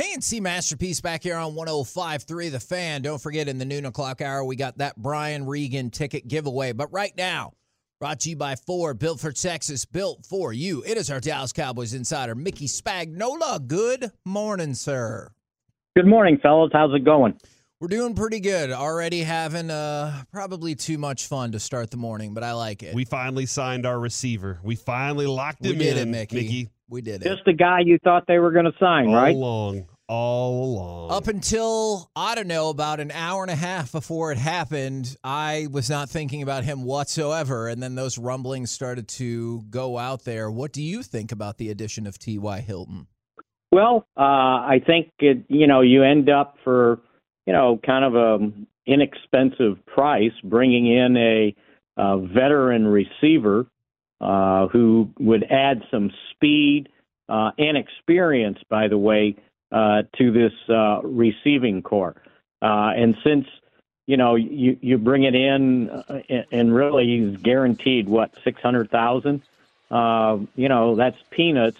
KNC 0.00 0.40
Masterpiece 0.40 1.02
back 1.02 1.22
here 1.22 1.36
on 1.36 1.52
105.3 1.52 2.50
The 2.50 2.58
Fan. 2.58 3.02
Don't 3.02 3.20
forget, 3.20 3.48
in 3.48 3.58
the 3.58 3.66
noon 3.66 3.84
o'clock 3.84 4.22
hour, 4.22 4.42
we 4.42 4.56
got 4.56 4.78
that 4.78 4.96
Brian 4.96 5.44
Regan 5.44 5.90
ticket 5.90 6.26
giveaway. 6.26 6.72
But 6.72 6.90
right 6.90 7.12
now, 7.18 7.52
brought 7.98 8.20
to 8.20 8.30
you 8.30 8.36
by 8.36 8.56
Ford, 8.56 8.98
built 8.98 9.20
for 9.20 9.30
Texas, 9.30 9.84
built 9.84 10.24
for 10.24 10.54
you. 10.54 10.82
It 10.86 10.96
is 10.96 11.10
our 11.10 11.20
Dallas 11.20 11.52
Cowboys 11.52 11.92
insider, 11.92 12.34
Mickey 12.34 12.66
Spagnola. 12.66 13.66
Good 13.66 14.10
morning, 14.24 14.72
sir. 14.72 15.32
Good 15.94 16.06
morning, 16.06 16.38
fellas. 16.42 16.70
How's 16.72 16.94
it 16.94 17.04
going? 17.04 17.38
We're 17.78 17.88
doing 17.88 18.14
pretty 18.14 18.40
good. 18.40 18.70
Already 18.70 19.20
having 19.20 19.70
uh, 19.70 20.22
probably 20.32 20.76
too 20.76 20.96
much 20.96 21.26
fun 21.26 21.52
to 21.52 21.60
start 21.60 21.90
the 21.90 21.98
morning, 21.98 22.32
but 22.32 22.42
I 22.42 22.52
like 22.52 22.82
it. 22.82 22.94
We 22.94 23.04
finally 23.04 23.44
signed 23.44 23.84
our 23.84 24.00
receiver. 24.00 24.60
We 24.62 24.76
finally 24.76 25.26
locked 25.26 25.60
We 25.60 25.72
him 25.72 25.78
did 25.78 25.98
in, 25.98 26.08
it, 26.08 26.10
Mickey. 26.10 26.36
Mickey. 26.36 26.70
We 26.90 27.02
did 27.02 27.22
it. 27.22 27.28
Just 27.28 27.44
the 27.46 27.52
guy 27.52 27.80
you 27.84 27.98
thought 28.02 28.24
they 28.26 28.38
were 28.38 28.50
going 28.50 28.64
to 28.64 28.74
sign, 28.80 29.08
all 29.08 29.14
right? 29.14 29.34
along, 29.34 29.86
all 30.10 30.64
along. 30.64 31.12
Up 31.12 31.28
until, 31.28 32.10
I 32.16 32.34
don't 32.34 32.48
know, 32.48 32.68
about 32.68 32.98
an 32.98 33.12
hour 33.12 33.42
and 33.42 33.50
a 33.50 33.56
half 33.56 33.92
before 33.92 34.32
it 34.32 34.38
happened, 34.38 35.16
I 35.22 35.68
was 35.70 35.88
not 35.88 36.10
thinking 36.10 36.42
about 36.42 36.64
him 36.64 36.82
whatsoever. 36.82 37.68
And 37.68 37.80
then 37.80 37.94
those 37.94 38.18
rumblings 38.18 38.72
started 38.72 39.06
to 39.08 39.62
go 39.70 39.98
out 39.98 40.24
there. 40.24 40.50
What 40.50 40.72
do 40.72 40.82
you 40.82 41.04
think 41.04 41.30
about 41.30 41.58
the 41.58 41.70
addition 41.70 42.08
of 42.08 42.18
T.Y. 42.18 42.60
Hilton? 42.60 43.06
Well, 43.70 44.04
uh, 44.16 44.20
I 44.20 44.82
think 44.84 45.12
it, 45.20 45.44
you 45.48 45.68
know 45.68 45.80
you 45.80 46.02
end 46.02 46.28
up 46.28 46.56
for 46.64 46.98
you 47.46 47.52
know 47.52 47.78
kind 47.86 48.04
of 48.04 48.16
a 48.16 48.50
inexpensive 48.86 49.86
price 49.86 50.32
bringing 50.42 50.88
in 50.88 51.16
a, 51.16 51.54
uh 51.96 52.16
veteran 52.16 52.86
receiver 52.86 53.66
uh, 54.20 54.66
who 54.68 55.08
would 55.20 55.44
add 55.50 55.82
some 55.90 56.10
speed 56.32 56.88
uh, 57.28 57.52
and 57.58 57.76
experience, 57.76 58.58
by 58.68 58.88
the 58.88 58.98
way, 58.98 59.36
uh, 59.72 60.02
to 60.18 60.32
this 60.32 60.52
uh, 60.68 61.00
receiving 61.02 61.82
core. 61.82 62.16
Uh, 62.62 62.92
and 62.96 63.16
since 63.24 63.46
you 64.06 64.16
know 64.16 64.34
you 64.34 64.76
you 64.80 64.98
bring 64.98 65.24
it 65.24 65.34
in 65.34 65.90
uh, 65.90 66.20
and- 66.50 66.74
really 66.74 67.06
he's 67.06 67.36
guaranteed 67.38 68.08
what 68.08 68.32
six 68.44 68.60
hundred 68.60 68.90
thousand. 68.90 69.42
Uh, 69.90 70.38
you 70.54 70.68
know 70.68 70.94
that's 70.94 71.18
peanuts 71.30 71.78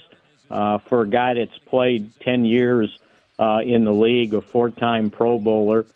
uh, 0.50 0.78
for 0.78 1.02
a 1.02 1.08
guy 1.08 1.34
that's 1.34 1.56
played 1.66 2.10
10 2.20 2.44
years 2.44 2.98
uh, 3.38 3.60
in 3.64 3.84
the 3.84 3.92
league, 3.92 4.34
a 4.34 4.40
four 4.40 4.70
time 4.70 5.10
Pro 5.10 5.38
Bowler. 5.38 5.86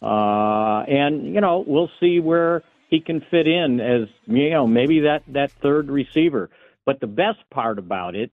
Uh, 0.00 0.80
and, 0.82 1.34
you 1.34 1.40
know, 1.40 1.64
we'll 1.66 1.90
see 2.00 2.20
where 2.20 2.62
he 2.88 3.00
can 3.00 3.20
fit 3.20 3.46
in 3.48 3.80
as, 3.80 4.08
you 4.26 4.50
know, 4.50 4.66
maybe 4.66 5.00
that, 5.00 5.22
that 5.28 5.50
third 5.50 5.88
receiver. 5.88 6.50
But 6.86 7.00
the 7.00 7.06
best 7.06 7.38
part 7.50 7.78
about 7.78 8.14
it, 8.14 8.30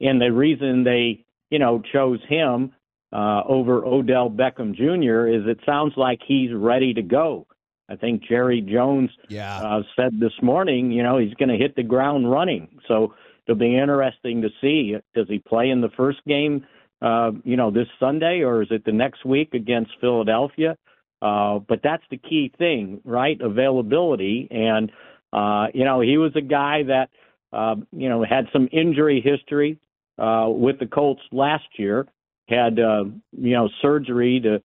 and 0.00 0.20
the 0.20 0.30
reason 0.30 0.84
they, 0.84 1.24
you 1.50 1.58
know, 1.58 1.82
chose 1.92 2.20
him 2.28 2.72
uh, 3.12 3.42
over 3.46 3.84
Odell 3.84 4.30
Beckham 4.30 4.74
Jr., 4.74 5.28
is 5.28 5.46
it 5.46 5.60
sounds 5.64 5.92
like 5.96 6.20
he's 6.26 6.52
ready 6.52 6.92
to 6.94 7.02
go. 7.02 7.46
I 7.88 7.96
think 7.96 8.22
Jerry 8.24 8.60
Jones 8.60 9.10
Yeah. 9.28 9.60
uh, 9.60 9.82
said 9.94 10.18
this 10.18 10.32
morning, 10.42 10.90
you 10.90 11.02
know, 11.02 11.18
he's 11.18 11.34
going 11.34 11.50
to 11.50 11.56
hit 11.56 11.76
the 11.76 11.82
ground 11.82 12.30
running. 12.30 12.80
So 12.88 13.14
it'll 13.46 13.58
be 13.58 13.76
interesting 13.78 14.42
to 14.42 14.48
see. 14.60 14.96
Does 15.14 15.28
he 15.28 15.38
play 15.38 15.70
in 15.70 15.80
the 15.80 15.90
first 15.90 16.24
game, 16.26 16.66
uh, 17.02 17.32
you 17.44 17.56
know, 17.56 17.70
this 17.70 17.88
Sunday, 18.00 18.40
or 18.40 18.62
is 18.62 18.68
it 18.70 18.84
the 18.84 18.92
next 18.92 19.24
week 19.24 19.52
against 19.52 19.92
Philadelphia? 20.00 20.76
Uh, 21.20 21.58
but 21.58 21.80
that's 21.82 22.04
the 22.10 22.16
key 22.16 22.52
thing, 22.58 23.00
right? 23.04 23.40
Availability. 23.40 24.48
And, 24.50 24.90
uh, 25.32 25.66
you 25.74 25.84
know, 25.84 26.00
he 26.00 26.16
was 26.18 26.32
a 26.36 26.40
guy 26.40 26.84
that, 26.84 27.10
uh, 27.52 27.76
you 27.92 28.08
know, 28.08 28.24
had 28.24 28.48
some 28.52 28.68
injury 28.72 29.20
history 29.20 29.78
uh, 30.18 30.46
with 30.48 30.78
the 30.78 30.86
Colts 30.86 31.22
last 31.32 31.66
year, 31.78 32.06
had, 32.48 32.78
uh, 32.78 33.04
you 33.32 33.54
know, 33.54 33.68
surgery 33.80 34.40
to 34.40 34.62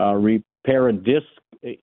uh, 0.00 0.14
repair 0.14 0.88
a 0.88 0.92
disc 0.92 1.26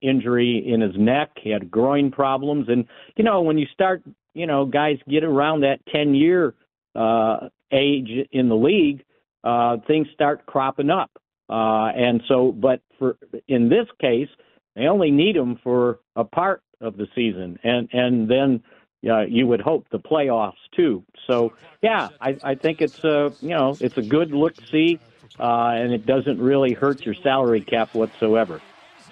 injury 0.02 0.64
in 0.68 0.82
his 0.82 0.96
neck. 0.98 1.32
He 1.42 1.50
had 1.50 1.72
groin 1.72 2.12
problems. 2.12 2.68
And, 2.70 2.86
you 3.16 3.24
know, 3.24 3.42
when 3.42 3.58
you 3.58 3.68
start, 3.74 4.04
you 4.34 4.48
know, 4.48 4.66
guys 4.66 4.98
get 5.10 5.24
around 5.24 5.62
that 5.62 5.80
10 5.92 6.16
year 6.16 6.54
uh, 6.96 7.50
age 7.72 8.10
in 8.32 8.50
the 8.50 8.56
league, 8.56 9.04
uh, 9.44 9.78
things 9.88 10.08
start 10.14 10.46
cropping 10.46 10.90
up. 10.90 11.12
Uh, 11.50 11.92
and 11.96 12.22
so, 12.28 12.52
but 12.52 12.82
for 13.00 13.18
in 13.48 13.70
this 13.70 13.88
case, 14.02 14.28
they 14.76 14.88
only 14.88 15.12
need 15.12 15.36
him 15.36 15.60
for 15.64 16.00
a 16.16 16.24
part 16.24 16.62
of 16.82 16.98
the 16.98 17.08
season, 17.16 17.58
and 17.64 17.88
and 17.94 18.30
then 18.30 18.62
uh, 19.10 19.22
you 19.22 19.48
would 19.48 19.62
hope 19.62 19.88
the 19.92 20.00
playoffs 20.00 20.54
too. 20.76 21.04
So 21.28 21.54
yeah, 21.82 22.10
I, 22.22 22.38
I 22.44 22.56
think 22.56 22.82
it's 22.82 23.04
a 23.04 23.32
you 23.42 23.50
know 23.50 23.76
it's 23.80 23.98
a 23.98 24.02
good 24.02 24.32
look 24.32 24.54
see, 24.72 25.00
uh, 25.40 25.74
and 25.76 25.94
it 25.94 26.06
doesn't 26.06 26.40
really 26.40 26.74
hurt 26.74 27.06
your 27.06 27.16
salary 27.16 27.62
cap 27.62 27.94
whatsoever. 27.94 28.62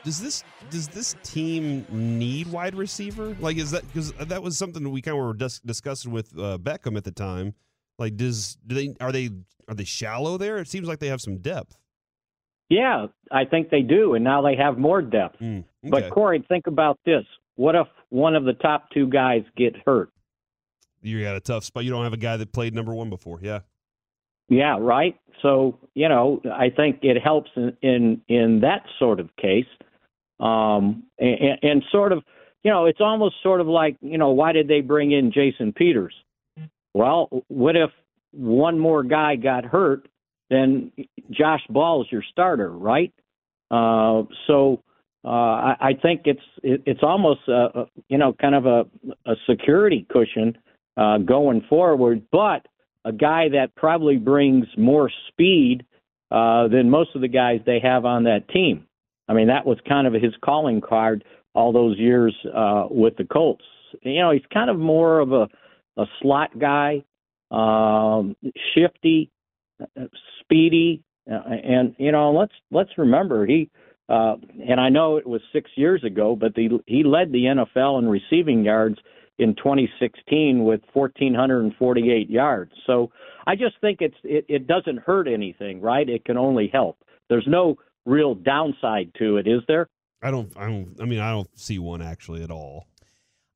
Does 0.04 0.22
this 0.22 0.44
does 0.70 0.88
this 0.88 1.16
team 1.24 1.86
need 1.90 2.48
wide 2.48 2.76
receiver? 2.76 3.36
Like, 3.40 3.58
is 3.58 3.72
that 3.72 3.88
because 3.88 4.12
that 4.14 4.42
was 4.42 4.58
something 4.58 4.90
we 4.92 5.02
kind 5.02 5.18
of 5.18 5.24
were 5.24 5.34
dis- 5.34 5.60
discussing 5.62 6.12
with 6.12 6.32
uh, 6.38 6.58
Beckham 6.60 6.96
at 6.96 7.04
the 7.04 7.12
time? 7.12 7.56
Like, 7.98 8.16
does 8.16 8.58
do 8.68 8.76
they 8.76 8.96
are 9.00 9.12
they 9.12 9.30
are 9.68 9.76
they 9.76 9.84
shallow 9.84 10.38
there? 10.38 10.58
It 10.58 10.68
seems 10.68 10.88
like 10.88 11.00
they 11.00 11.08
have 11.08 11.22
some 11.22 11.38
depth. 11.38 11.78
Yeah, 12.70 13.08
I 13.32 13.46
think 13.46 13.70
they 13.70 13.82
do, 13.82 14.16
and 14.16 14.24
now 14.24 14.42
they 14.42 14.56
have 14.56 14.78
more 14.78 15.02
depth. 15.02 15.36
okay. 15.36 15.64
But 15.84 16.10
Corey, 16.10 16.44
think 16.48 16.68
about 16.68 17.00
this: 17.06 17.24
what 17.56 17.76
if 17.76 17.88
one 18.10 18.36
of 18.36 18.44
the 18.46 18.54
top 18.54 18.90
two 18.92 19.08
guys 19.08 19.44
get 19.56 19.76
hurt? 19.86 20.10
You 21.02 21.22
got 21.22 21.36
a 21.36 21.40
tough 21.40 21.64
spot. 21.64 21.84
You 21.84 21.92
don't 21.92 22.04
have 22.04 22.14
a 22.14 22.18
guy 22.18 22.38
that 22.38 22.52
played 22.52 22.74
number 22.74 22.94
one 22.94 23.10
before. 23.10 23.40
Yeah. 23.42 23.60
Yeah, 24.50 24.78
right. 24.80 25.20
So 25.42 25.80
you 25.94 26.10
know, 26.10 26.42
I 26.52 26.70
think 26.70 27.00
it 27.02 27.22
helps 27.22 27.50
in 27.56 27.76
in, 27.82 28.22
in 28.28 28.60
that 28.62 28.84
sort 29.00 29.20
of 29.20 29.36
case, 29.38 29.66
um, 30.40 31.04
and, 31.20 31.60
and 31.62 31.84
sort 31.92 32.12
of, 32.12 32.24
you 32.64 32.72
know, 32.72 32.86
it's 32.86 33.02
almost 33.02 33.36
sort 33.42 33.62
of 33.62 33.68
like, 33.68 33.98
you 34.02 34.18
know, 34.18 34.32
why 34.32 34.52
did 34.52 34.68
they 34.68 34.82
bring 34.82 35.12
in 35.12 35.32
Jason 35.32 35.74
Peters? 35.74 36.14
Well, 36.94 37.30
what 37.48 37.76
if 37.76 37.92
one 38.32 38.80
more 38.80 39.04
guy 39.04 39.36
got 39.36 39.66
hurt? 39.66 40.08
Then 40.50 40.92
Josh 41.32 41.62
Ball 41.70 42.04
is 42.04 42.12
your 42.12 42.24
starter, 42.32 42.70
right? 42.70 43.14
Uh, 43.72 44.24
so 44.48 44.84
uh, 45.26 45.30
I, 45.30 45.76
I 45.80 45.94
think 46.02 46.22
it's 46.26 46.40
it, 46.62 46.84
it's 46.86 47.02
almost 47.02 47.42
a, 47.48 47.80
a, 47.80 47.86
you 48.10 48.18
know 48.18 48.34
kind 48.34 48.56
of 48.56 48.66
a, 48.66 48.86
a 49.26 49.36
security 49.50 50.06
cushion 50.10 50.58
uh, 50.98 51.18
going 51.20 51.62
forward, 51.68 52.24
but 52.32 52.68
a 53.06 53.12
guy 53.12 53.50
that 53.50 53.76
probably 53.76 54.18
brings 54.18 54.66
more 54.78 55.10
speed 55.30 55.86
uh, 56.32 56.68
than 56.68 56.90
most 56.90 57.16
of 57.16 57.22
the 57.22 57.28
guys 57.28 57.60
they 57.66 57.80
have 57.80 58.06
on 58.06 58.24
that 58.24 58.48
team. 58.50 58.86
I 59.28 59.34
mean, 59.34 59.48
that 59.48 59.66
was 59.66 59.78
kind 59.88 60.08
of 60.08 60.14
his 60.14 60.34
calling 60.44 60.82
card 60.82 61.24
all 61.54 61.72
those 61.72 61.98
years 61.98 62.36
uh, 62.54 62.86
with 62.90 63.18
the 63.18 63.24
Colts. 63.24 63.64
You 64.02 64.22
know, 64.22 64.32
he's 64.32 64.42
kind 64.54 64.70
of 64.70 64.78
more 64.78 65.20
of 65.20 65.32
a, 65.32 65.48
a 65.98 66.06
slot 66.22 66.58
guy, 66.60 67.04
um, 67.52 68.36
shifty, 68.76 69.32
speedy, 70.42 71.04
uh, 71.32 71.40
and 71.48 71.96
you 71.98 72.12
know, 72.12 72.32
let's 72.32 72.54
let's 72.72 72.92
remember 72.98 73.46
he. 73.46 73.70
Uh, 74.08 74.36
and 74.68 74.80
I 74.80 74.90
know 74.90 75.18
it 75.18 75.28
was 75.28 75.42
six 75.52 75.70
years 75.76 76.04
ago, 76.04 76.36
but 76.36 76.54
the, 76.54 76.80
he 76.86 77.04
led 77.04 77.32
the 77.32 77.46
NFL 77.46 78.00
in 78.00 78.08
receiving 78.08 78.64
yards 78.64 78.98
in 79.38 79.56
2016 79.56 80.64
with 80.64 80.82
1,448 80.94 82.30
yards. 82.30 82.72
So 82.86 83.12
I 83.48 83.56
just 83.56 83.76
think 83.82 84.00
it's 84.02 84.16
it, 84.24 84.46
it 84.48 84.68
doesn't 84.68 85.00
hurt 85.00 85.28
anything, 85.28 85.82
right? 85.82 86.08
It 86.08 86.24
can 86.24 86.38
only 86.38 86.70
help. 86.72 86.98
There's 87.30 87.48
no 87.48 87.76
real 88.06 88.36
downside 88.36 89.12
to 89.20 89.38
it, 89.38 89.48
is 89.48 89.62
there? 89.68 89.90
I 90.22 90.32
don't. 90.32 90.52
I 90.56 90.68
don't. 90.68 90.96
I 91.02 91.06
mean, 91.06 91.20
I 91.20 91.32
don't 91.32 91.50
see 91.60 91.80
one 91.80 92.02
actually 92.02 92.44
at 92.44 92.52
all. 92.52 92.88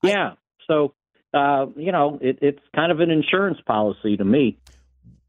Yeah. 0.04 0.34
So 0.68 0.94
uh, 1.34 1.68
you 1.76 1.92
know, 1.92 2.18
it, 2.22 2.40
it's 2.42 2.62
kind 2.76 2.92
of 2.92 3.00
an 3.00 3.12
insurance 3.12 3.60
policy 3.66 4.18
to 4.18 4.26
me. 4.26 4.58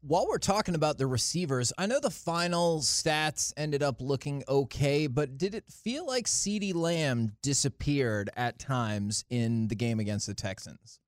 While 0.03 0.25
we're 0.27 0.39
talking 0.39 0.73
about 0.73 0.97
the 0.97 1.05
receivers, 1.05 1.71
I 1.77 1.85
know 1.85 1.99
the 1.99 2.09
final 2.09 2.79
stats 2.79 3.53
ended 3.55 3.83
up 3.83 4.01
looking 4.01 4.43
okay, 4.49 5.05
but 5.05 5.37
did 5.37 5.53
it 5.53 5.65
feel 5.69 6.07
like 6.07 6.25
CeeDee 6.25 6.73
Lamb 6.73 7.33
disappeared 7.43 8.31
at 8.35 8.57
times 8.57 9.25
in 9.29 9.67
the 9.67 9.75
game 9.75 9.99
against 9.99 10.25
the 10.25 10.33
Texans? 10.33 10.99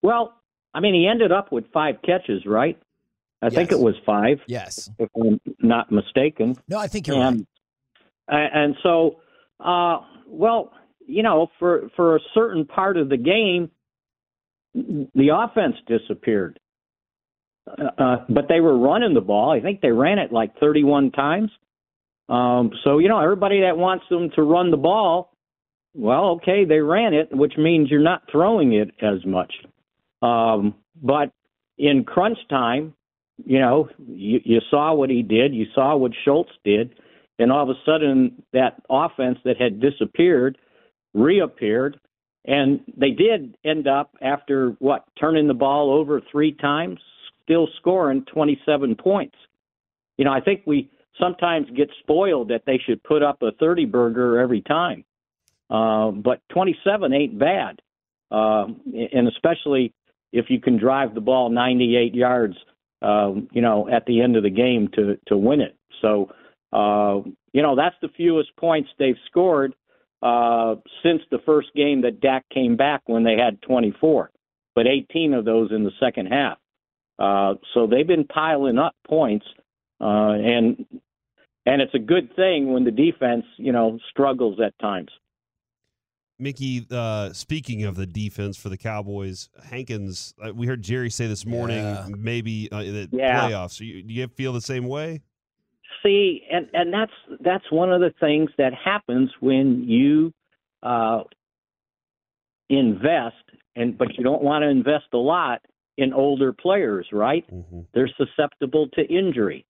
Well, 0.00 0.32
I 0.72 0.80
mean, 0.80 0.94
he 0.94 1.06
ended 1.06 1.30
up 1.30 1.52
with 1.52 1.64
five 1.74 1.96
catches, 2.02 2.46
right? 2.46 2.78
I 3.42 3.46
yes. 3.46 3.54
think 3.54 3.70
it 3.70 3.80
was 3.80 3.96
five. 4.06 4.38
Yes. 4.46 4.88
If 4.98 5.10
I'm 5.14 5.38
not 5.60 5.92
mistaken. 5.92 6.56
No, 6.68 6.78
I 6.78 6.86
think 6.86 7.06
you're 7.06 7.20
and, 7.20 7.46
right. 8.30 8.50
And 8.54 8.76
so, 8.82 9.20
uh, 9.60 9.98
well, 10.26 10.72
you 11.06 11.22
know, 11.22 11.48
for, 11.58 11.90
for 11.96 12.16
a 12.16 12.20
certain 12.32 12.64
part 12.64 12.96
of 12.96 13.10
the 13.10 13.18
game, 13.18 13.70
the 14.72 15.28
offense 15.34 15.76
disappeared. 15.86 16.58
Uh, 17.98 18.16
but 18.28 18.46
they 18.48 18.60
were 18.60 18.78
running 18.78 19.14
the 19.14 19.20
ball. 19.20 19.50
I 19.50 19.60
think 19.60 19.80
they 19.80 19.90
ran 19.90 20.18
it 20.18 20.32
like 20.32 20.58
31 20.58 21.10
times. 21.12 21.50
Um, 22.28 22.72
so 22.84 22.98
you 22.98 23.08
know, 23.08 23.20
everybody 23.20 23.62
that 23.62 23.76
wants 23.76 24.04
them 24.10 24.30
to 24.36 24.42
run 24.42 24.70
the 24.70 24.76
ball, 24.76 25.32
well, 25.94 26.30
okay, 26.36 26.64
they 26.64 26.80
ran 26.80 27.14
it, 27.14 27.28
which 27.32 27.54
means 27.56 27.90
you're 27.90 28.00
not 28.00 28.22
throwing 28.30 28.74
it 28.74 28.90
as 29.02 29.24
much. 29.24 29.52
Um, 30.22 30.74
but 31.02 31.32
in 31.78 32.04
crunch 32.04 32.38
time, 32.50 32.94
you 33.44 33.58
know, 33.60 33.88
you, 34.06 34.40
you 34.44 34.60
saw 34.70 34.94
what 34.94 35.10
he 35.10 35.22
did. 35.22 35.54
You 35.54 35.66
saw 35.74 35.96
what 35.96 36.12
Schultz 36.24 36.50
did, 36.64 36.94
and 37.38 37.52
all 37.52 37.62
of 37.62 37.70
a 37.70 37.80
sudden, 37.86 38.42
that 38.52 38.82
offense 38.90 39.38
that 39.44 39.60
had 39.60 39.80
disappeared 39.80 40.58
reappeared. 41.14 41.98
And 42.44 42.80
they 42.96 43.10
did 43.10 43.56
end 43.64 43.86
up 43.86 44.14
after 44.22 44.76
what 44.78 45.04
turning 45.20 45.48
the 45.48 45.54
ball 45.54 45.92
over 45.92 46.20
three 46.32 46.52
times, 46.52 46.98
still 47.48 47.68
scoring 47.78 48.24
27 48.32 48.96
points. 48.96 49.36
You 50.18 50.24
know, 50.26 50.32
I 50.32 50.40
think 50.40 50.62
we 50.66 50.90
sometimes 51.18 51.66
get 51.74 51.88
spoiled 52.00 52.48
that 52.48 52.62
they 52.66 52.78
should 52.84 53.02
put 53.02 53.22
up 53.22 53.42
a 53.42 53.52
30 53.52 53.86
burger 53.86 54.38
every 54.38 54.60
time. 54.60 55.04
Uh, 55.70 56.10
but 56.10 56.40
27 56.50 57.12
ain't 57.12 57.38
bad. 57.38 57.80
Uh, 58.30 58.66
and 59.12 59.28
especially 59.28 59.94
if 60.32 60.46
you 60.50 60.60
can 60.60 60.78
drive 60.78 61.14
the 61.14 61.20
ball 61.20 61.48
98 61.50 62.14
yards, 62.14 62.56
um, 63.00 63.48
you 63.52 63.62
know, 63.62 63.88
at 63.88 64.04
the 64.06 64.20
end 64.20 64.36
of 64.36 64.42
the 64.42 64.50
game 64.50 64.88
to, 64.94 65.18
to 65.28 65.36
win 65.36 65.60
it. 65.60 65.76
So, 66.02 66.30
uh, 66.72 67.22
you 67.52 67.62
know, 67.62 67.76
that's 67.76 67.96
the 68.02 68.08
fewest 68.16 68.54
points 68.56 68.90
they've 68.98 69.16
scored 69.26 69.74
uh, 70.22 70.76
since 71.02 71.22
the 71.30 71.38
first 71.46 71.68
game 71.74 72.02
that 72.02 72.20
Dak 72.20 72.44
came 72.52 72.76
back 72.76 73.02
when 73.06 73.24
they 73.24 73.36
had 73.36 73.62
24, 73.62 74.30
but 74.74 74.86
18 74.86 75.32
of 75.32 75.44
those 75.44 75.70
in 75.72 75.84
the 75.84 75.92
second 75.98 76.26
half. 76.26 76.58
Uh, 77.18 77.54
so 77.74 77.86
they've 77.86 78.06
been 78.06 78.24
piling 78.24 78.78
up 78.78 78.94
points, 79.06 79.46
uh, 80.00 80.32
and 80.32 80.86
and 81.66 81.82
it's 81.82 81.94
a 81.94 81.98
good 81.98 82.34
thing 82.36 82.72
when 82.72 82.84
the 82.84 82.90
defense, 82.90 83.44
you 83.56 83.72
know, 83.72 83.98
struggles 84.10 84.58
at 84.64 84.78
times. 84.78 85.10
Mickey, 86.38 86.86
uh, 86.90 87.32
speaking 87.32 87.82
of 87.82 87.96
the 87.96 88.06
defense 88.06 88.56
for 88.56 88.68
the 88.68 88.76
Cowboys, 88.76 89.50
Hankins, 89.64 90.34
uh, 90.40 90.54
we 90.54 90.66
heard 90.68 90.82
Jerry 90.82 91.10
say 91.10 91.26
this 91.26 91.44
morning, 91.44 91.82
Yeah. 91.82 92.06
maybe 92.16 92.70
uh, 92.70 92.82
the 92.82 93.08
Yeah. 93.12 93.48
playoffs. 93.48 93.80
You, 93.80 94.02
do 94.04 94.14
you 94.14 94.28
feel 94.28 94.52
the 94.52 94.60
same 94.60 94.86
way? 94.86 95.22
See, 96.04 96.46
and 96.50 96.68
and 96.72 96.92
that's 96.94 97.12
that's 97.40 97.64
one 97.72 97.92
of 97.92 98.00
the 98.00 98.14
things 98.20 98.50
that 98.56 98.72
happens 98.72 99.30
when 99.40 99.82
you 99.82 100.32
uh, 100.84 101.24
invest, 102.68 103.34
and 103.74 103.98
but 103.98 104.16
you 104.16 104.22
don't 104.22 104.42
want 104.42 104.62
to 104.62 104.68
invest 104.68 105.06
a 105.12 105.18
lot 105.18 105.60
in 105.98 106.14
older 106.14 106.52
players, 106.54 107.06
right? 107.12 107.44
They're 107.92 108.10
susceptible 108.16 108.88
to 108.94 109.02
injury, 109.02 109.66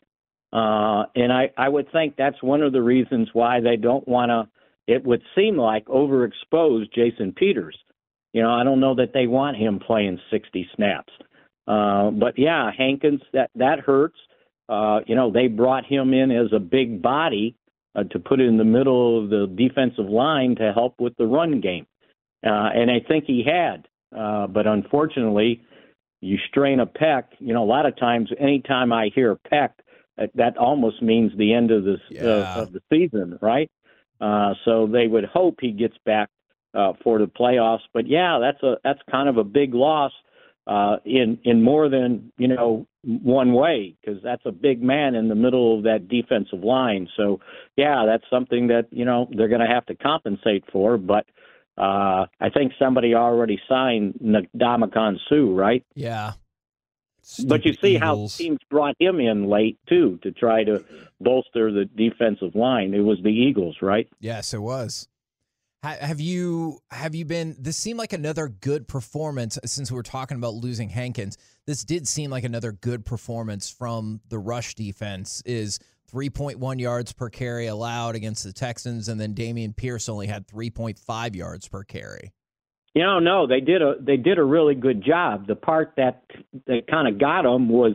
uh, 0.53 1.05
and 1.17 1.33
I 1.33 1.51
I 1.57 1.69
would 1.69 1.91
think 1.91 2.15
that's 2.17 2.41
one 2.43 2.63
of 2.63 2.73
the 2.73 2.83
reasons 2.83 3.31
why 3.33 3.61
they 3.61 3.77
don't 3.77 4.07
want 4.07 4.31
to. 4.31 4.49
It 4.87 5.05
would 5.05 5.23
seem 5.35 5.57
like 5.57 5.87
overexpose 5.87 6.93
Jason 6.95 7.33
Peters. 7.33 7.77
You 8.33 8.43
know, 8.43 8.51
I 8.51 8.63
don't 8.63 8.81
know 8.81 8.95
that 8.95 9.13
they 9.13 9.27
want 9.27 9.57
him 9.57 9.81
playing 9.81 10.21
60 10.31 10.69
snaps. 10.77 11.13
Uh, 11.67 12.11
but 12.11 12.39
yeah, 12.39 12.71
Hankins, 12.77 13.21
that 13.33 13.51
that 13.57 13.81
hurts. 13.81 14.17
Uh, 14.69 15.01
you 15.07 15.15
know, 15.15 15.33
they 15.33 15.49
brought 15.49 15.87
him 15.87 16.13
in 16.13 16.31
as 16.31 16.53
a 16.55 16.59
big 16.59 17.03
body 17.03 17.57
uh, 17.95 18.05
to 18.05 18.19
put 18.19 18.41
in 18.41 18.59
the 18.59 18.65
middle 18.65 19.23
of 19.23 19.31
the 19.31 19.47
defensive 19.57 20.09
line 20.11 20.57
to 20.57 20.73
help 20.75 20.95
with 20.99 21.17
the 21.17 21.27
run 21.27 21.61
game, 21.61 21.87
uh, 22.47 22.71
and 22.75 22.91
I 22.91 23.01
think 23.07 23.25
he 23.25 23.43
had. 23.45 23.89
Uh, 24.17 24.47
but 24.47 24.67
unfortunately, 24.67 25.63
you 26.21 26.39
strain 26.49 26.81
a 26.81 26.87
pec. 26.87 27.25
You 27.39 27.55
know, 27.55 27.63
a 27.63 27.67
lot 27.67 27.87
of 27.87 27.97
times, 27.97 28.31
anytime 28.39 28.93
I 28.93 29.11
hear 29.15 29.37
pec, 29.53 29.71
that, 30.17 30.31
that 30.35 30.57
almost 30.57 31.03
means 31.03 31.33
the 31.37 31.55
end 31.55 31.71
of 31.71 31.85
the 31.85 31.97
uh, 32.21 32.63
of 32.63 32.73
the 32.73 32.81
season, 32.91 33.39
right? 33.41 33.71
Uh, 34.21 34.55
so 34.65 34.87
they 34.87 35.07
would 35.07 35.25
hope 35.25 35.59
he 35.61 35.71
gets 35.71 35.97
back 36.05 36.29
uh, 36.75 36.93
for 37.03 37.19
the 37.19 37.27
playoffs. 37.27 37.87
But 37.95 38.07
yeah, 38.09 38.39
that's 38.41 38.63
a 38.63 38.77
that's 38.83 39.01
kind 39.11 39.29
of 39.29 39.37
a 39.37 39.45
big 39.45 39.75
loss 39.75 40.13
uh, 40.67 40.97
in 41.05 41.39
in 41.45 41.63
more 41.63 41.89
than 41.89 42.33
you 42.37 42.49
know 42.49 42.87
one 43.05 43.55
way 43.55 43.97
because 44.01 44.21
that's 44.23 44.43
a 44.45 44.53
big 44.53 44.83
man 44.83 45.15
in 45.15 45.29
the 45.29 45.35
middle 45.35 45.79
of 45.79 45.85
that 45.85 46.09
defensive 46.09 46.65
line. 46.65 47.09
So 47.17 47.41
yeah, 47.77 48.05
that's 48.07 48.25
something 48.29 48.67
that 48.69 48.87
you 48.91 49.05
know 49.05 49.29
they're 49.31 49.49
going 49.49 49.67
to 49.67 49.73
have 49.73 49.87
to 49.87 49.95
compensate 49.95 50.65
for. 50.73 50.99
But 50.99 51.27
uh, 51.79 52.27
I 52.41 52.51
think 52.51 52.73
somebody 52.79 53.15
already 53.15 53.61
signed 53.69 54.15
Ndamukong 54.23 55.19
Suh, 55.29 55.55
right? 55.55 55.85
Yeah. 55.95 56.33
But 57.47 57.65
you 57.67 57.75
see 57.75 57.97
how 57.97 58.27
teams 58.31 58.59
brought 58.71 58.97
him 58.99 59.21
in 59.21 59.49
late 59.49 59.79
too 59.89 60.19
to 60.23 60.33
try 60.33 60.65
to 60.65 60.85
bolster 61.21 61.71
the 61.71 61.85
defensive 61.85 62.55
line. 62.55 62.95
It 62.95 63.01
was 63.01 63.19
the 63.23 63.31
Eagles, 63.31 63.77
right? 63.83 64.09
Yes, 64.19 64.55
it 64.55 64.63
was. 64.63 65.09
Have 65.83 66.21
you 66.21 66.81
have 66.91 67.15
you 67.15 67.25
been? 67.25 67.55
This 67.59 67.77
seemed 67.77 67.99
like 67.99 68.13
another 68.13 68.49
good 68.49 68.89
performance 68.89 69.59
since 69.65 69.93
we 69.93 69.97
were 69.97 70.03
talking 70.03 70.37
about 70.37 70.55
losing 70.55 70.89
Hankins. 70.89 71.39
This 71.67 71.85
did 71.85 72.09
seem 72.09 72.31
like 72.31 72.43
another 72.43 72.73
good 72.73 73.05
performance 73.05 73.71
from 73.71 74.21
the 74.29 74.39
rush 74.39 74.75
defense. 74.75 75.41
Is 75.47 75.79
3.1 76.13 76.81
yards 76.81 77.13
per 77.13 77.29
carry 77.29 77.67
allowed 77.67 78.15
against 78.15 78.45
the 78.45 78.53
Texans, 78.53 79.09
and 79.09 79.21
then 79.21 79.35
Dameon 79.35 79.77
Pierce 79.77 80.09
only 80.09 80.27
had 80.27 80.47
3.5 80.47 81.35
yards 81.35 81.69
per 81.69 81.85
carry. 81.85 82.33
You 82.95 83.03
know, 83.03 83.19
no, 83.19 83.47
they 83.47 83.61
did 83.61 83.83
a 83.83 83.95
they 84.01 84.17
did 84.17 84.39
a 84.39 84.45
really 84.45 84.75
good 84.75 85.05
job. 85.05 85.47
The 85.47 85.55
part 85.55 85.93
that 85.99 86.23
that 86.67 86.87
kind 86.91 87.07
of 87.07 87.21
got 87.21 87.43
them 87.43 87.69
was 87.69 87.93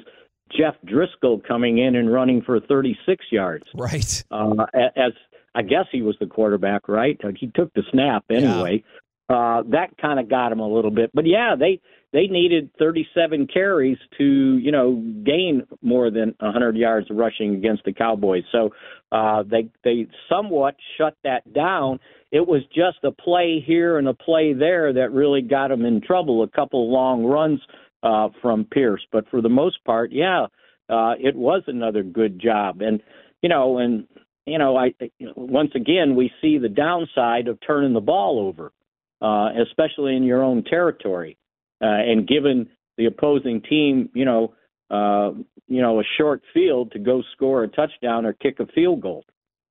Jeff 0.55 0.75
Driskel 0.85 1.45
coming 1.45 1.79
in 1.79 1.95
and 1.95 2.11
running 2.11 2.41
for 2.41 2.59
36 2.59 3.25
yards. 3.31 3.65
Right. 3.73 4.23
Uh, 4.31 4.65
as 4.95 5.13
I 5.55 5.63
guess 5.63 5.85
he 5.91 6.01
was 6.01 6.15
the 6.19 6.27
quarterback, 6.27 6.87
right? 6.87 7.19
He 7.37 7.47
took 7.47 7.73
the 7.73 7.83
snap 7.91 8.25
anyway. 8.29 8.83
Uh, 9.29 9.63
that 9.71 9.97
kind 9.99 10.19
of 10.19 10.29
got 10.29 10.51
him 10.51 10.59
a 10.59 10.67
little 10.67 10.91
bit, 10.91 11.09
but 11.13 11.25
yeah, 11.25 11.55
they 11.57 11.79
they 12.13 12.27
needed 12.27 12.69
37 12.77 13.47
carries 13.51 13.97
to, 14.19 14.23
you 14.59 14.71
know, 14.71 14.93
gain 15.25 15.63
more 15.81 16.11
than 16.11 16.35
100 16.39 16.77
yards 16.77 17.07
rushing 17.09 17.55
against 17.55 17.83
the 17.85 17.91
Cowboys. 17.91 18.43
So 18.51 18.69
uh, 19.11 19.41
they 19.49 19.69
they 19.83 20.07
somewhat 20.29 20.75
shut 20.97 21.17
that 21.23 21.51
down. 21.53 21.99
It 22.31 22.47
was 22.47 22.61
just 22.67 23.03
a 23.03 23.11
play 23.11 23.63
here 23.65 23.97
and 23.97 24.07
a 24.07 24.13
play 24.13 24.53
there 24.53 24.93
that 24.93 25.11
really 25.11 25.41
got 25.41 25.69
them 25.69 25.85
in 25.85 26.01
trouble. 26.01 26.43
A 26.43 26.47
couple 26.47 26.91
long 26.91 27.25
runs 27.25 27.59
uh, 28.03 28.29
from 28.43 28.65
Pierce, 28.65 29.05
but 29.11 29.27
for 29.29 29.41
the 29.41 29.49
most 29.49 29.83
part, 29.83 30.11
yeah, 30.11 30.45
uh, 30.89 31.13
it 31.19 31.35
was 31.35 31.63
another 31.65 32.03
good 32.03 32.39
job. 32.39 32.81
And 32.81 33.01
you 33.41 33.49
know, 33.49 33.79
and 33.79 34.07
you 34.45 34.59
know, 34.59 34.77
I 34.77 34.93
once 35.35 35.71
again 35.73 36.15
we 36.15 36.31
see 36.41 36.59
the 36.59 36.69
downside 36.69 37.47
of 37.47 37.57
turning 37.65 37.93
the 37.93 38.01
ball 38.01 38.39
over, 38.39 38.71
uh, 39.19 39.49
especially 39.63 40.15
in 40.15 40.21
your 40.21 40.43
own 40.43 40.63
territory 40.63 41.37
and 41.81 42.27
given 42.27 42.69
the 42.97 43.05
opposing 43.05 43.61
team, 43.61 44.09
you 44.13 44.25
know, 44.25 44.53
uh, 44.89 45.31
you 45.67 45.81
know, 45.81 45.99
a 45.99 46.03
short 46.17 46.41
field 46.53 46.91
to 46.91 46.99
go 46.99 47.23
score 47.33 47.63
a 47.63 47.67
touchdown 47.67 48.25
or 48.25 48.33
kick 48.33 48.59
a 48.59 48.67
field 48.67 49.01
goal. 49.01 49.25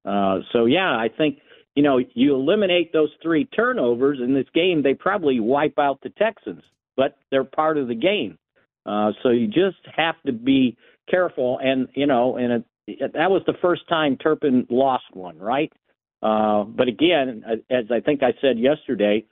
Uh, 0.04 0.38
so 0.52 0.64
yeah, 0.64 0.90
I 0.90 1.08
think 1.16 1.38
you 1.74 1.82
know 1.82 2.00
you 2.14 2.34
eliminate 2.34 2.92
those 2.92 3.10
three 3.22 3.44
turnovers 3.44 4.18
in 4.22 4.34
this 4.34 4.46
game, 4.54 4.82
they 4.82 4.94
probably 4.94 5.38
wipe 5.40 5.78
out 5.78 6.00
the 6.02 6.10
Texans, 6.10 6.62
but 6.96 7.16
they're 7.30 7.44
part 7.44 7.78
of 7.78 7.88
the 7.88 7.94
game. 7.94 8.38
Uh, 8.84 9.12
so 9.22 9.28
you 9.28 9.46
just 9.46 9.78
have 9.94 10.16
to 10.26 10.32
be 10.32 10.76
careful, 11.08 11.60
and 11.62 11.88
you 11.94 12.06
know, 12.06 12.36
and 12.36 12.64
it, 12.88 13.12
that 13.12 13.30
was 13.30 13.42
the 13.46 13.54
first 13.62 13.88
time 13.88 14.16
Turpin 14.16 14.66
lost 14.70 15.04
one, 15.12 15.38
right? 15.38 15.72
Uh, 16.20 16.64
but 16.64 16.88
again, 16.88 17.44
as 17.70 17.84
I 17.90 18.00
think 18.00 18.22
I 18.22 18.32
said 18.40 18.58
yesterday, 18.58 19.24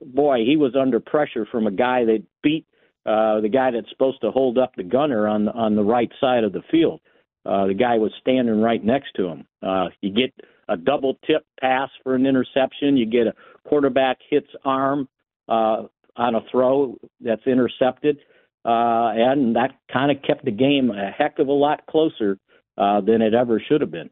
boy, 0.00 0.44
he 0.44 0.56
was 0.56 0.74
under 0.74 1.00
pressure 1.00 1.46
from 1.50 1.66
a 1.66 1.70
guy 1.70 2.04
that 2.04 2.22
beat 2.42 2.66
uh, 3.06 3.40
the 3.40 3.48
guy 3.48 3.70
that's 3.70 3.88
supposed 3.88 4.20
to 4.20 4.30
hold 4.30 4.58
up 4.58 4.72
the 4.76 4.82
gunner 4.82 5.26
on 5.26 5.46
the, 5.46 5.52
on 5.52 5.74
the 5.76 5.82
right 5.82 6.10
side 6.20 6.44
of 6.44 6.52
the 6.52 6.62
field. 6.70 7.00
Uh, 7.46 7.66
the 7.66 7.74
guy 7.74 7.96
was 7.96 8.12
standing 8.20 8.60
right 8.60 8.84
next 8.84 9.12
to 9.16 9.26
him. 9.26 9.46
Uh, 9.62 9.86
you 10.02 10.12
get 10.12 10.34
a 10.68 10.76
double 10.76 11.14
tip 11.26 11.46
pass 11.58 11.88
for 12.02 12.14
an 12.14 12.26
interception. 12.26 12.98
You 12.98 13.06
get 13.06 13.26
a 13.26 13.34
quarterback 13.66 14.18
hits 14.28 14.48
arm 14.64 15.08
uh, 15.48 15.84
on 16.16 16.34
a 16.34 16.40
throw 16.50 16.98
that's 17.20 17.46
intercepted, 17.46 18.18
uh, 18.66 19.14
and 19.14 19.56
that 19.56 19.70
kind 19.90 20.10
of 20.10 20.22
kept 20.22 20.44
the 20.44 20.50
game 20.50 20.90
a 20.90 21.10
heck 21.10 21.38
of 21.38 21.48
a 21.48 21.52
lot 21.52 21.86
closer 21.86 22.38
uh, 22.76 23.00
than 23.00 23.22
it 23.22 23.32
ever 23.32 23.62
should 23.66 23.80
have 23.80 23.90
been. 23.90 24.10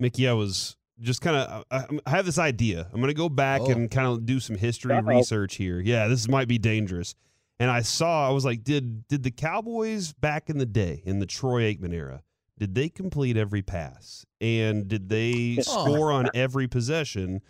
Mickey, 0.00 0.26
I 0.26 0.32
was 0.32 0.77
just 1.00 1.20
kind 1.20 1.36
of 1.36 1.64
I, 1.70 1.84
I, 2.06 2.10
have 2.10 2.26
this 2.26 2.38
idea. 2.38 2.88
I'm 2.92 3.00
going 3.00 3.08
to 3.08 3.14
go 3.14 3.28
back 3.28 3.62
oh. 3.62 3.70
and 3.70 3.90
kind 3.90 4.06
of 4.06 4.26
do 4.26 4.40
some 4.40 4.56
history 4.56 4.94
Uh-oh. 4.94 5.02
research 5.02 5.56
here. 5.56 5.80
Yeah, 5.80 6.08
this 6.08 6.28
might 6.28 6.48
be 6.48 6.58
dangerous. 6.58 7.14
And 7.60 7.70
I 7.70 7.82
saw 7.82 8.28
I 8.28 8.32
was 8.32 8.44
like, 8.44 8.62
did 8.62 9.06
did 9.08 9.22
the 9.22 9.30
Cowboys 9.30 10.12
back 10.12 10.48
in 10.50 10.58
the 10.58 10.66
day 10.66 11.02
in 11.04 11.18
the 11.18 11.26
Troy 11.26 11.74
Aikman 11.74 11.92
era, 11.92 12.22
did 12.58 12.74
they 12.74 12.88
complete 12.88 13.36
every 13.36 13.62
pass 13.62 14.24
and 14.40 14.88
did 14.88 15.08
they 15.08 15.58
score 15.62 16.12
on 16.12 16.28
every 16.34 16.68
possession? 16.68 17.40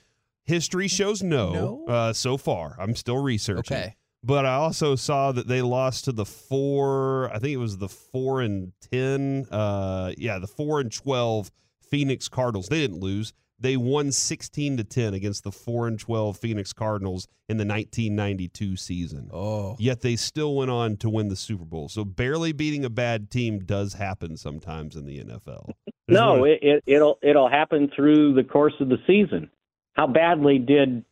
History 0.45 0.89
shows 0.89 1.23
no, 1.23 1.53
no? 1.53 1.85
Uh, 1.87 2.13
so 2.15 2.39
far. 2.39 2.77
I'm 2.81 2.95
still 2.95 3.23
researching. 3.23 3.77
Okay. 3.77 3.97
But 4.25 4.47
I 4.47 4.55
also 4.55 4.97
saw 4.97 5.31
that 5.33 5.47
they 5.47 5.63
lost 5.63 6.07
to 6.07 6.13
the 6.13 6.25
four. 6.25 7.31
I 7.33 7.39
think 7.39 7.53
it 7.53 7.59
was 7.59 7.79
the 7.79 7.89
four 7.89 8.41
and 8.41 8.73
ten. 8.91 9.47
Uh, 9.51 10.13
yeah, 10.19 10.39
the 10.39 10.47
four 10.47 10.81
and 10.81 10.91
twelve 10.91 11.51
Phoenix 11.91 12.29
Cardinals. 12.29 12.69
They 12.69 12.81
didn't 12.81 13.01
lose. 13.01 13.33
They 13.61 13.77
won 13.77 14.13
16 14.13 14.77
to 14.77 14.85
10 14.85 15.15
against 15.15 15.43
the 15.43 15.51
4 15.51 15.89
and 15.89 15.99
12 15.99 16.37
Phoenix 16.37 16.73
Cardinals 16.73 17.27
in 17.49 17.57
the 17.57 17.67
1992 17.67 18.77
season. 18.77 19.31
Oh. 19.33 19.75
Yet 19.81 20.01
they 20.01 20.15
still 20.15 20.55
went 20.55 20.71
on 20.71 20.97
to 20.99 21.11
win 21.11 21.29
the 21.29 21.37
Super 21.37 21.65
Bowl. 21.65 21.89
So 21.89 22.05
barely 22.05 22.53
beating 22.53 22.85
a 22.85 22.91
bad 22.91 23.31
team 23.31 23.59
does 23.59 23.95
happen 23.95 24.37
sometimes 24.37 24.95
in 24.95 25.07
the 25.07 25.25
NFL. 25.25 25.73
no, 26.09 26.45
it, 26.45 26.61
it, 26.63 26.85
it'll 26.87 27.19
it'll 27.21 27.49
happen 27.49 27.91
through 27.95 28.35
the 28.35 28.45
course 28.45 28.75
of 28.81 28.89
the 28.89 28.99
season. 29.07 29.51
How 29.95 30.07
badly 30.07 30.59
did 30.59 31.05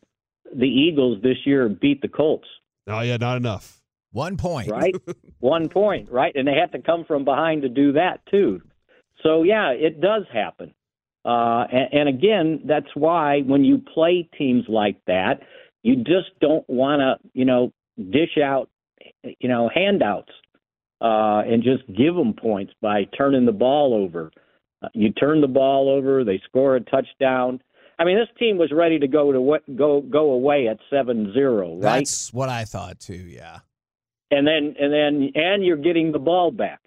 the 0.55 0.67
Eagles 0.67 1.21
this 1.21 1.37
year 1.45 1.67
beat 1.67 2.01
the 2.01 2.07
Colts? 2.07 2.47
Oh 2.87 3.01
yeah, 3.01 3.17
not 3.17 3.35
enough. 3.35 3.81
One 4.11 4.37
point. 4.37 4.71
Right? 4.71 4.95
One 5.39 5.67
point, 5.67 6.09
right? 6.09 6.33
And 6.33 6.47
they 6.47 6.55
have 6.55 6.71
to 6.71 6.79
come 6.79 7.03
from 7.05 7.25
behind 7.25 7.63
to 7.63 7.69
do 7.69 7.91
that 7.93 8.21
too. 8.31 8.61
So 9.23 9.43
yeah, 9.43 9.69
it 9.71 10.01
does 10.01 10.23
happen. 10.31 10.73
Uh, 11.25 11.65
and, 11.71 11.93
and 11.93 12.09
again, 12.09 12.61
that's 12.65 12.87
why 12.95 13.41
when 13.41 13.65
you 13.65 13.81
play 13.93 14.29
teams 14.37 14.65
like 14.69 14.97
that, 15.07 15.41
you 15.83 15.97
just 15.97 16.29
don't 16.39 16.67
want 16.69 17.01
to, 17.01 17.29
you 17.33 17.45
know, 17.45 17.73
dish 17.97 18.37
out, 18.41 18.69
you 19.23 19.49
know, 19.49 19.69
handouts 19.73 20.31
uh, 21.01 21.43
and 21.45 21.63
just 21.63 21.85
give 21.87 22.15
them 22.15 22.33
points 22.33 22.73
by 22.81 23.03
turning 23.17 23.45
the 23.45 23.51
ball 23.51 23.93
over. 23.93 24.31
Uh, 24.81 24.89
you 24.93 25.11
turn 25.11 25.41
the 25.41 25.47
ball 25.47 25.89
over, 25.89 26.23
they 26.23 26.41
score 26.47 26.75
a 26.75 26.81
touchdown. 26.81 27.61
I 27.99 28.05
mean, 28.05 28.17
this 28.17 28.27
team 28.37 28.57
was 28.57 28.71
ready 28.71 28.99
to 28.99 29.07
go 29.07 29.31
to 29.31 29.41
what 29.41 29.63
go 29.75 30.01
go 30.01 30.31
away 30.31 30.67
at 30.67 30.77
7-0, 30.91 31.83
right? 31.83 31.99
That's 31.99 32.31
what 32.31 32.49
I 32.49 32.63
thought 32.63 32.99
too. 32.99 33.13
Yeah. 33.13 33.59
And 34.29 34.45
then 34.45 34.75
and 34.79 34.93
then 34.93 35.31
and 35.35 35.65
you're 35.65 35.77
getting 35.77 36.11
the 36.11 36.19
ball 36.19 36.51
back, 36.51 36.81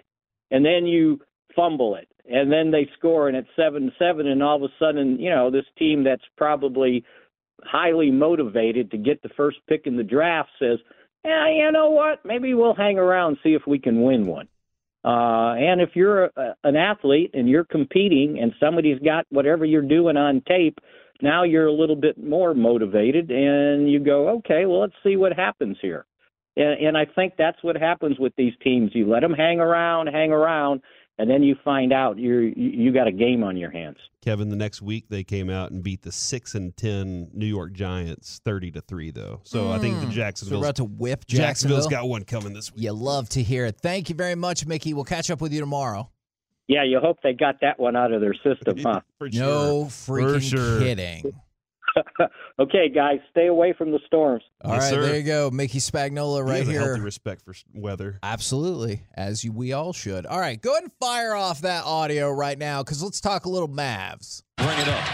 and 0.50 0.64
then 0.64 0.86
you 0.86 1.20
fumble 1.56 1.96
it, 1.96 2.08
and 2.28 2.50
then 2.50 2.70
they 2.70 2.88
score 2.98 3.28
and 3.28 3.36
it's 3.36 3.48
seven 3.56 3.92
seven 3.98 4.26
and 4.26 4.42
all 4.42 4.56
of 4.56 4.62
a 4.62 4.74
sudden 4.78 5.18
you 5.18 5.30
know 5.30 5.50
this 5.50 5.64
team 5.78 6.04
that's 6.04 6.22
probably 6.36 7.04
highly 7.64 8.10
motivated 8.10 8.90
to 8.90 8.98
get 8.98 9.22
the 9.22 9.28
first 9.36 9.58
pick 9.68 9.82
in 9.86 9.96
the 9.96 10.02
draft 10.02 10.50
says 10.58 10.78
yeah 11.24 11.50
you 11.50 11.70
know 11.72 11.90
what? 11.90 12.24
Maybe 12.24 12.54
we'll 12.54 12.74
hang 12.74 12.98
around 12.98 13.28
and 13.28 13.38
see 13.42 13.50
if 13.50 13.62
we 13.66 13.78
can 13.78 14.02
win 14.02 14.26
one. 14.26 14.48
Uh 15.04 15.54
and 15.56 15.80
if 15.80 15.90
you're 15.94 16.24
a, 16.24 16.56
an 16.64 16.76
athlete 16.76 17.30
and 17.34 17.48
you're 17.48 17.64
competing 17.64 18.38
and 18.40 18.52
somebody's 18.60 18.98
got 19.00 19.26
whatever 19.30 19.64
you're 19.64 19.82
doing 19.82 20.16
on 20.16 20.42
tape 20.46 20.78
now 21.22 21.42
you're 21.42 21.66
a 21.66 21.72
little 21.72 21.96
bit 21.96 22.22
more 22.22 22.54
motivated 22.54 23.30
and 23.30 23.90
you 23.90 23.98
go 23.98 24.28
okay 24.28 24.66
well 24.66 24.80
let's 24.80 24.94
see 25.02 25.16
what 25.16 25.32
happens 25.32 25.76
here. 25.80 26.06
And, 26.56 26.86
and 26.86 26.98
i 26.98 27.06
think 27.14 27.34
that's 27.38 27.62
what 27.62 27.76
happens 27.76 28.18
with 28.18 28.34
these 28.36 28.54
teams. 28.62 28.90
You 28.94 29.08
let 29.08 29.20
them 29.20 29.32
hang 29.32 29.60
around 29.60 30.08
hang 30.08 30.32
around 30.32 30.82
and 31.20 31.28
then 31.28 31.42
you 31.42 31.54
find 31.62 31.92
out 31.92 32.18
you're 32.18 32.42
you 32.42 32.92
got 32.92 33.06
a 33.06 33.12
game 33.12 33.44
on 33.44 33.54
your 33.54 33.70
hands. 33.70 33.98
Kevin, 34.22 34.48
the 34.48 34.56
next 34.56 34.80
week 34.80 35.04
they 35.10 35.22
came 35.22 35.50
out 35.50 35.70
and 35.70 35.82
beat 35.82 36.00
the 36.00 36.10
six 36.10 36.54
and 36.54 36.74
ten 36.78 37.28
New 37.34 37.46
York 37.46 37.74
Giants 37.74 38.40
thirty 38.42 38.70
to 38.70 38.80
three, 38.80 39.10
though. 39.10 39.40
So 39.44 39.64
mm. 39.64 39.72
I 39.72 39.78
think 39.78 40.00
the 40.00 40.06
hmm. 40.06 40.12
Jacksonville 40.12 40.60
so 40.60 40.64
about 40.64 40.76
to 40.76 40.84
whip 40.84 41.26
Jacksonville. 41.26 41.46
Jacksonville's 41.46 41.86
got 41.88 42.08
one 42.08 42.24
coming 42.24 42.54
this 42.54 42.72
week. 42.72 42.84
You 42.84 42.92
love 42.92 43.28
to 43.30 43.42
hear 43.42 43.66
it. 43.66 43.76
Thank 43.82 44.08
you 44.08 44.14
very 44.14 44.34
much, 44.34 44.64
Mickey. 44.64 44.94
We'll 44.94 45.04
catch 45.04 45.30
up 45.30 45.42
with 45.42 45.52
you 45.52 45.60
tomorrow. 45.60 46.10
Yeah, 46.68 46.84
you 46.84 47.00
hope 47.00 47.18
they 47.22 47.34
got 47.34 47.60
that 47.60 47.78
one 47.78 47.96
out 47.96 48.12
of 48.12 48.22
their 48.22 48.34
system, 48.34 48.78
huh? 48.82 49.00
For 49.18 49.30
sure. 49.30 49.44
No 49.44 49.84
freaking 49.84 50.34
For 50.34 50.40
sure. 50.40 50.78
kidding. 50.80 51.32
okay, 52.58 52.88
guys, 52.88 53.18
stay 53.30 53.46
away 53.46 53.72
from 53.76 53.90
the 53.90 54.00
storms. 54.06 54.42
All 54.62 54.72
yes, 54.72 54.82
right, 54.82 54.90
sir. 54.90 55.02
there 55.02 55.16
you 55.16 55.22
go, 55.22 55.50
Mickey 55.50 55.78
Spagnola, 55.78 56.46
right 56.46 56.66
here. 56.66 56.80
Healthy 56.80 57.00
respect 57.00 57.42
for 57.44 57.54
weather. 57.74 58.18
Absolutely, 58.22 59.02
as 59.14 59.44
you, 59.44 59.52
we 59.52 59.72
all 59.72 59.92
should. 59.92 60.26
All 60.26 60.40
right, 60.40 60.60
go 60.60 60.72
ahead 60.72 60.84
and 60.84 60.92
fire 61.00 61.34
off 61.34 61.62
that 61.62 61.84
audio 61.84 62.30
right 62.30 62.58
now, 62.58 62.82
because 62.82 63.02
let's 63.02 63.20
talk 63.20 63.44
a 63.44 63.48
little 63.48 63.68
Mavs. 63.68 64.42
Bring 64.56 64.78
it 64.78 64.88
up. 64.88 65.04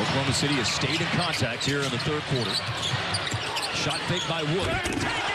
Oklahoma 0.00 0.32
City 0.32 0.54
has 0.54 0.68
stayed 0.68 1.00
in 1.00 1.06
contact 1.08 1.64
here 1.64 1.80
in 1.80 1.90
the 1.90 1.98
third 1.98 2.22
quarter. 2.32 2.54
Shot 3.76 4.00
fake 4.08 4.26
by 4.28 4.42
Wood. 4.42 5.30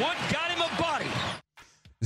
One 0.00 0.16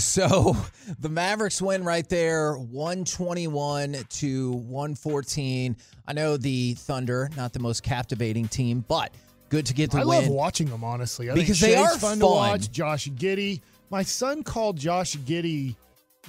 So 0.05 0.57
the 0.99 1.09
Mavericks 1.09 1.61
win 1.63 1.85
right 1.85 2.09
there, 2.09 2.55
121 2.55 3.97
to 4.09 4.53
114. 4.53 5.77
I 6.07 6.13
know 6.13 6.37
the 6.37 6.75
Thunder, 6.75 7.31
not 7.37 7.53
the 7.53 7.61
most 7.61 7.83
captivating 7.83 8.49
team, 8.49 8.85
but 8.89 9.13
good 9.49 9.67
to 9.67 9.75
get 9.75 9.91
the 9.91 9.99
I 9.99 10.05
win. 10.05 10.17
I 10.17 10.21
love 10.21 10.29
watching 10.29 10.69
them, 10.69 10.85
honestly. 10.85 11.31
I 11.31 11.35
because 11.35 11.61
they 11.61 11.77
are 11.77 11.91
fun, 11.91 11.99
fun 11.99 12.19
to 12.21 12.27
watch. 12.27 12.71
Josh 12.71 13.09
Giddey. 13.09 13.61
My 13.91 14.03
son 14.03 14.43
called 14.43 14.79
Josh 14.79 15.17
Giddey 15.17 15.77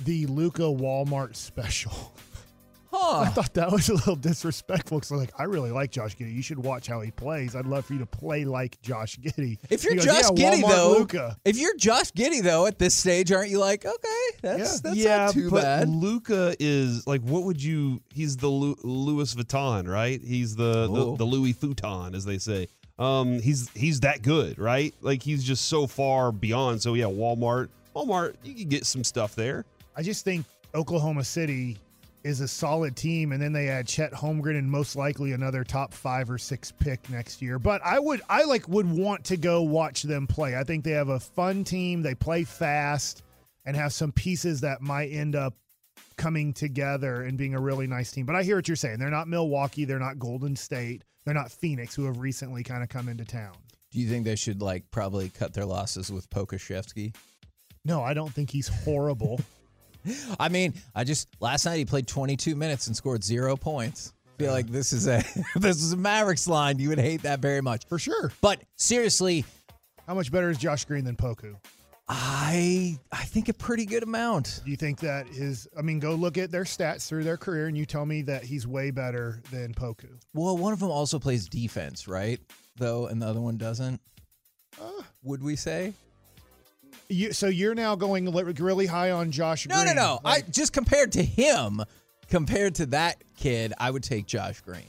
the 0.06 0.26
Luka 0.28 0.64
Walmart 0.64 1.36
special. 1.36 2.14
Huh. 2.92 3.22
I 3.22 3.30
thought 3.30 3.54
that 3.54 3.72
was 3.72 3.88
a 3.88 3.94
little 3.94 4.18
disrespectful 4.18 5.00
because 5.00 5.12
like 5.12 5.32
I 5.40 5.44
really 5.44 5.72
like 5.72 5.92
Josh 5.92 6.18
Giddey. 6.18 6.34
You 6.34 6.42
should 6.42 6.60
watch 6.60 6.88
how 6.88 7.00
he 7.00 7.12
plays. 7.12 7.56
I'd 7.56 7.66
love 7.66 7.86
for 7.86 7.94
you 7.94 8.00
to 8.00 8.06
play 8.06 8.44
like 8.44 8.82
Josh 8.82 9.18
Giddey. 9.18 9.60
If 9.70 9.86
you're 9.86 9.96
goes, 9.96 10.06
Josh 10.06 10.24
yeah, 10.36 10.52
Giddey 10.52 10.68
though, 10.68 10.98
Luka. 10.98 11.38
if 11.46 11.58
you're 11.58 11.76
Josh 11.78 12.12
Giddey 12.12 12.44
though 12.44 12.68
at 12.68 12.80
this 12.80 12.94
stage, 12.94 13.32
aren't 13.32 13.50
you 13.50 13.60
like 13.60 13.86
okay, 13.86 14.38
that's 14.42 14.60
yeah. 14.76 14.80
that's 14.84 14.96
yeah, 14.98 15.18
not 15.18 15.34
too 15.34 15.50
but 15.50 15.62
bad. 15.62 15.90
Luka 15.90 16.54
is 16.60 17.08
like, 17.08 17.22
what 17.22 17.44
would 17.44 17.64
you? 17.64 18.02
He's 18.14 18.36
the 18.36 18.50
Lu, 18.50 18.76
Louis 18.84 19.34
Vuitton, 19.36 19.88
right? 19.88 20.22
He's 20.22 20.58
the, 20.58 20.88
the, 20.88 21.16
the 21.16 21.26
Louis 21.26 21.54
Futon, 21.54 22.14
as 22.14 22.26
they 22.26 22.40
say. 22.40 22.68
Um, 23.00 23.40
he's 23.40 23.70
he's 23.70 24.02
that 24.02 24.22
good, 24.22 24.60
right? 24.60 24.94
Like 25.00 25.24
he's 25.24 25.44
just 25.44 25.68
so 25.68 25.88
far 25.88 26.34
beyond. 26.34 26.82
So 26.82 26.94
yeah, 26.96 27.06
Walmart, 27.06 27.70
Walmart, 27.96 28.36
you 28.44 28.54
can 28.54 28.68
get 28.68 28.86
some 28.86 29.06
stuff 29.06 29.34
there. 29.34 29.64
I 29.96 30.04
just 30.04 30.26
think 30.26 30.46
Oklahoma 30.76 31.24
City 31.24 31.78
is 32.24 32.42
a 32.42 32.48
solid 32.48 32.96
team, 32.96 33.32
and 33.32 33.42
then 33.42 33.54
they 33.54 33.70
add 33.70 33.88
Chet 33.88 34.14
Holmgren 34.14 34.58
and 34.58 34.70
most 34.70 34.96
likely 34.96 35.32
another 35.32 35.64
top 35.64 35.94
five 35.94 36.30
or 36.30 36.38
six 36.38 36.72
pick 36.72 37.10
next 37.10 37.42
year. 37.42 37.60
But 37.60 37.82
I 37.84 38.00
would, 38.00 38.22
I 38.30 38.44
like 38.44 38.68
would 38.68 38.90
want 38.90 39.26
to 39.26 39.38
go 39.38 39.62
watch 39.62 40.04
them 40.04 40.28
play. 40.28 40.56
I 40.56 40.64
think 40.64 40.84
they 40.84 40.92
have 40.92 41.10
a 41.10 41.20
fun 41.20 41.64
team. 41.64 42.02
They 42.02 42.16
play 42.16 42.44
fast 42.44 43.24
and 43.66 43.76
have 43.76 43.94
some 43.94 44.12
pieces 44.12 44.62
that 44.62 44.82
might 44.82 45.12
end 45.12 45.36
up 45.36 45.56
coming 46.18 46.54
together 46.54 47.24
and 47.24 47.38
being 47.38 47.56
a 47.56 47.60
really 47.60 47.88
nice 47.88 48.12
team. 48.12 48.26
But 48.26 48.36
I 48.36 48.44
hear 48.44 48.56
what 48.56 48.68
you're 48.68 48.76
saying. 48.76 49.00
They're 49.00 49.10
not 49.10 49.28
Milwaukee. 49.28 49.86
They're 49.86 50.00
not 50.00 50.20
Golden 50.20 50.56
State. 50.56 51.04
They're 51.26 51.34
not 51.34 51.52
Phoenix, 51.52 51.96
who 51.96 52.06
have 52.06 52.20
recently 52.20 52.64
kind 52.64 52.84
of 52.84 52.90
come 52.90 53.10
into 53.10 53.26
town. 53.26 53.54
Do 53.92 54.00
you 54.00 54.08
think 54.08 54.26
they 54.26 54.36
should 54.36 54.62
like 54.62 54.90
probably 54.92 55.30
cut 55.30 55.54
their 55.54 55.66
losses 55.66 56.12
with 56.12 56.30
Pokusevski? 56.30 57.16
No, 57.84 58.02
I 58.02 58.14
don't 58.14 58.32
think 58.34 58.50
he's 58.52 58.68
horrible. 58.68 59.40
I 60.40 60.50
mean, 60.50 60.74
I 60.96 61.04
just 61.04 61.28
last 61.40 61.66
night 61.66 61.78
he 61.78 61.86
played 61.86 62.08
22 62.08 62.56
minutes 62.56 62.88
and 62.88 62.96
scored 62.96 63.24
zero 63.24 63.56
points. 63.56 64.14
I 64.40 64.44
feel 64.44 64.54
like 64.54 64.68
this 64.68 64.94
is 64.94 65.08
a 65.08 65.24
this 65.56 65.82
is 65.82 65.94
a 65.94 65.98
Mavericks 65.98 66.48
line. 66.48 66.80
You 66.80 66.90
would 66.90 67.00
hate 67.00 67.24
that 67.24 67.40
very 67.40 67.62
much 67.62 67.88
for 67.88 68.00
sure. 68.00 68.32
But 68.42 68.62
seriously, 68.76 69.46
how 70.08 70.14
much 70.16 70.32
better 70.32 70.50
is 70.50 70.58
Josh 70.58 70.86
Green 70.86 71.06
than 71.06 71.16
Poku? 71.16 71.56
I 72.14 73.00
I 73.12 73.24
think 73.24 73.48
a 73.48 73.54
pretty 73.54 73.86
good 73.86 74.04
amount. 74.04 74.62
Do 74.66 74.72
you 74.72 74.76
think 74.78 75.00
that 75.00 75.28
is? 75.30 75.68
I 75.78 75.82
mean, 75.82 76.00
go 76.00 76.14
look 76.14 76.38
at 76.38 76.52
their 76.52 76.66
stats 76.66 77.08
through 77.08 77.24
their 77.24 77.38
career, 77.38 77.68
and 77.68 77.78
you 77.78 77.86
tell 77.86 78.06
me 78.06 78.22
that 78.24 78.44
he's 78.44 78.68
way 78.68 78.92
better 78.92 79.42
than 79.50 79.74
Poku. 79.74 80.10
Well, 80.34 80.58
one 80.58 80.74
of 80.74 80.80
them 80.80 80.92
also 80.92 81.20
plays 81.20 81.48
defense, 81.48 82.10
right? 82.10 82.42
Though, 82.76 83.08
and 83.08 83.22
the 83.22 83.28
other 83.28 83.40
one 83.40 83.58
doesn't. 83.58 84.02
Uh, 84.82 85.04
would 85.24 85.42
we 85.42 85.56
say? 85.56 85.94
You, 87.12 87.34
so 87.34 87.48
you're 87.48 87.76
now 87.76 87.96
going 87.96 88.32
really 88.32 88.86
high 88.86 89.12
on 89.12 89.32
Josh. 89.32 89.68
No, 89.68 89.76
Green. 89.76 89.88
no, 89.88 89.94
no. 89.94 90.20
Like, 90.24 90.48
I 90.48 90.50
just 90.50 90.74
compared 90.74 91.12
to 91.14 91.24
him, 91.24 91.82
compared 92.30 92.76
to 92.76 92.86
that 92.88 93.24
kid, 93.38 93.74
I 93.78 93.92
would 93.92 94.04
take 94.04 94.26
Josh 94.26 94.62
Green. 94.62 94.84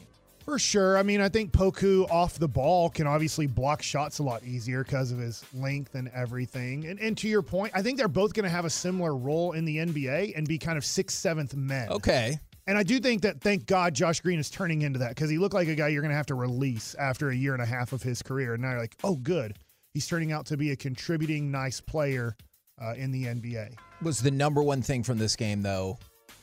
For 0.45 0.59
sure. 0.59 0.99
I 0.99 1.03
mean, 1.03 1.21
I 1.21 1.29
think 1.29 1.53
Poku 1.53 2.11
off 2.11 2.39
the 2.39 2.49
ball 2.49 2.91
can 2.91 3.07
obviously 3.07 3.47
block 3.47 3.81
shots 3.81 4.19
a 4.19 4.25
lot 4.25 4.43
easier 4.43 4.83
because 4.83 5.13
of 5.13 5.19
his 5.19 5.45
length 5.55 5.95
and 5.95 6.11
everything. 6.15 6.87
And, 6.87 6.99
and 6.99 7.17
to 7.19 7.29
your 7.29 7.43
point, 7.43 7.73
I 7.75 7.83
think 7.83 7.97
they're 7.97 8.09
both 8.09 8.35
going 8.35 8.45
to 8.45 8.51
have 8.51 8.65
a 8.65 8.71
similar 8.71 9.15
role 9.15 9.53
in 9.53 9.65
the 9.65 9.77
NBA 9.77 10.37
and 10.37 10.47
be 10.47 10.59
kind 10.59 10.77
of 10.77 10.85
sixth, 10.85 11.19
seventh 11.19 11.55
men. 11.55 11.89
Okay. 11.91 12.41
And 12.67 12.77
I 12.79 12.83
do 12.83 12.99
think 13.01 13.23
that, 13.23 13.41
thank 13.41 13.67
God, 13.67 13.95
Josh 13.95 14.21
Green 14.21 14.39
is 14.39 14.51
turning 14.51 14.83
into 14.83 14.99
that 15.01 15.11
because 15.11 15.31
he 15.31 15.39
looked 15.39 15.55
like 15.55 15.69
a 15.69 15.75
guy 15.75 15.89
you're 15.89 16.03
going 16.03 16.11
to 16.11 16.17
have 16.17 16.27
to 16.27 16.35
release 16.35 16.95
after 16.97 17.31
a 17.31 17.35
year 17.35 17.55
and 17.55 17.63
a 17.63 17.67
half 17.67 17.93
of 17.93 18.03
his 18.03 18.23
career. 18.23 18.55
And 18.55 18.63
now 18.63 18.71
you're 18.71 18.81
like, 18.81 18.97
oh, 19.05 19.17
good. 19.17 19.57
He's 19.95 20.07
turning 20.07 20.33
out 20.33 20.47
to 20.47 20.57
be 20.57 20.71
a 20.71 20.77
contributing, 20.77 21.51
nice 21.51 21.81
player 21.81 22.35
uh, 22.81 22.95
in 22.95 23.13
the 23.13 23.25
NBA. 23.25 23.77
Was 24.01 24.21
the 24.21 24.31
number 24.31 24.63
one 24.63 24.81
thing 24.81 25.03
from 25.03 25.19
this 25.19 25.37
game, 25.37 25.61
though, 25.63 25.99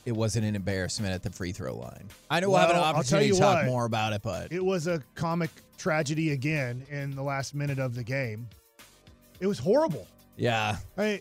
it 0.06 0.12
wasn't 0.12 0.46
an 0.46 0.54
embarrassment 0.54 1.12
at 1.12 1.22
the 1.22 1.30
free 1.30 1.52
throw 1.52 1.76
line. 1.76 2.08
I 2.30 2.40
know 2.40 2.50
well, 2.50 2.60
we'll 2.60 2.74
have 2.74 2.76
an 2.76 2.96
opportunity 2.96 3.32
to 3.32 3.38
talk 3.38 3.56
what, 3.56 3.66
more 3.66 3.84
about 3.84 4.12
it, 4.12 4.22
but 4.22 4.52
it 4.52 4.64
was 4.64 4.86
a 4.86 5.02
comic 5.14 5.50
tragedy 5.78 6.30
again 6.30 6.86
in 6.90 7.16
the 7.16 7.22
last 7.22 7.54
minute 7.54 7.80
of 7.80 7.94
the 7.94 8.04
game. 8.04 8.48
It 9.40 9.48
was 9.48 9.58
horrible. 9.58 10.06
Yeah. 10.36 10.76
I, 10.96 11.20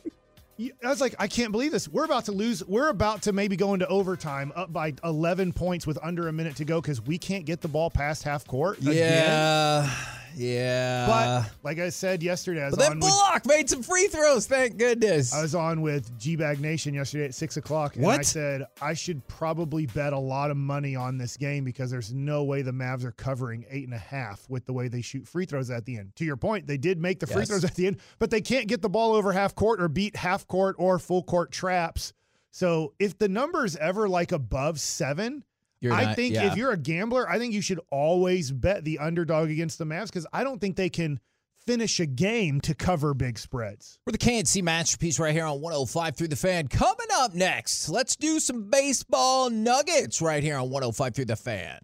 I 0.83 0.87
was 0.87 1.01
like, 1.01 1.15
I 1.17 1.27
can't 1.27 1.51
believe 1.51 1.71
this. 1.71 1.87
We're 1.87 2.05
about 2.05 2.25
to 2.25 2.31
lose. 2.31 2.63
We're 2.65 2.89
about 2.89 3.23
to 3.23 3.33
maybe 3.33 3.55
go 3.55 3.73
into 3.73 3.87
overtime 3.87 4.51
up 4.55 4.71
by 4.71 4.93
11 5.03 5.53
points 5.53 5.87
with 5.87 5.97
under 6.03 6.27
a 6.27 6.33
minute 6.33 6.57
to 6.57 6.65
go 6.65 6.79
because 6.79 7.01
we 7.01 7.17
can't 7.17 7.45
get 7.45 7.61
the 7.61 7.67
ball 7.67 7.89
past 7.89 8.23
half 8.23 8.45
court. 8.45 8.77
Again. 8.79 8.95
Yeah. 8.95 10.18
Yeah. 10.35 11.05
But 11.07 11.51
like 11.63 11.79
I 11.79 11.89
said 11.89 12.21
yesterday, 12.23 12.63
I 12.63 12.67
was 12.67 12.75
but 12.75 12.81
then 12.83 12.91
on 12.93 12.99
Bullock 12.99 13.45
with, 13.45 13.47
made 13.47 13.69
some 13.69 13.83
free 13.83 14.07
throws. 14.07 14.47
Thank 14.47 14.77
goodness. 14.77 15.33
I 15.33 15.41
was 15.41 15.55
on 15.55 15.81
with 15.81 16.17
G 16.19 16.35
Bag 16.35 16.59
Nation 16.59 16.93
yesterday 16.93 17.25
at 17.25 17.33
six 17.35 17.57
o'clock, 17.57 17.95
and 17.95 18.03
what? 18.05 18.19
I 18.19 18.23
said 18.23 18.65
I 18.81 18.93
should 18.93 19.27
probably 19.27 19.85
bet 19.87 20.13
a 20.13 20.19
lot 20.19 20.51
of 20.51 20.57
money 20.57 20.95
on 20.95 21.17
this 21.17 21.37
game 21.37 21.63
because 21.63 21.91
there's 21.91 22.13
no 22.13 22.43
way 22.43 22.61
the 22.61 22.71
Mavs 22.71 23.03
are 23.03 23.11
covering 23.11 23.65
eight 23.69 23.85
and 23.85 23.93
a 23.93 23.97
half 23.97 24.45
with 24.49 24.65
the 24.65 24.73
way 24.73 24.87
they 24.87 25.01
shoot 25.01 25.27
free 25.27 25.45
throws 25.45 25.69
at 25.69 25.85
the 25.85 25.97
end. 25.97 26.15
To 26.17 26.25
your 26.25 26.37
point, 26.37 26.67
they 26.67 26.77
did 26.77 26.99
make 26.99 27.19
the 27.19 27.27
free 27.27 27.41
Yes. 27.41 27.49
throws 27.49 27.63
at 27.65 27.75
the 27.75 27.87
end, 27.87 27.97
but 28.19 28.29
they 28.29 28.41
can't 28.41 28.67
get 28.67 28.81
the 28.81 28.89
ball 28.89 29.13
over 29.13 29.31
half 29.31 29.55
court 29.55 29.81
or 29.81 29.87
beat 29.87 30.15
half 30.15 30.47
court 30.47 30.75
or 30.79 30.99
full 30.99 31.23
court 31.23 31.51
traps. 31.51 32.13
So 32.51 32.93
if 32.99 33.17
the 33.17 33.29
number's 33.29 33.75
ever 33.75 34.09
like 34.09 34.31
above 34.31 34.79
seven, 34.79 35.43
You're 35.81 35.93
I 35.93 36.05
not- 36.05 36.15
think 36.15 36.33
yeah. 36.33 36.51
if 36.51 36.57
you're 36.57 36.71
a 36.71 36.77
gambler, 36.77 37.29
I 37.29 37.37
think 37.39 37.53
you 37.53 37.61
should 37.61 37.79
always 37.91 38.51
bet 38.51 38.83
the 38.83 38.99
underdog 38.99 39.49
against 39.49 39.77
the 39.77 39.85
Mavs 39.85 40.07
because 40.07 40.27
I 40.33 40.43
don't 40.43 40.59
think 40.59 40.75
they 40.75 40.89
can 40.89 41.19
finish 41.65 41.99
a 41.99 42.05
game 42.05 42.59
to 42.61 42.73
cover 42.73 43.13
big 43.13 43.37
spreads. 43.37 43.99
We're 44.05 44.11
the 44.11 44.17
KNC 44.17 44.63
Masterpiece 44.63 45.19
right 45.19 45.33
here 45.33 45.45
on 45.45 45.61
105 45.61 46.15
through 46.15 46.29
the 46.29 46.35
fan. 46.35 46.67
Coming 46.67 47.07
up 47.13 47.33
next, 47.33 47.89
let's 47.89 48.15
do 48.15 48.39
some 48.39 48.69
baseball 48.69 49.49
nuggets 49.49 50.21
right 50.21 50.41
here 50.43 50.55
on 50.57 50.63
105 50.69 51.15
through 51.15 51.25
the 51.25 51.35
fan. 51.35 51.79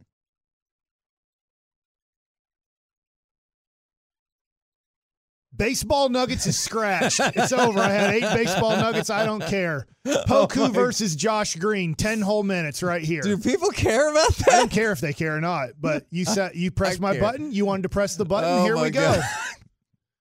Baseball 5.57 6.09
nuggets 6.09 6.45
is 6.47 6.57
scratched. 6.59 7.19
it's 7.19 7.51
over. 7.51 7.79
I 7.79 7.89
had 7.89 8.13
eight 8.15 8.33
baseball 8.33 8.71
nuggets. 8.77 9.09
I 9.09 9.25
don't 9.25 9.41
care. 9.45 9.87
Poku 10.05 10.67
Oh 10.67 10.71
versus 10.71 11.15
Josh 11.15 11.55
Green, 11.55 11.95
ten 11.95 12.21
whole 12.21 12.43
minutes 12.43 12.83
right 12.83 13.01
here. 13.01 13.21
Do 13.21 13.37
people 13.37 13.69
care 13.69 14.09
about 14.11 14.35
that? 14.35 14.49
I 14.53 14.57
don't 14.59 14.71
care 14.71 14.91
if 14.91 14.99
they 15.01 15.13
care 15.13 15.35
or 15.35 15.41
not. 15.41 15.69
But 15.79 16.05
you 16.11 16.25
said 16.25 16.55
you 16.55 16.71
pressed 16.71 16.99
my 16.99 17.13
care. 17.13 17.21
button. 17.21 17.51
You 17.51 17.65
wanted 17.65 17.83
to 17.83 17.89
press 17.89 18.15
the 18.15 18.25
button. 18.25 18.49
Oh 18.49 18.63
here 18.63 18.77
we 18.77 18.89
go. 18.91 19.21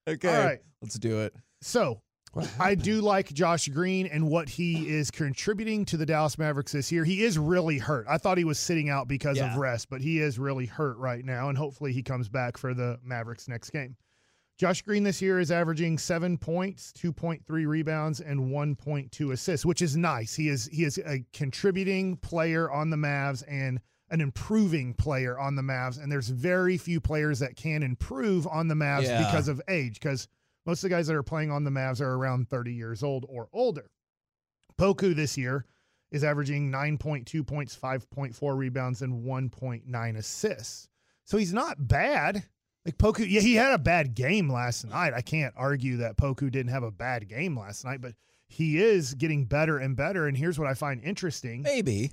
Okay. 0.06 0.28
All 0.36 0.44
right. 0.44 0.58
Let's 0.82 0.98
do 0.98 1.20
it. 1.22 1.34
So 1.62 2.02
I 2.60 2.74
do 2.74 3.00
like 3.00 3.32
Josh 3.32 3.68
Green 3.68 4.06
and 4.06 4.28
what 4.28 4.50
he 4.50 4.86
is 4.88 5.10
contributing 5.10 5.84
to 5.86 5.96
the 5.96 6.04
Dallas 6.04 6.36
Mavericks 6.36 6.72
this 6.72 6.92
year. 6.92 7.04
He 7.04 7.22
is 7.24 7.38
really 7.38 7.78
hurt. 7.78 8.04
I 8.06 8.18
thought 8.18 8.36
he 8.36 8.44
was 8.44 8.58
sitting 8.58 8.90
out 8.90 9.08
because 9.08 9.38
Yeah. 9.38 9.52
of 9.52 9.58
rest, 9.58 9.88
but 9.88 10.02
he 10.02 10.18
is 10.20 10.38
really 10.38 10.66
hurt 10.66 10.98
right 10.98 11.24
now, 11.24 11.48
and 11.48 11.56
hopefully 11.56 11.92
he 11.94 12.02
comes 12.02 12.28
back 12.28 12.58
for 12.58 12.74
the 12.74 12.98
Mavericks 13.02 13.48
next 13.48 13.70
game. 13.70 13.96
Josh 14.56 14.82
Green 14.82 15.02
this 15.02 15.20
year 15.20 15.40
is 15.40 15.50
averaging 15.50 15.98
seven 15.98 16.38
points, 16.38 16.92
two 16.92 17.12
point 17.12 17.44
three 17.44 17.66
rebounds, 17.66 18.20
and 18.20 18.52
one 18.52 18.76
point 18.76 19.10
two 19.10 19.32
assists, 19.32 19.66
which 19.66 19.82
is 19.82 19.96
nice. 19.96 20.34
He 20.34 20.48
is 20.48 20.66
he 20.66 20.84
is 20.84 20.98
a 20.98 21.24
contributing 21.32 22.16
player 22.18 22.70
on 22.70 22.90
the 22.90 22.96
Mavs 22.96 23.42
and 23.48 23.80
an 24.10 24.20
improving 24.20 24.94
player 24.94 25.36
on 25.38 25.56
the 25.56 25.62
Mavs. 25.62 26.00
And 26.00 26.12
there's 26.12 26.28
very 26.28 26.76
few 26.78 27.00
players 27.00 27.40
that 27.40 27.56
can 27.56 27.82
improve 27.82 28.46
on 28.46 28.68
the 28.68 28.74
Mavs 28.74 29.04
Yeah. 29.04 29.24
because 29.26 29.48
of 29.48 29.60
age, 29.66 29.94
because 29.94 30.28
most 30.66 30.78
of 30.84 30.90
the 30.90 30.94
guys 30.94 31.08
that 31.08 31.16
are 31.16 31.22
playing 31.24 31.50
on 31.50 31.64
the 31.64 31.70
Mavs 31.70 32.00
are 32.00 32.14
around 32.14 32.48
30 32.48 32.72
years 32.74 33.02
old 33.02 33.26
or 33.28 33.48
older. 33.52 33.90
Poku 34.78 35.16
this 35.16 35.36
year 35.36 35.64
is 36.12 36.22
averaging 36.22 36.70
9.2 36.70 37.44
points, 37.44 37.76
5.4 37.76 38.56
rebounds, 38.56 39.02
and 39.02 39.24
1.9 39.24 40.16
assists. 40.16 40.88
So 41.24 41.38
he's 41.38 41.52
not 41.52 41.88
bad. 41.88 42.44
Like 42.84 42.98
Poku, 42.98 43.26
yeah, 43.28 43.40
he 43.40 43.54
had 43.54 43.72
a 43.72 43.78
bad 43.78 44.14
game 44.14 44.50
last 44.52 44.84
night. 44.86 45.14
I 45.14 45.22
can't 45.22 45.54
argue 45.56 45.98
that 45.98 46.16
Poku 46.16 46.50
didn't 46.50 46.72
have 46.72 46.82
a 46.82 46.90
bad 46.90 47.28
game 47.28 47.58
last 47.58 47.84
night, 47.84 48.00
but 48.02 48.12
he 48.46 48.78
is 48.82 49.14
getting 49.14 49.46
better 49.46 49.78
and 49.78 49.96
better. 49.96 50.26
And 50.26 50.36
here's 50.36 50.58
what 50.58 50.68
I 50.68 50.74
find 50.74 51.02
interesting. 51.02 51.62
Maybe. 51.62 52.12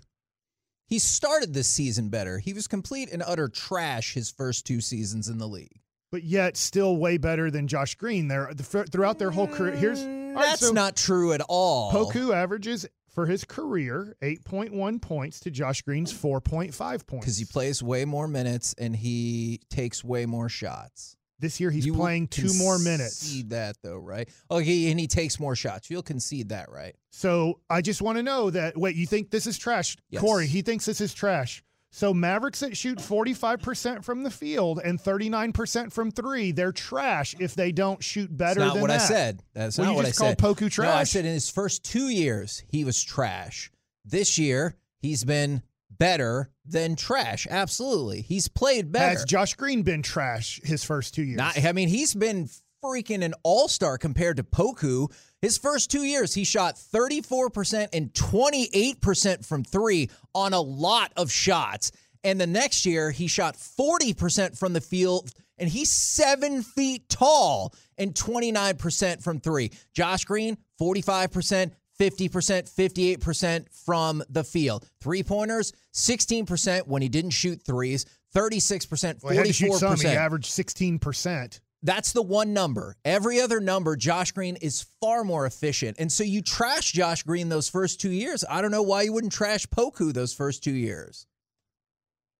He 0.88 0.98
started 1.00 1.54
this 1.54 1.68
season 1.68 2.10
better. 2.10 2.40
He 2.40 2.54
was 2.54 2.68
complete 2.68 3.12
and 3.12 3.22
utter 3.26 3.48
trash 3.48 4.14
his 4.14 4.32
first 4.32 4.66
two 4.66 4.82
seasons 4.82 5.28
in 5.28 5.38
the 5.38 5.48
league. 5.48 5.80
but 6.12 6.24
yet 6.24 6.58
still 6.58 6.98
way 6.98 7.18
better 7.18 7.50
than 7.52 7.68
Josh 7.68 7.96
Green. 7.96 8.28
There 8.28 8.52
throughout 8.54 9.18
their 9.20 9.32
whole 9.32 9.48
career. 9.48 9.76
Here's 9.76 10.04
right, 10.04 10.36
That's 10.36 10.68
so 10.68 10.74
not 10.74 10.96
true 10.98 11.32
at 11.34 11.42
all. 11.48 11.92
Poku 11.94 12.34
averages 12.34 12.86
for 13.12 13.26
his 13.26 13.44
career 13.44 14.16
8.1 14.22 15.02
points 15.02 15.40
to 15.42 15.52
Josh 15.52 15.82
Green's 15.82 16.14
4.5 16.14 16.72
points. 17.08 17.26
Because 17.26 17.38
he 17.38 17.46
plays 17.46 17.84
way 17.84 18.06
more 18.06 18.28
minutes 18.28 18.74
and 18.78 18.96
he 18.96 19.60
takes 19.70 20.04
way 20.04 20.26
more 20.26 20.50
shots. 20.50 21.16
This 21.40 21.60
year 21.60 21.72
he's 21.72 21.86
You 21.88 21.96
playing 21.96 22.28
two 22.28 22.54
more 22.60 22.78
minutes. 22.78 23.20
Concede 23.20 23.50
that 23.50 23.76
though, 23.82 23.98
right? 23.98 24.30
Oh, 24.50 24.58
okay, 24.60 24.92
and 24.92 25.00
he 25.00 25.08
takes 25.08 25.40
more 25.40 25.56
shots. 25.56 25.90
You'll 25.90 26.04
concede 26.04 26.50
that, 26.50 26.70
right? 26.72 26.96
So 27.12 27.60
I 27.70 27.82
just 27.82 28.00
want 28.02 28.18
to 28.20 28.24
know 28.24 28.52
that. 28.52 28.78
Wait, 28.78 28.96
you 28.96 29.08
think 29.08 29.32
this 29.32 29.48
is 29.48 29.58
trash, 29.58 29.98
Yes. 30.10 30.22
Corey? 30.22 30.46
He 30.46 30.62
thinks 30.62 30.86
this 30.86 31.02
is 31.02 31.14
trash. 31.14 31.64
So 31.94 32.14
Mavericks 32.14 32.62
that 32.62 32.78
shoot 32.78 33.00
45% 33.00 34.04
from 34.06 34.24
the 34.24 34.30
field 34.32 34.80
and 34.84 34.98
39% 34.98 35.92
from 35.92 36.10
three, 36.10 36.54
they're 36.54 36.72
trash 36.72 37.36
if 37.38 37.54
they 37.54 37.74
don't 37.74 38.02
shoot 38.02 38.36
better 38.36 38.62
That's 38.62 38.76
not 38.76 38.82
what 38.82 38.92
I 38.92 38.98
said. 38.98 39.44
That's 39.54 39.78
Well, 39.78 39.88
not 39.88 39.96
what 39.98 40.06
I 40.06 40.10
just 40.10 40.20
said. 40.20 40.38
called 40.38 40.58
Poku 40.58 40.72
trash. 40.72 40.88
No, 40.88 40.94
I 40.94 41.04
said 41.04 41.26
in 41.26 41.34
his 41.34 41.50
first 41.50 41.84
two 41.84 42.08
years 42.08 42.64
he 42.70 42.86
was 42.86 43.04
trash. 43.04 43.72
This 44.06 44.40
year 44.40 44.76
he's 45.02 45.26
been 45.26 45.64
better 45.90 46.50
than 46.66 46.96
trash. 46.96 47.46
Absolutely, 47.50 48.22
he's 48.22 48.48
played 48.48 48.92
better. 48.92 49.10
Has 49.10 49.26
Josh 49.26 49.56
Green 49.56 49.84
been 49.84 50.02
trash 50.02 50.62
his 50.64 50.86
first 50.86 51.14
two 51.14 51.24
years? 51.24 51.38
Not, 51.38 51.62
I 51.64 51.74
mean, 51.74 51.90
he's 51.90 52.14
been 52.14 52.50
freaking 52.84 53.24
an 53.24 53.34
all 53.44 53.68
star 53.68 53.98
compared 53.98 54.38
to 54.38 54.44
Poku. 54.44 55.12
His 55.42 55.58
first 55.58 55.92
two 55.92 56.04
years, 56.04 56.34
he 56.34 56.44
shot 56.44 56.76
34% 56.76 57.90
and 57.94 58.12
28% 58.14 59.46
from 59.46 59.64
three 59.64 60.10
on 60.34 60.54
a 60.54 60.62
lot 60.62 61.12
of 61.16 61.32
shots. 61.32 61.92
And 62.24 62.40
the 62.40 62.48
next 62.48 62.86
year, 62.86 63.12
he 63.12 63.28
shot 63.28 63.56
40% 63.56 64.58
from 64.58 64.74
the 64.74 64.82
field, 64.82 65.32
and 65.58 65.68
he's 65.70 65.90
seven 65.92 66.62
feet 66.62 67.10
tall 67.10 67.74
and 67.98 68.14
29% 68.14 69.24
from 69.24 69.40
three. 69.40 69.72
Josh 69.94 70.26
Green, 70.26 70.58
45%, 70.80 71.72
50%, 72.00 73.18
58% 73.20 73.66
from 73.86 74.24
the 74.30 74.44
field. 74.44 74.88
Three 75.02 75.24
pointers, 75.24 75.74
16% 75.94 76.88
when 76.88 77.02
he 77.02 77.10
didn't 77.10 77.32
shoot 77.32 77.62
threes, 77.64 78.06
36%, 78.36 79.24
Well, 79.24 79.32
he 79.34 79.38
had 79.38 79.48
to 79.48 79.54
shoot 79.54 79.74
some. 79.74 79.98
He 79.98 80.04
44%. 80.06 80.16
averaged 80.16 80.52
16%. 80.52 81.60
That's 81.84 82.14
the 82.14 82.22
one 82.22 82.54
number. 82.54 82.96
Every 83.04 83.42
other 83.42 83.60
number, 83.60 83.96
Josh 83.96 84.32
Green 84.32 84.56
is 84.58 84.86
far 85.00 85.24
more 85.24 85.46
efficient. 85.46 85.98
And 86.00 86.12
so 86.12 86.24
you 86.24 86.42
trash 86.42 86.92
Josh 86.92 87.24
Green 87.24 87.50
those 87.50 87.70
first 87.70 88.00
two 88.00 88.12
years. 88.12 88.44
I 88.48 88.62
don't 88.62 88.72
know 88.72 88.84
why 88.84 89.04
you 89.04 89.14
wouldn't 89.14 89.34
trash 89.34 89.66
Poku 89.68 90.14
those 90.14 90.34
first 90.34 90.64
two 90.64 90.74
years. 90.74 91.26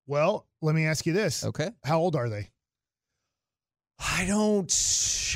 Well, 0.06 0.46
let 0.62 0.76
me 0.76 0.86
ask 0.86 1.06
you 1.06 1.14
this. 1.14 1.44
Okay. 1.44 1.72
How 1.84 2.00
old 2.00 2.16
are 2.16 2.30
they? 2.30 2.50
I 4.00 4.26
don't 4.26 4.72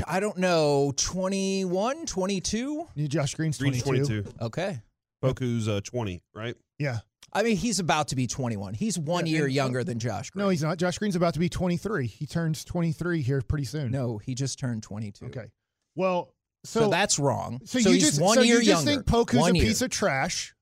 I 0.08 0.20
don't 0.20 0.38
know. 0.38 0.92
21, 0.96 2.06
22? 2.06 2.88
Josh 3.08 3.36
Green's 3.36 3.58
Green's 3.58 3.82
22. 3.82 4.24
22. 4.24 4.46
Okay. 4.46 4.82
Poku's 5.24 5.68
uh, 5.68 5.82
20, 5.84 6.22
right? 6.34 6.56
Yeah. 6.78 7.00
I 7.34 7.44
mean, 7.44 7.58
he's 7.58 7.80
about 7.80 8.08
to 8.10 8.16
be 8.16 8.28
21. 8.28 8.76
He's 8.76 8.98
one 8.98 9.26
Yeah, 9.26 9.34
year 9.40 9.44
uh, 9.46 9.48
younger 9.48 9.84
than 9.84 10.00
Josh 10.00 10.30
Green. 10.30 10.46
No, 10.46 10.50
he's 10.50 10.64
not. 10.64 10.78
Josh 10.78 10.98
Green's 10.98 11.16
about 11.16 11.34
to 11.34 11.40
be 11.40 11.50
23. 11.50 12.08
He 12.08 12.26
turns 12.26 12.64
23 12.64 13.22
here 13.22 13.42
pretty 13.42 13.66
soon. 13.66 13.92
No, 13.92 14.18
he 14.20 14.36
just 14.36 14.58
turned 14.60 14.84
22. 14.84 15.26
Okay. 15.26 15.48
Well, 15.96 16.34
So, 16.64 16.82
so, 16.82 16.90
that's 16.90 17.20
wrong. 17.20 17.60
so, 17.66 17.80
So, 17.80 17.90
you 17.90 18.00
just 18.00 18.22
one 18.22 18.36
so 18.36 18.42
year 18.42 18.60
you 18.60 18.64
just 18.66 18.86
younger. 18.86 18.92
think 19.02 19.06
Poku's 19.06 19.40
One 19.40 19.52
a 19.56 19.58
year. 19.58 19.68
piece 19.68 19.82
of 19.82 19.90
trash, 19.90 20.54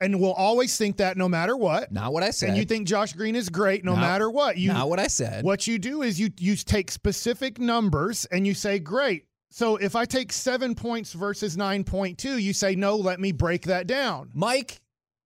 and 0.00 0.18
will 0.20 0.32
always 0.32 0.76
think 0.76 0.96
that 0.96 1.16
no 1.16 1.28
matter 1.28 1.56
what. 1.56 1.92
Not 1.92 2.12
what 2.12 2.22
I 2.24 2.30
said. 2.30 2.48
And 2.50 2.58
you 2.58 2.64
think 2.64 2.88
Josh 2.88 3.12
Green 3.12 3.36
is 3.36 3.48
great 3.48 3.84
no 3.84 3.92
Not- 3.94 4.00
matter 4.00 4.28
what. 4.30 4.58
You 4.58 4.72
not 4.72 4.88
what 4.88 4.98
I 4.98 5.06
said. 5.06 5.44
What 5.44 5.66
you 5.68 5.78
do 5.78 6.02
is 6.02 6.18
you 6.18 6.30
you 6.38 6.56
take 6.56 6.90
specific 6.90 7.58
numbers 7.60 8.24
and 8.26 8.44
you 8.46 8.52
say, 8.54 8.78
great. 8.80 9.26
So 9.50 9.76
if 9.76 9.94
I 9.94 10.04
take 10.04 10.32
seven 10.32 10.74
points 10.74 11.12
versus 11.12 11.56
nine 11.56 11.84
point 11.84 12.18
two, 12.18 12.38
you 12.38 12.52
say 12.52 12.74
no. 12.74 12.96
Let 12.96 13.20
me 13.20 13.30
break 13.32 13.66
that 13.66 13.86
down. 13.86 14.30
Mike, 14.34 14.80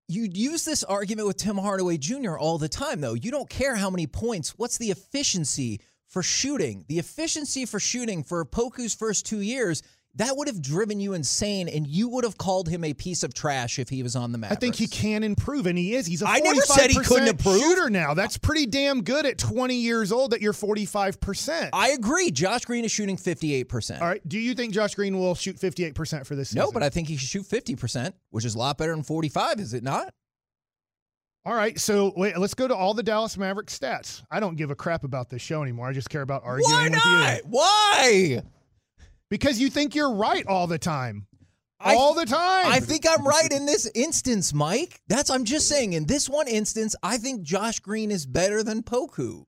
you 0.07 0.29
use 0.31 0.63
this 0.63 0.83
argument 0.85 1.27
with 1.27 1.37
Tim 1.37 1.57
Hardaway 1.57 1.97
Jr. 1.97 2.37
all 2.37 2.57
the 2.57 2.69
time, 2.69 3.01
though. 3.01 3.13
You 3.13 3.29
don't 3.29 3.49
care 3.49 3.75
how 3.75 3.89
many 3.89 4.07
points. 4.07 4.57
What's 4.57 4.77
the 4.77 4.89
efficiency 4.91 5.81
for 6.07 6.23
shooting? 6.23 6.85
The 6.87 6.99
efficiency 6.99 7.65
for 7.65 7.79
shooting 7.79 8.23
for 8.23 8.45
Poku's 8.45 8.95
first 8.95 9.25
two 9.25 9.41
years, 9.41 9.83
that 10.17 10.35
would 10.35 10.47
have 10.47 10.61
driven 10.61 10.99
you 10.99 11.13
insane, 11.13 11.69
and 11.69 11.87
you 11.87 12.09
would 12.09 12.23
have 12.23 12.37
called 12.37 12.67
him 12.67 12.83
a 12.83 12.93
piece 12.93 13.23
of 13.23 13.33
trash 13.33 13.79
if 13.79 13.89
he 13.89 14.03
was 14.03 14.15
on 14.15 14.31
the 14.31 14.37
map. 14.37 14.51
I 14.51 14.55
think 14.55 14.75
he 14.75 14.87
can 14.87 15.23
improve, 15.23 15.65
and 15.65 15.77
he 15.77 15.95
is. 15.95 16.05
He's 16.05 16.21
a 16.21 16.27
I 16.27 16.39
never 16.39 16.61
said 16.61 16.89
he 16.89 16.97
45% 16.97 17.05
couldn't 17.05 17.27
improve. 17.29 17.61
shooter 17.61 17.89
now. 17.89 18.13
That's 18.13 18.37
pretty 18.37 18.65
damn 18.65 19.03
good 19.03 19.25
at 19.25 19.37
20 19.37 19.75
years 19.75 20.11
old 20.11 20.31
that 20.31 20.41
you're 20.41 20.53
45%. 20.53 21.69
I 21.73 21.89
agree. 21.89 22.31
Josh 22.31 22.65
Green 22.65 22.83
is 22.83 22.91
shooting 22.91 23.17
58%. 23.17 24.01
All 24.01 24.07
right. 24.07 24.27
Do 24.27 24.39
you 24.39 24.53
think 24.55 24.73
Josh 24.73 24.95
Green 24.95 25.17
will 25.17 25.35
shoot 25.35 25.57
58% 25.57 26.25
for 26.25 26.35
this 26.35 26.49
season? 26.49 26.59
No, 26.61 26.71
but 26.71 26.83
I 26.83 26.89
think 26.89 27.07
he 27.07 27.17
should 27.17 27.29
shoot 27.29 27.45
50%, 27.45 28.13
which 28.31 28.45
is 28.45 28.55
a 28.55 28.57
lot 28.57 28.77
better 28.77 28.93
than 28.93 29.03
45, 29.03 29.59
is 29.59 29.73
it 29.73 29.83
not? 29.83 30.13
All 31.45 31.53
right. 31.53 31.79
So 31.79 32.11
wait, 32.17 32.37
let's 32.37 32.53
go 32.55 32.67
to 32.67 32.75
all 32.75 32.93
the 32.93 33.03
Dallas 33.03 33.37
Mavericks 33.37 33.77
stats. 33.77 34.21
I 34.29 34.41
don't 34.41 34.57
give 34.57 34.69
a 34.69 34.75
crap 34.75 35.03
about 35.05 35.29
this 35.29 35.41
show 35.41 35.63
anymore. 35.63 35.87
I 35.87 35.93
just 35.93 36.09
care 36.09 36.21
about 36.21 36.43
arguing 36.43 36.71
Why 36.71 36.83
with 36.83 36.93
not? 36.93 37.37
you. 37.37 37.43
Why? 37.49 38.41
Because 39.29 39.59
you 39.59 39.69
think 39.69 39.95
you're 39.95 40.13
right 40.13 40.45
all 40.47 40.67
the 40.67 40.77
time. 40.79 41.27
I- 41.79 41.95
all 41.95 42.13
the 42.13 42.25
time. 42.25 42.71
I 42.71 42.79
think 42.79 43.05
I'm 43.07 43.25
right 43.25 43.51
in 43.51 43.65
this 43.65 43.89
instance, 43.93 44.53
Mike. 44.53 45.01
That's 45.07 45.29
I'm 45.29 45.43
just 45.45 45.67
saying. 45.67 45.93
In 45.93 46.05
this 46.05 46.27
one 46.29 46.47
instance, 46.47 46.95
I 47.03 47.17
think 47.17 47.43
Josh 47.43 47.79
Green 47.79 48.09
is 48.09 48.25
better 48.25 48.63
than 48.63 48.81
Poku. 48.83 49.45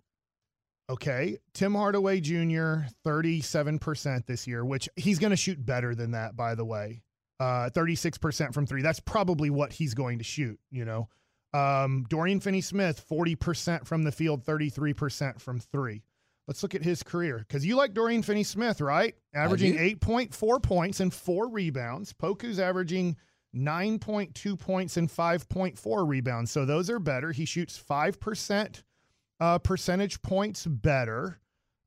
Okay. 0.89 1.38
Tim 1.53 1.73
Hardaway 1.73 2.19
Jr., 2.19 2.86
37% 3.05 4.25
this 4.25 4.47
year, 4.47 4.65
which 4.65 4.89
he's 4.95 5.19
going 5.19 5.32
to 5.32 5.38
shoot 5.38 5.63
better 5.63 5.95
than 5.95 6.11
that, 6.11 6.36
by 6.36 6.55
the 6.55 6.65
way. 6.65 7.01
Uh, 7.39 7.69
36% 7.69 8.53
from 8.53 8.65
three. 8.65 8.82
That's 8.82 8.99
probably 8.99 9.49
what 9.49 9.71
he's 9.71 9.93
going 9.93 10.17
to 10.17 10.23
shoot, 10.23 10.59
you 10.71 10.86
know. 10.86 11.07
Um, 11.53 12.05
Dorian 12.09 12.41
Finney 12.41 12.61
Smith, 12.61 13.03
40% 13.09 13.88
from 13.88 14.03
the 14.03 14.11
field, 14.11 14.45
33% 14.45 15.41
from 15.41 15.59
three. 15.59 16.03
Let's 16.50 16.64
look 16.64 16.74
at 16.74 16.82
his 16.82 17.04
career 17.04 17.45
because 17.47 17.64
you 17.64 17.76
like 17.76 17.93
Dorian 17.93 18.24
Finney 18.24 18.41
Smith, 18.41 18.82
right? 18.82 19.14
Averaging 19.36 19.76
8.4 19.78 20.64
points 20.64 21.00
and 21.00 21.14
four 21.14 21.47
rebounds. 21.47 22.12
Poku's 22.12 22.60
averaging 22.60 23.18
9.2 23.56 24.58
points 24.58 24.97
and 24.97 25.08
5.4 25.08 26.08
rebounds. 26.08 26.50
So 26.50 26.66
those 26.66 26.89
are 26.89 26.97
better. 26.97 27.32
He 27.32 27.45
shoots 27.45 27.80
5% 27.80 28.82
uh, 29.39 29.60
percentage 29.60 30.24
points 30.24 30.66
better. 30.66 31.39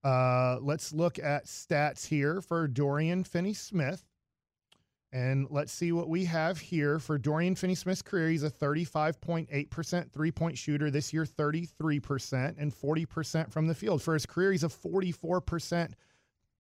Uh, 0.05 0.59
let's 0.61 0.93
look 0.93 1.19
at 1.19 1.47
stats 1.47 2.07
here 2.07 2.41
for 2.41 2.69
Dorian 2.69 3.25
Finney 3.25 3.55
Smith. 3.55 4.05
And 5.13 5.47
let's 5.51 5.73
see 5.73 5.93
what 5.93 6.09
we 6.09 6.25
have 6.25 6.59
here 6.59 6.99
for 6.99 7.19
Dorian 7.19 7.55
Finney 7.55 7.75
Smith's 7.75 8.01
career. 8.01 8.31
He's 8.31 8.45
a 8.45 8.51
35.8% 8.51 10.11
three 10.11 10.31
point 10.31 10.57
shooter. 10.57 10.91
This 10.91 11.13
year, 11.13 11.27
33% 11.27 12.55
and 12.59 12.75
40% 12.75 13.53
from 13.53 13.67
the 13.67 13.75
field. 13.75 14.01
For 14.03 14.15
his 14.15 14.25
career, 14.25 14.53
he's 14.53 14.65
a 14.65 14.69
44% 14.69 15.93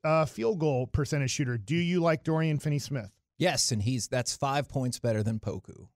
uh, 0.04 0.24
field 0.26 0.58
goal 0.58 0.86
percentage 0.86 1.30
shooter. 1.30 1.56
Do 1.56 1.76
you 1.76 2.00
like 2.00 2.24
Dorian 2.24 2.58
Finney 2.58 2.78
Smith? 2.78 3.10
Yes, 3.38 3.72
and 3.72 3.82
he's 3.82 4.06
that's 4.08 4.36
five 4.36 4.68
points 4.68 4.98
better 5.00 5.22
than 5.22 5.40
Poku 5.40 5.88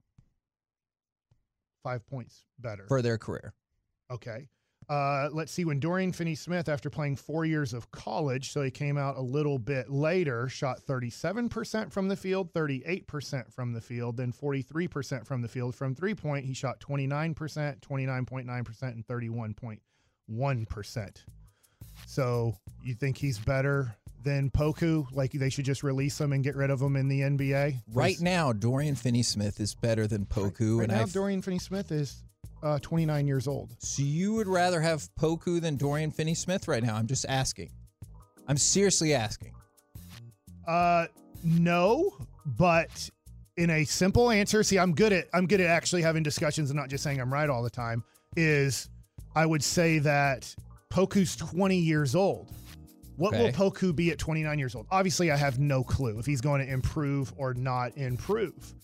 Five 1.83 2.07
points 2.07 2.45
better. 2.59 2.87
for 2.89 3.03
their 3.03 3.19
career. 3.19 3.55
Okay. 4.11 4.49
Uh, 4.89 5.29
let's 5.33 5.51
see. 5.51 5.65
When 5.65 5.81
Dorian 5.81 6.13
Finney 6.13 6.37
Smith, 6.37 6.69
after 6.69 6.89
playing 6.89 7.17
four 7.17 7.45
years 7.45 7.75
of 7.75 7.91
college, 7.91 8.53
so 8.53 8.63
he 8.63 8.71
came 8.71 8.97
out 8.97 9.17
a 9.17 9.21
little 9.21 9.59
bit 9.59 9.91
later, 9.91 10.49
shot 10.49 10.81
37% 10.87 11.93
from 11.93 12.09
the 12.09 12.17
field, 12.17 12.53
38% 12.53 13.53
from 13.53 13.73
the 13.73 13.81
field, 13.81 14.17
then 14.17 14.33
43% 14.33 15.27
from 15.27 15.43
the 15.43 15.49
field. 15.49 15.75
From 15.75 15.95
three 15.95 16.15
point, 16.15 16.45
he 16.45 16.55
shot 16.55 16.81
29%, 16.81 17.35
29.9%, 17.81 18.83
and 18.83 19.07
31.1%. 19.07 21.17
So 22.07 22.55
you 22.85 22.95
think 22.95 23.17
he's 23.17 23.39
better 23.39 23.97
than 24.23 24.51
Poku? 24.51 25.07
Like 25.13 25.33
they 25.33 25.51
should 25.51 25.65
just 25.65 25.83
release 25.83 26.21
him 26.21 26.33
and 26.33 26.45
get 26.45 26.55
rid 26.55 26.71
of 26.71 26.81
him 26.81 26.97
in 26.97 27.09
the 27.09 27.23
NBA? 27.23 27.81
Right 27.93 28.21
now, 28.21 28.53
Dorian 28.53 28.95
Finney-Smith 28.95 29.61
is 29.61 29.75
better 29.75 30.07
than 30.07 30.27
Poku, 30.27 30.79
Right 30.79 30.85
and 30.85 30.93
now, 30.93 31.03
I've, 31.03 31.13
Dorian 31.13 31.43
Finney 31.43 31.59
Smith 31.59 31.91
is 31.91 32.23
uh, 32.63 32.79
29 32.81 33.27
years 33.27 33.47
old. 33.47 33.75
so 33.79 34.03
you 34.03 34.35
would 34.35 34.49
rather 34.49 34.81
have 34.81 35.09
Poku 35.19 35.61
than 35.61 35.77
Dorian 35.77 36.11
Finney-Smith 36.11 36.69
right 36.69 36.83
now? 36.83 36.97
I'm 36.97 37.07
just 37.07 37.27
asking. 37.29 37.71
I'm 38.49 38.57
seriously 38.57 39.15
asking. 39.15 39.53
Uh, 40.67 41.07
no, 41.45 42.17
but 42.45 43.11
in 43.57 43.71
a 43.71 43.85
simple 43.85 44.31
answer, 44.31 44.63
see, 44.63 44.79
I'm 44.79 44.95
good 44.95 45.13
at 45.13 45.29
I'm 45.33 45.47
good 45.47 45.61
at 45.61 45.69
actually 45.69 46.03
having 46.03 46.23
discussions 46.23 46.71
and 46.71 46.79
not 46.79 46.89
just 46.89 47.03
saying 47.05 47.21
I'm 47.21 47.33
right 47.33 47.49
all 47.49 47.63
the 47.63 47.71
time. 47.71 48.05
Is 48.37 48.89
I 49.35 49.47
would 49.47 49.63
say 49.63 49.99
that 50.01 50.55
Poku's 50.91 51.37
20 51.37 51.77
years 51.77 52.15
old. 52.15 52.53
What 53.17 53.33
will 53.33 53.49
Poku 53.49 53.97
be 53.97 54.11
at 54.11 54.19
29 54.19 54.59
years 54.59 54.75
old? 54.75 54.87
Obviously, 54.91 55.31
I 55.31 55.37
have 55.37 55.59
no 55.59 55.83
clue 55.83 56.19
if 56.19 56.27
he's 56.27 56.43
going 56.43 56.65
to 56.65 56.71
improve 56.71 57.33
or 57.39 57.55
not 57.55 57.97
improve. 57.97 58.75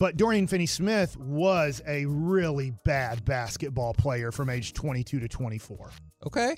But 0.00 0.16
Dorian 0.16 0.46
Finney 0.46 0.66
Smith 0.66 1.16
was 1.16 1.80
a 1.86 2.04
really 2.06 2.72
bad 2.84 3.24
basketball 3.24 3.94
player 3.94 4.32
from 4.32 4.50
age 4.50 4.72
22 4.72 5.20
to 5.20 5.28
24 5.28 5.90
Okay. 6.26 6.56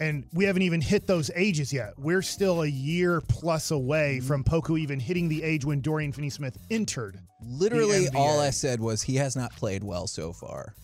and 0.00 0.24
we 0.32 0.44
haven't 0.44 0.62
even 0.62 0.80
hit 0.80 1.06
those 1.06 1.30
ages 1.34 1.72
yet. 1.72 1.94
We're 1.98 2.22
still 2.22 2.62
a 2.62 2.66
year 2.68 3.20
plus 3.22 3.70
away 3.72 4.18
mm-hmm. 4.18 4.26
from 4.26 4.44
Poku 4.44 4.78
even 4.78 5.00
hitting 5.00 5.28
the 5.28 5.42
age 5.42 5.64
when 5.64 5.80
Dorian 5.80 6.12
Finney-Smith 6.12 6.56
entered. 6.70 7.18
Literally, 7.42 8.08
all 8.14 8.40
I 8.40 8.50
said 8.50 8.80
was 8.80 9.02
he 9.02 9.16
has 9.16 9.34
not 9.34 9.54
played 9.56 9.82
well 9.82 10.06
so 10.06 10.32
far. 10.32 10.74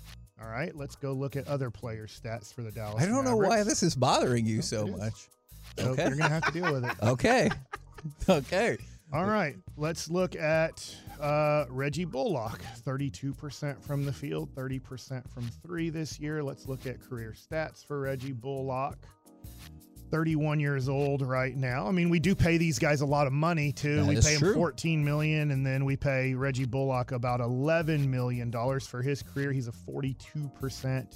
All 0.42 0.48
right, 0.48 0.74
let's 0.74 0.96
go 0.96 1.12
look 1.12 1.36
at 1.36 1.46
other 1.48 1.70
players' 1.70 2.20
stats 2.22 2.52
for 2.52 2.62
the 2.62 2.70
Dallas. 2.72 3.02
I 3.02 3.06
don't 3.06 3.24
know 3.24 3.36
why 3.36 3.62
this 3.62 3.82
is 3.82 3.94
bothering 3.94 4.44
you 4.46 4.60
so 4.62 4.86
much. 4.86 5.14
So 5.78 5.90
Okay. 5.90 6.08
You're 6.08 6.16
gonna 6.16 6.34
have 6.34 6.44
to 6.46 6.52
deal 6.52 6.72
with 6.72 6.84
it. 6.84 6.92
Okay. 7.02 7.50
okay. 8.28 8.76
All 9.12 9.24
right, 9.24 9.56
let's 9.76 10.10
look 10.10 10.34
at 10.36 10.94
uh, 11.20 11.66
Reggie 11.68 12.04
Bullock. 12.04 12.60
32% 12.84 13.82
from 13.82 14.04
the 14.04 14.12
field, 14.12 14.54
30% 14.54 15.28
from 15.32 15.48
three 15.62 15.90
this 15.90 16.18
year. 16.18 16.42
Let's 16.42 16.66
look 16.68 16.86
at 16.86 17.00
career 17.00 17.34
stats 17.36 17.84
for 17.84 18.00
Reggie 18.00 18.32
Bullock. 18.32 18.98
31 20.10 20.60
years 20.60 20.88
old 20.88 21.22
right 21.22 21.56
now. 21.56 21.86
I 21.86 21.90
mean, 21.90 22.08
we 22.08 22.20
do 22.20 22.34
pay 22.36 22.56
these 22.56 22.78
guys 22.78 23.00
a 23.00 23.06
lot 23.06 23.26
of 23.26 23.32
money 23.32 23.72
too. 23.72 23.96
That 23.96 24.06
we 24.06 24.20
pay 24.20 24.36
true. 24.36 24.50
him 24.50 24.54
14 24.54 25.04
million 25.04 25.50
and 25.50 25.66
then 25.66 25.84
we 25.84 25.96
pay 25.96 26.34
Reggie 26.34 26.66
Bullock 26.66 27.10
about 27.10 27.40
11 27.40 28.08
million 28.10 28.50
dollars 28.50 28.86
for 28.86 29.02
his 29.02 29.22
career. 29.22 29.50
He's 29.50 29.66
a 29.66 29.72
42% 29.72 30.84
And 30.84 31.08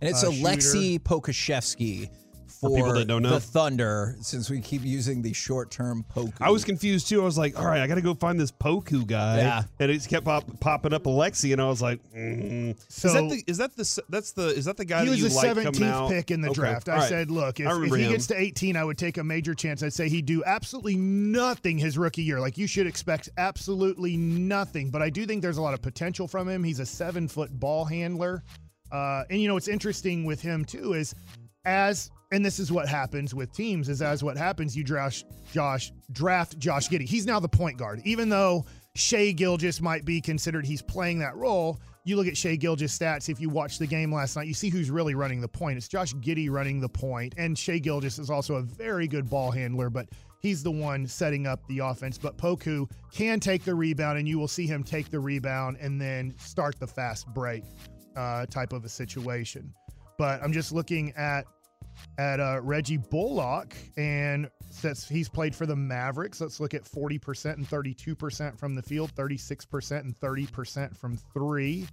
it's 0.00 0.24
uh, 0.24 0.28
Alexei. 0.28 0.98
Pokusevski 0.98 2.08
for 2.48 2.70
people 2.74 2.92
that 2.94 3.06
don't 3.06 3.22
know. 3.22 3.30
the 3.30 3.40
Thunder 3.40 4.16
since 4.20 4.48
we 4.50 4.60
keep 4.60 4.82
using 4.84 5.22
the 5.22 5.32
short 5.32 5.70
term 5.70 6.04
Poku. 6.14 6.32
I 6.40 6.50
was 6.50 6.64
confused 6.64 7.08
too. 7.08 7.20
I 7.20 7.24
was 7.24 7.36
like, 7.38 7.58
all 7.58 7.66
right, 7.66 7.80
I 7.80 7.86
got 7.86 7.96
to 7.96 8.00
go 8.02 8.14
find 8.14 8.38
this 8.38 8.50
Poku 8.50 9.06
guy. 9.06 9.38
Yeah. 9.38 9.62
And 9.78 9.90
it 9.90 10.06
kept 10.08 10.24
pop, 10.24 10.44
popping 10.60 10.92
up 10.92 11.04
Alexi, 11.04 11.52
and 11.52 11.60
I 11.60 11.66
was 11.68 11.82
like, 11.82 12.00
mm. 12.12 12.76
So- 12.88 13.08
is 13.08 13.14
that 13.14 13.28
the 13.28 13.44
is 13.46 13.58
that 13.58 13.76
the 13.76 14.02
that's 14.08 14.32
the 14.32 14.46
is 14.48 14.64
that 14.66 14.76
the 14.76 14.84
guy 14.84 15.00
he 15.00 15.06
that 15.06 15.10
was 15.12 15.20
you 15.20 15.28
the 15.28 15.34
17th 15.70 15.82
out? 15.90 16.10
pick 16.10 16.30
in 16.30 16.40
the 16.40 16.48
Okay, 16.48 16.54
draft. 16.60 16.88
I 16.88 16.92
all 16.92 16.98
right. 17.00 17.08
said, 17.08 17.30
look, 17.30 17.60
if, 17.60 17.66
if 17.66 17.94
he 17.94 18.02
him. 18.04 18.12
gets 18.12 18.26
to 18.28 18.40
18, 18.40 18.76
I 18.76 18.84
would 18.84 18.98
take 18.98 19.18
a 19.18 19.24
major 19.24 19.54
chance. 19.54 19.82
I'd 19.82 19.92
say 19.92 20.08
he'd 20.08 20.26
do 20.26 20.42
absolutely 20.44 20.96
nothing 20.96 21.78
his 21.78 21.98
rookie 21.98 22.22
year. 22.22 22.40
Like 22.40 22.56
you 22.58 22.66
should 22.66 22.86
expect 22.86 23.28
absolutely 23.38 24.16
nothing. 24.16 24.90
But 24.90 25.02
I 25.02 25.10
do 25.10 25.26
think 25.26 25.42
there's 25.42 25.58
a 25.58 25.62
lot 25.62 25.74
of 25.74 25.82
potential 25.82 26.28
from 26.28 26.48
him. 26.48 26.64
He's 26.64 26.80
a 26.80 26.86
seven 26.86 27.28
foot 27.28 27.50
ball 27.58 27.84
handler. 27.84 28.42
Uh, 28.92 29.24
and 29.30 29.40
you 29.40 29.48
know 29.48 29.54
what's 29.54 29.66
interesting 29.68 30.24
with 30.24 30.40
him 30.40 30.64
too 30.64 30.92
is 30.92 31.14
as 31.64 32.10
and 32.32 32.44
this 32.44 32.58
is 32.58 32.72
what 32.72 32.88
happens 32.88 33.34
with 33.34 33.52
teams 33.52 33.88
is 33.88 34.02
as 34.02 34.24
what 34.24 34.36
happens 34.36 34.76
you 34.76 34.82
draft 34.82 35.24
Josh 35.52 35.92
draft 36.12 36.58
Josh 36.58 36.88
Giddey. 36.88 37.08
He's 37.08 37.26
now 37.26 37.40
the 37.40 37.48
point 37.48 37.78
guard, 37.78 38.02
even 38.04 38.28
though 38.28 38.64
Shai 38.94 39.32
Gilgeous 39.32 39.80
might 39.80 40.04
be 40.04 40.20
considered 40.20 40.66
he's 40.66 40.82
playing 40.82 41.18
that 41.20 41.36
role. 41.36 41.78
You 42.04 42.16
look 42.16 42.28
at 42.28 42.36
Shai 42.36 42.56
Gilgeous' 42.56 42.96
stats. 42.96 43.28
If 43.28 43.40
you 43.40 43.48
watch 43.48 43.78
the 43.78 43.86
game 43.86 44.12
last 44.12 44.36
night, 44.36 44.46
you 44.46 44.54
see 44.54 44.68
who's 44.68 44.90
really 44.90 45.14
running 45.14 45.40
the 45.40 45.48
point. 45.48 45.76
It's 45.76 45.88
Josh 45.88 46.14
Giddey 46.14 46.48
running 46.50 46.80
the 46.80 46.88
point, 46.88 47.34
and 47.36 47.58
Shai 47.58 47.78
Gilgeous 47.78 48.18
is 48.18 48.30
also 48.30 48.54
a 48.54 48.62
very 48.62 49.08
good 49.08 49.28
ball 49.28 49.50
handler, 49.50 49.90
but 49.90 50.08
he's 50.40 50.62
the 50.62 50.70
one 50.70 51.06
setting 51.06 51.46
up 51.46 51.66
the 51.68 51.80
offense. 51.80 52.16
But 52.16 52.38
Poku 52.38 52.88
can 53.12 53.40
take 53.40 53.64
the 53.64 53.74
rebound, 53.74 54.18
and 54.18 54.28
you 54.28 54.38
will 54.38 54.48
see 54.48 54.66
him 54.66 54.84
take 54.84 55.10
the 55.10 55.20
rebound 55.20 55.78
and 55.80 56.00
then 56.00 56.34
start 56.38 56.78
the 56.78 56.86
fast 56.86 57.26
break 57.34 57.64
uh, 58.16 58.46
type 58.46 58.72
of 58.72 58.84
a 58.84 58.88
situation. 58.88 59.72
But 60.16 60.42
I'm 60.42 60.52
just 60.52 60.72
looking 60.72 61.12
at 61.16 61.44
at 62.18 62.40
uh, 62.40 62.60
Reggie 62.62 62.96
Bullock, 62.96 63.76
and 63.96 64.50
since 64.70 65.08
he's 65.08 65.28
played 65.28 65.54
for 65.54 65.66
the 65.66 65.76
Mavericks, 65.76 66.40
let's 66.40 66.60
look 66.60 66.74
at 66.74 66.84
40% 66.84 67.54
and 67.54 67.68
32% 67.68 68.58
from 68.58 68.74
the 68.74 68.82
field, 68.82 69.12
36% 69.14 70.00
and 70.00 70.18
30% 70.18 70.96
from 70.96 71.16
three, 71.16 71.86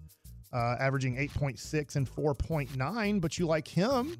uh, 0.54 0.76
averaging 0.80 1.16
8.6 1.18 1.96
and 1.96 2.10
4.9. 2.10 3.22
But 3.22 3.38
you 3.38 3.46
like 3.46 3.68
him? 3.68 4.16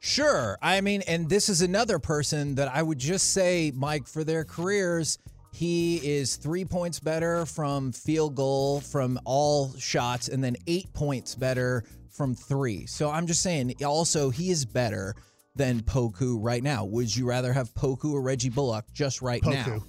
Sure. 0.00 0.58
I 0.60 0.80
mean, 0.80 1.02
and 1.08 1.28
this 1.28 1.48
is 1.48 1.62
another 1.62 1.98
person 1.98 2.56
that 2.56 2.68
I 2.68 2.82
would 2.82 2.98
just 2.98 3.32
say, 3.32 3.72
Mike, 3.74 4.06
for 4.06 4.22
their 4.22 4.44
careers, 4.44 5.18
he 5.54 5.96
is 5.98 6.34
three 6.34 6.64
points 6.64 6.98
better 6.98 7.46
from 7.46 7.92
field 7.92 8.34
goal 8.34 8.80
from 8.80 9.20
all 9.24 9.72
shots, 9.76 10.28
and 10.28 10.42
then 10.42 10.56
eight 10.66 10.92
points 10.92 11.36
better 11.36 11.84
from 12.10 12.34
three. 12.34 12.86
So 12.86 13.08
I'm 13.08 13.26
just 13.26 13.40
saying, 13.40 13.74
also, 13.84 14.30
he 14.30 14.50
is 14.50 14.64
better 14.64 15.14
than 15.54 15.80
Poku 15.80 16.38
right 16.40 16.62
now. 16.62 16.84
Would 16.84 17.14
you 17.14 17.26
rather 17.26 17.52
have 17.52 17.72
Poku 17.74 18.12
or 18.14 18.20
Reggie 18.20 18.50
Bullock 18.50 18.86
just 18.92 19.22
right 19.22 19.42
now? 19.44 19.64
Poku. 19.64 19.82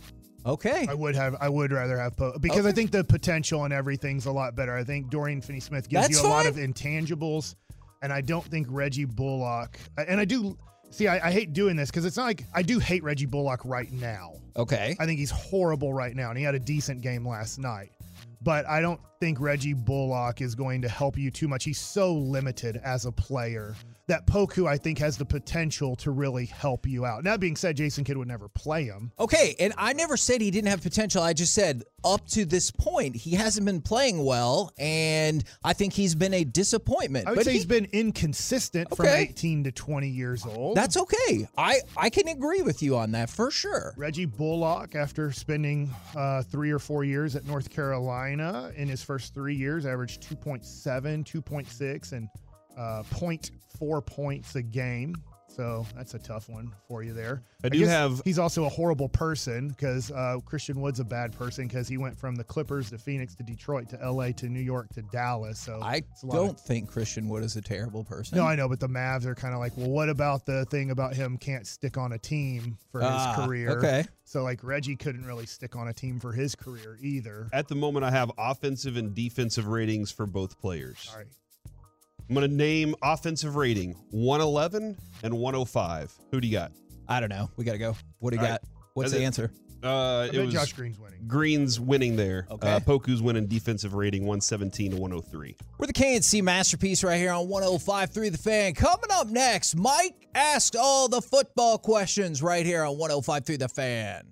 Okay. 0.46 0.86
I 0.88 0.94
would 0.94 1.16
have. 1.16 1.36
I 1.42 1.50
would 1.50 1.72
rather 1.72 1.98
have 1.98 2.16
Poku 2.16 2.40
because 2.40 2.68
I 2.68 2.72
think 2.72 2.92
the 2.92 3.04
potential 3.04 3.64
and 3.64 3.74
everything's 3.74 4.28
a 4.28 4.32
lot 4.32 4.56
better. 4.56 4.78
I 4.78 4.84
think 4.84 5.10
Dorian 5.10 5.42
Finney-Smith 5.42 5.90
gives 5.90 6.10
That's 6.10 6.22
you 6.22 6.28
a 6.28 6.30
lot 6.30 6.46
of 6.46 6.58
intangibles, 6.58 7.56
and 8.04 8.14
I 8.14 8.22
don't 8.22 8.46
think 8.46 8.68
Reggie 8.70 9.06
Bullock. 9.06 9.80
And 9.98 10.20
I 10.20 10.26
do 10.26 10.56
see. 10.96 11.08
I, 11.08 11.28
I 11.28 11.32
hate 11.32 11.54
doing 11.54 11.76
this 11.76 11.90
because 11.90 12.06
it's 12.06 12.18
not 12.18 12.26
like 12.26 12.44
I 12.54 12.62
do 12.62 12.80
hate 12.80 13.04
Reggie 13.04 13.26
Bullock 13.26 13.62
right 13.64 13.92
now. 13.92 14.34
Okay. 14.58 14.96
I 15.00 15.06
think 15.06 15.20
he's 15.20 15.32
horrible 15.32 15.94
right 15.94 16.16
now, 16.16 16.30
and 16.30 16.38
he 16.38 16.44
had 16.44 16.56
a 16.56 16.60
decent 16.60 17.02
game 17.02 17.28
last 17.28 17.60
night. 17.60 17.92
But 18.42 18.68
I 18.68 18.82
don't 18.82 19.00
think 19.20 19.40
Reggie 19.40 19.74
Bullock 19.74 20.42
is 20.42 20.56
going 20.56 20.82
to 20.82 20.90
help 20.90 21.18
you 21.18 21.32
too 21.32 21.48
much. 21.48 21.64
He's 21.64 21.80
so 21.80 22.14
limited 22.14 22.78
as 22.84 23.06
a 23.06 23.12
player 23.12 23.76
that 24.08 24.28
Poku, 24.28 24.68
I 24.68 24.78
think, 24.78 25.00
has 25.00 25.18
the 25.18 25.26
potential 25.26 25.96
to 25.98 26.12
really 26.12 26.46
help 26.46 26.86
you 26.86 27.06
out. 27.06 27.24
That 27.24 27.40
being 27.40 27.56
said, 27.56 27.76
Jason 27.78 28.04
Kidd 28.04 28.18
would 28.18 28.28
never 28.28 28.48
play 28.50 28.84
him. 28.84 29.12
Okay, 29.20 29.56
and 29.60 29.74
I 29.78 29.94
never 29.94 30.16
said 30.16 30.42
he 30.42 30.52
didn't 30.52 30.70
have 30.70 30.82
potential. 30.84 31.24
I 31.24 31.34
just 31.34 31.54
said 31.56 31.84
up 32.04 32.28
to 32.28 32.46
this 32.46 32.70
point, 32.70 33.16
he 33.16 33.32
hasn't 33.32 33.66
been 33.66 33.82
playing 33.82 34.24
well, 34.24 34.72
and 34.78 35.44
I 35.64 35.74
think 35.74 35.94
he's 35.94 36.14
been 36.14 36.36
a 36.36 36.44
disappointment. 36.44 37.26
I 37.28 37.32
would 37.32 37.38
But 37.38 37.46
say 37.46 37.52
he- 37.54 37.58
he's 37.58 37.66
been 37.66 37.88
inconsistent 37.92 38.96
from 38.96 39.08
18 39.08 39.64
to 39.64 39.72
20 39.72 40.08
years 40.08 40.46
old. 40.46 40.78
That's 40.78 40.98
okay. 40.98 41.48
I 41.58 41.80
I 41.98 42.12
can 42.12 42.28
agree 42.28 42.62
with 42.62 42.84
you 42.84 42.96
on 42.98 43.12
that 43.14 43.32
for 43.32 43.50
sure. 43.50 43.96
Reggie 43.98 44.26
Bullock, 44.26 44.94
after 44.94 45.32
spending 45.32 45.90
uh, 46.16 46.44
three 46.44 46.70
or 46.70 46.78
four 46.80 47.04
years 47.04 47.36
at 47.36 47.46
North 47.48 47.72
Carolina, 47.72 48.72
in 48.76 48.88
his 48.88 49.02
first 49.06 49.34
three 49.34 49.56
years, 49.56 49.86
averaged 49.86 50.22
2.7, 50.28 51.24
2.6, 51.24 52.12
and 52.12 52.30
uh, 52.78 53.04
0.4 53.04 54.06
points 54.06 54.56
a 54.56 54.62
game. 54.62 55.16
So 55.56 55.86
that's 55.96 56.14
a 56.16 56.20
tough 56.20 56.50
one 56.50 56.74
for 56.88 57.02
you 57.02 57.14
there. 57.14 57.42
I 57.64 57.70
do 57.70 57.86
have- 57.86 58.22
He's 58.26 58.38
also 58.40 58.66
a 58.66 58.70
horrible 58.70 59.08
person 59.08 59.70
because 59.70 60.12
uh, 60.12 60.40
Christian 60.46 60.82
Wood's 60.82 61.00
a 61.00 61.06
bad 61.06 61.32
person 61.32 61.68
because 61.68 61.88
he 61.88 61.98
went 61.98 62.18
from 62.20 62.36
the 62.36 62.44
Clippers 62.44 62.90
to 62.90 62.98
Phoenix 62.98 63.36
to 63.36 63.44
Detroit 63.44 63.88
to 63.90 64.12
LA 64.12 64.32
to 64.34 64.50
New 64.50 64.60
York 64.60 64.90
to 64.96 65.02
Dallas. 65.14 65.58
So 65.58 65.80
I 65.82 66.04
lot 66.24 66.38
of- 66.40 66.46
don't 66.48 66.60
think 66.60 66.90
Christian 66.92 67.30
Wood 67.30 67.44
is 67.44 67.56
a 67.56 67.62
terrible 67.62 68.04
person. 68.04 68.38
no, 68.38 68.46
I 68.46 68.56
know, 68.56 68.68
but 68.68 68.82
the 68.82 68.90
Mavs 68.90 69.26
are 69.26 69.36
kind 69.36 69.54
of 69.54 69.62
like, 69.62 69.78
well, 69.78 69.90
what 69.90 70.10
about 70.10 70.46
the 70.46 70.66
thing 70.66 70.92
about 70.92 71.16
him 71.16 71.38
can't 71.38 71.66
stick 71.66 71.98
on 71.98 72.12
a 72.12 72.18
team 72.20 72.78
for 72.92 73.00
his 73.00 73.10
Ah, 73.10 73.46
career? 73.46 73.70
okay. 73.78 74.04
So 74.26 74.44
like 74.44 74.62
Reggie 74.64 74.96
couldn't 74.98 75.26
really 75.26 75.46
stick 75.46 75.76
on 75.78 75.88
a 75.88 75.94
team 75.94 76.20
for 76.20 76.34
his 76.34 76.54
career 76.56 76.98
either. 77.02 77.48
At 77.54 77.68
the 77.70 77.76
moment, 77.76 78.04
I 78.04 78.12
have 78.12 78.30
offensive 78.38 78.98
and 78.98 79.16
defensive 79.16 79.68
ratings 79.68 80.12
for 80.12 80.26
both 80.26 80.60
players. 80.60 81.08
All 81.12 81.20
right. 81.20 81.28
I'm 82.28 82.34
going 82.36 82.50
to 82.50 82.56
name 82.56 82.96
offensive 83.04 83.56
rating 83.56 83.96
111 84.12 84.98
and 85.24 85.34
105. 85.38 86.14
Who 86.32 86.42
do 86.42 86.48
you 86.48 86.54
got? 86.54 86.72
I 87.08 87.20
don't 87.20 87.30
know. 87.30 87.52
We 87.56 87.64
got 87.66 87.74
to 87.74 87.78
go. 87.78 87.96
What 88.20 88.32
do 88.32 88.38
you 88.38 88.42
All 88.42 88.48
got? 88.48 88.52
right. 88.52 88.70
What's 88.96 89.12
That's 89.12 89.20
the 89.20 89.24
it. 89.24 89.26
answer? 89.26 89.52
Uh, 89.84 90.28
it 90.34 90.40
was 90.44 90.52
Josh 90.52 90.74
Green's 90.74 90.98
winning. 91.00 91.20
Green's 91.28 91.80
winning 91.80 92.16
there. 92.16 92.48
Okay. 92.50 92.68
Uh, 92.72 92.80
Poku's 92.80 93.22
winning 93.22 93.46
defensive 93.46 93.94
rating 93.94 94.24
117 94.24 94.92
to 94.92 94.98
103. 94.98 95.56
We're 95.78 95.86
the 95.86 95.94
KNC 95.94 96.42
masterpiece 96.42 97.04
right 97.04 97.18
here 97.18 97.32
on 97.32 97.46
105.3 97.48 98.32
The 98.32 98.38
Fan. 98.40 98.74
Coming 98.74 99.12
up 99.12 99.28
next, 99.28 99.76
Mike 99.76 100.28
asked 100.34 100.76
all 100.76 101.08
the 101.08 101.22
football 101.22 101.78
questions 101.78 102.42
right 102.42 102.66
here 102.66 102.84
on 102.84 102.96
105.3 102.96 103.60
The 103.60 103.70
Fan. 103.70 104.32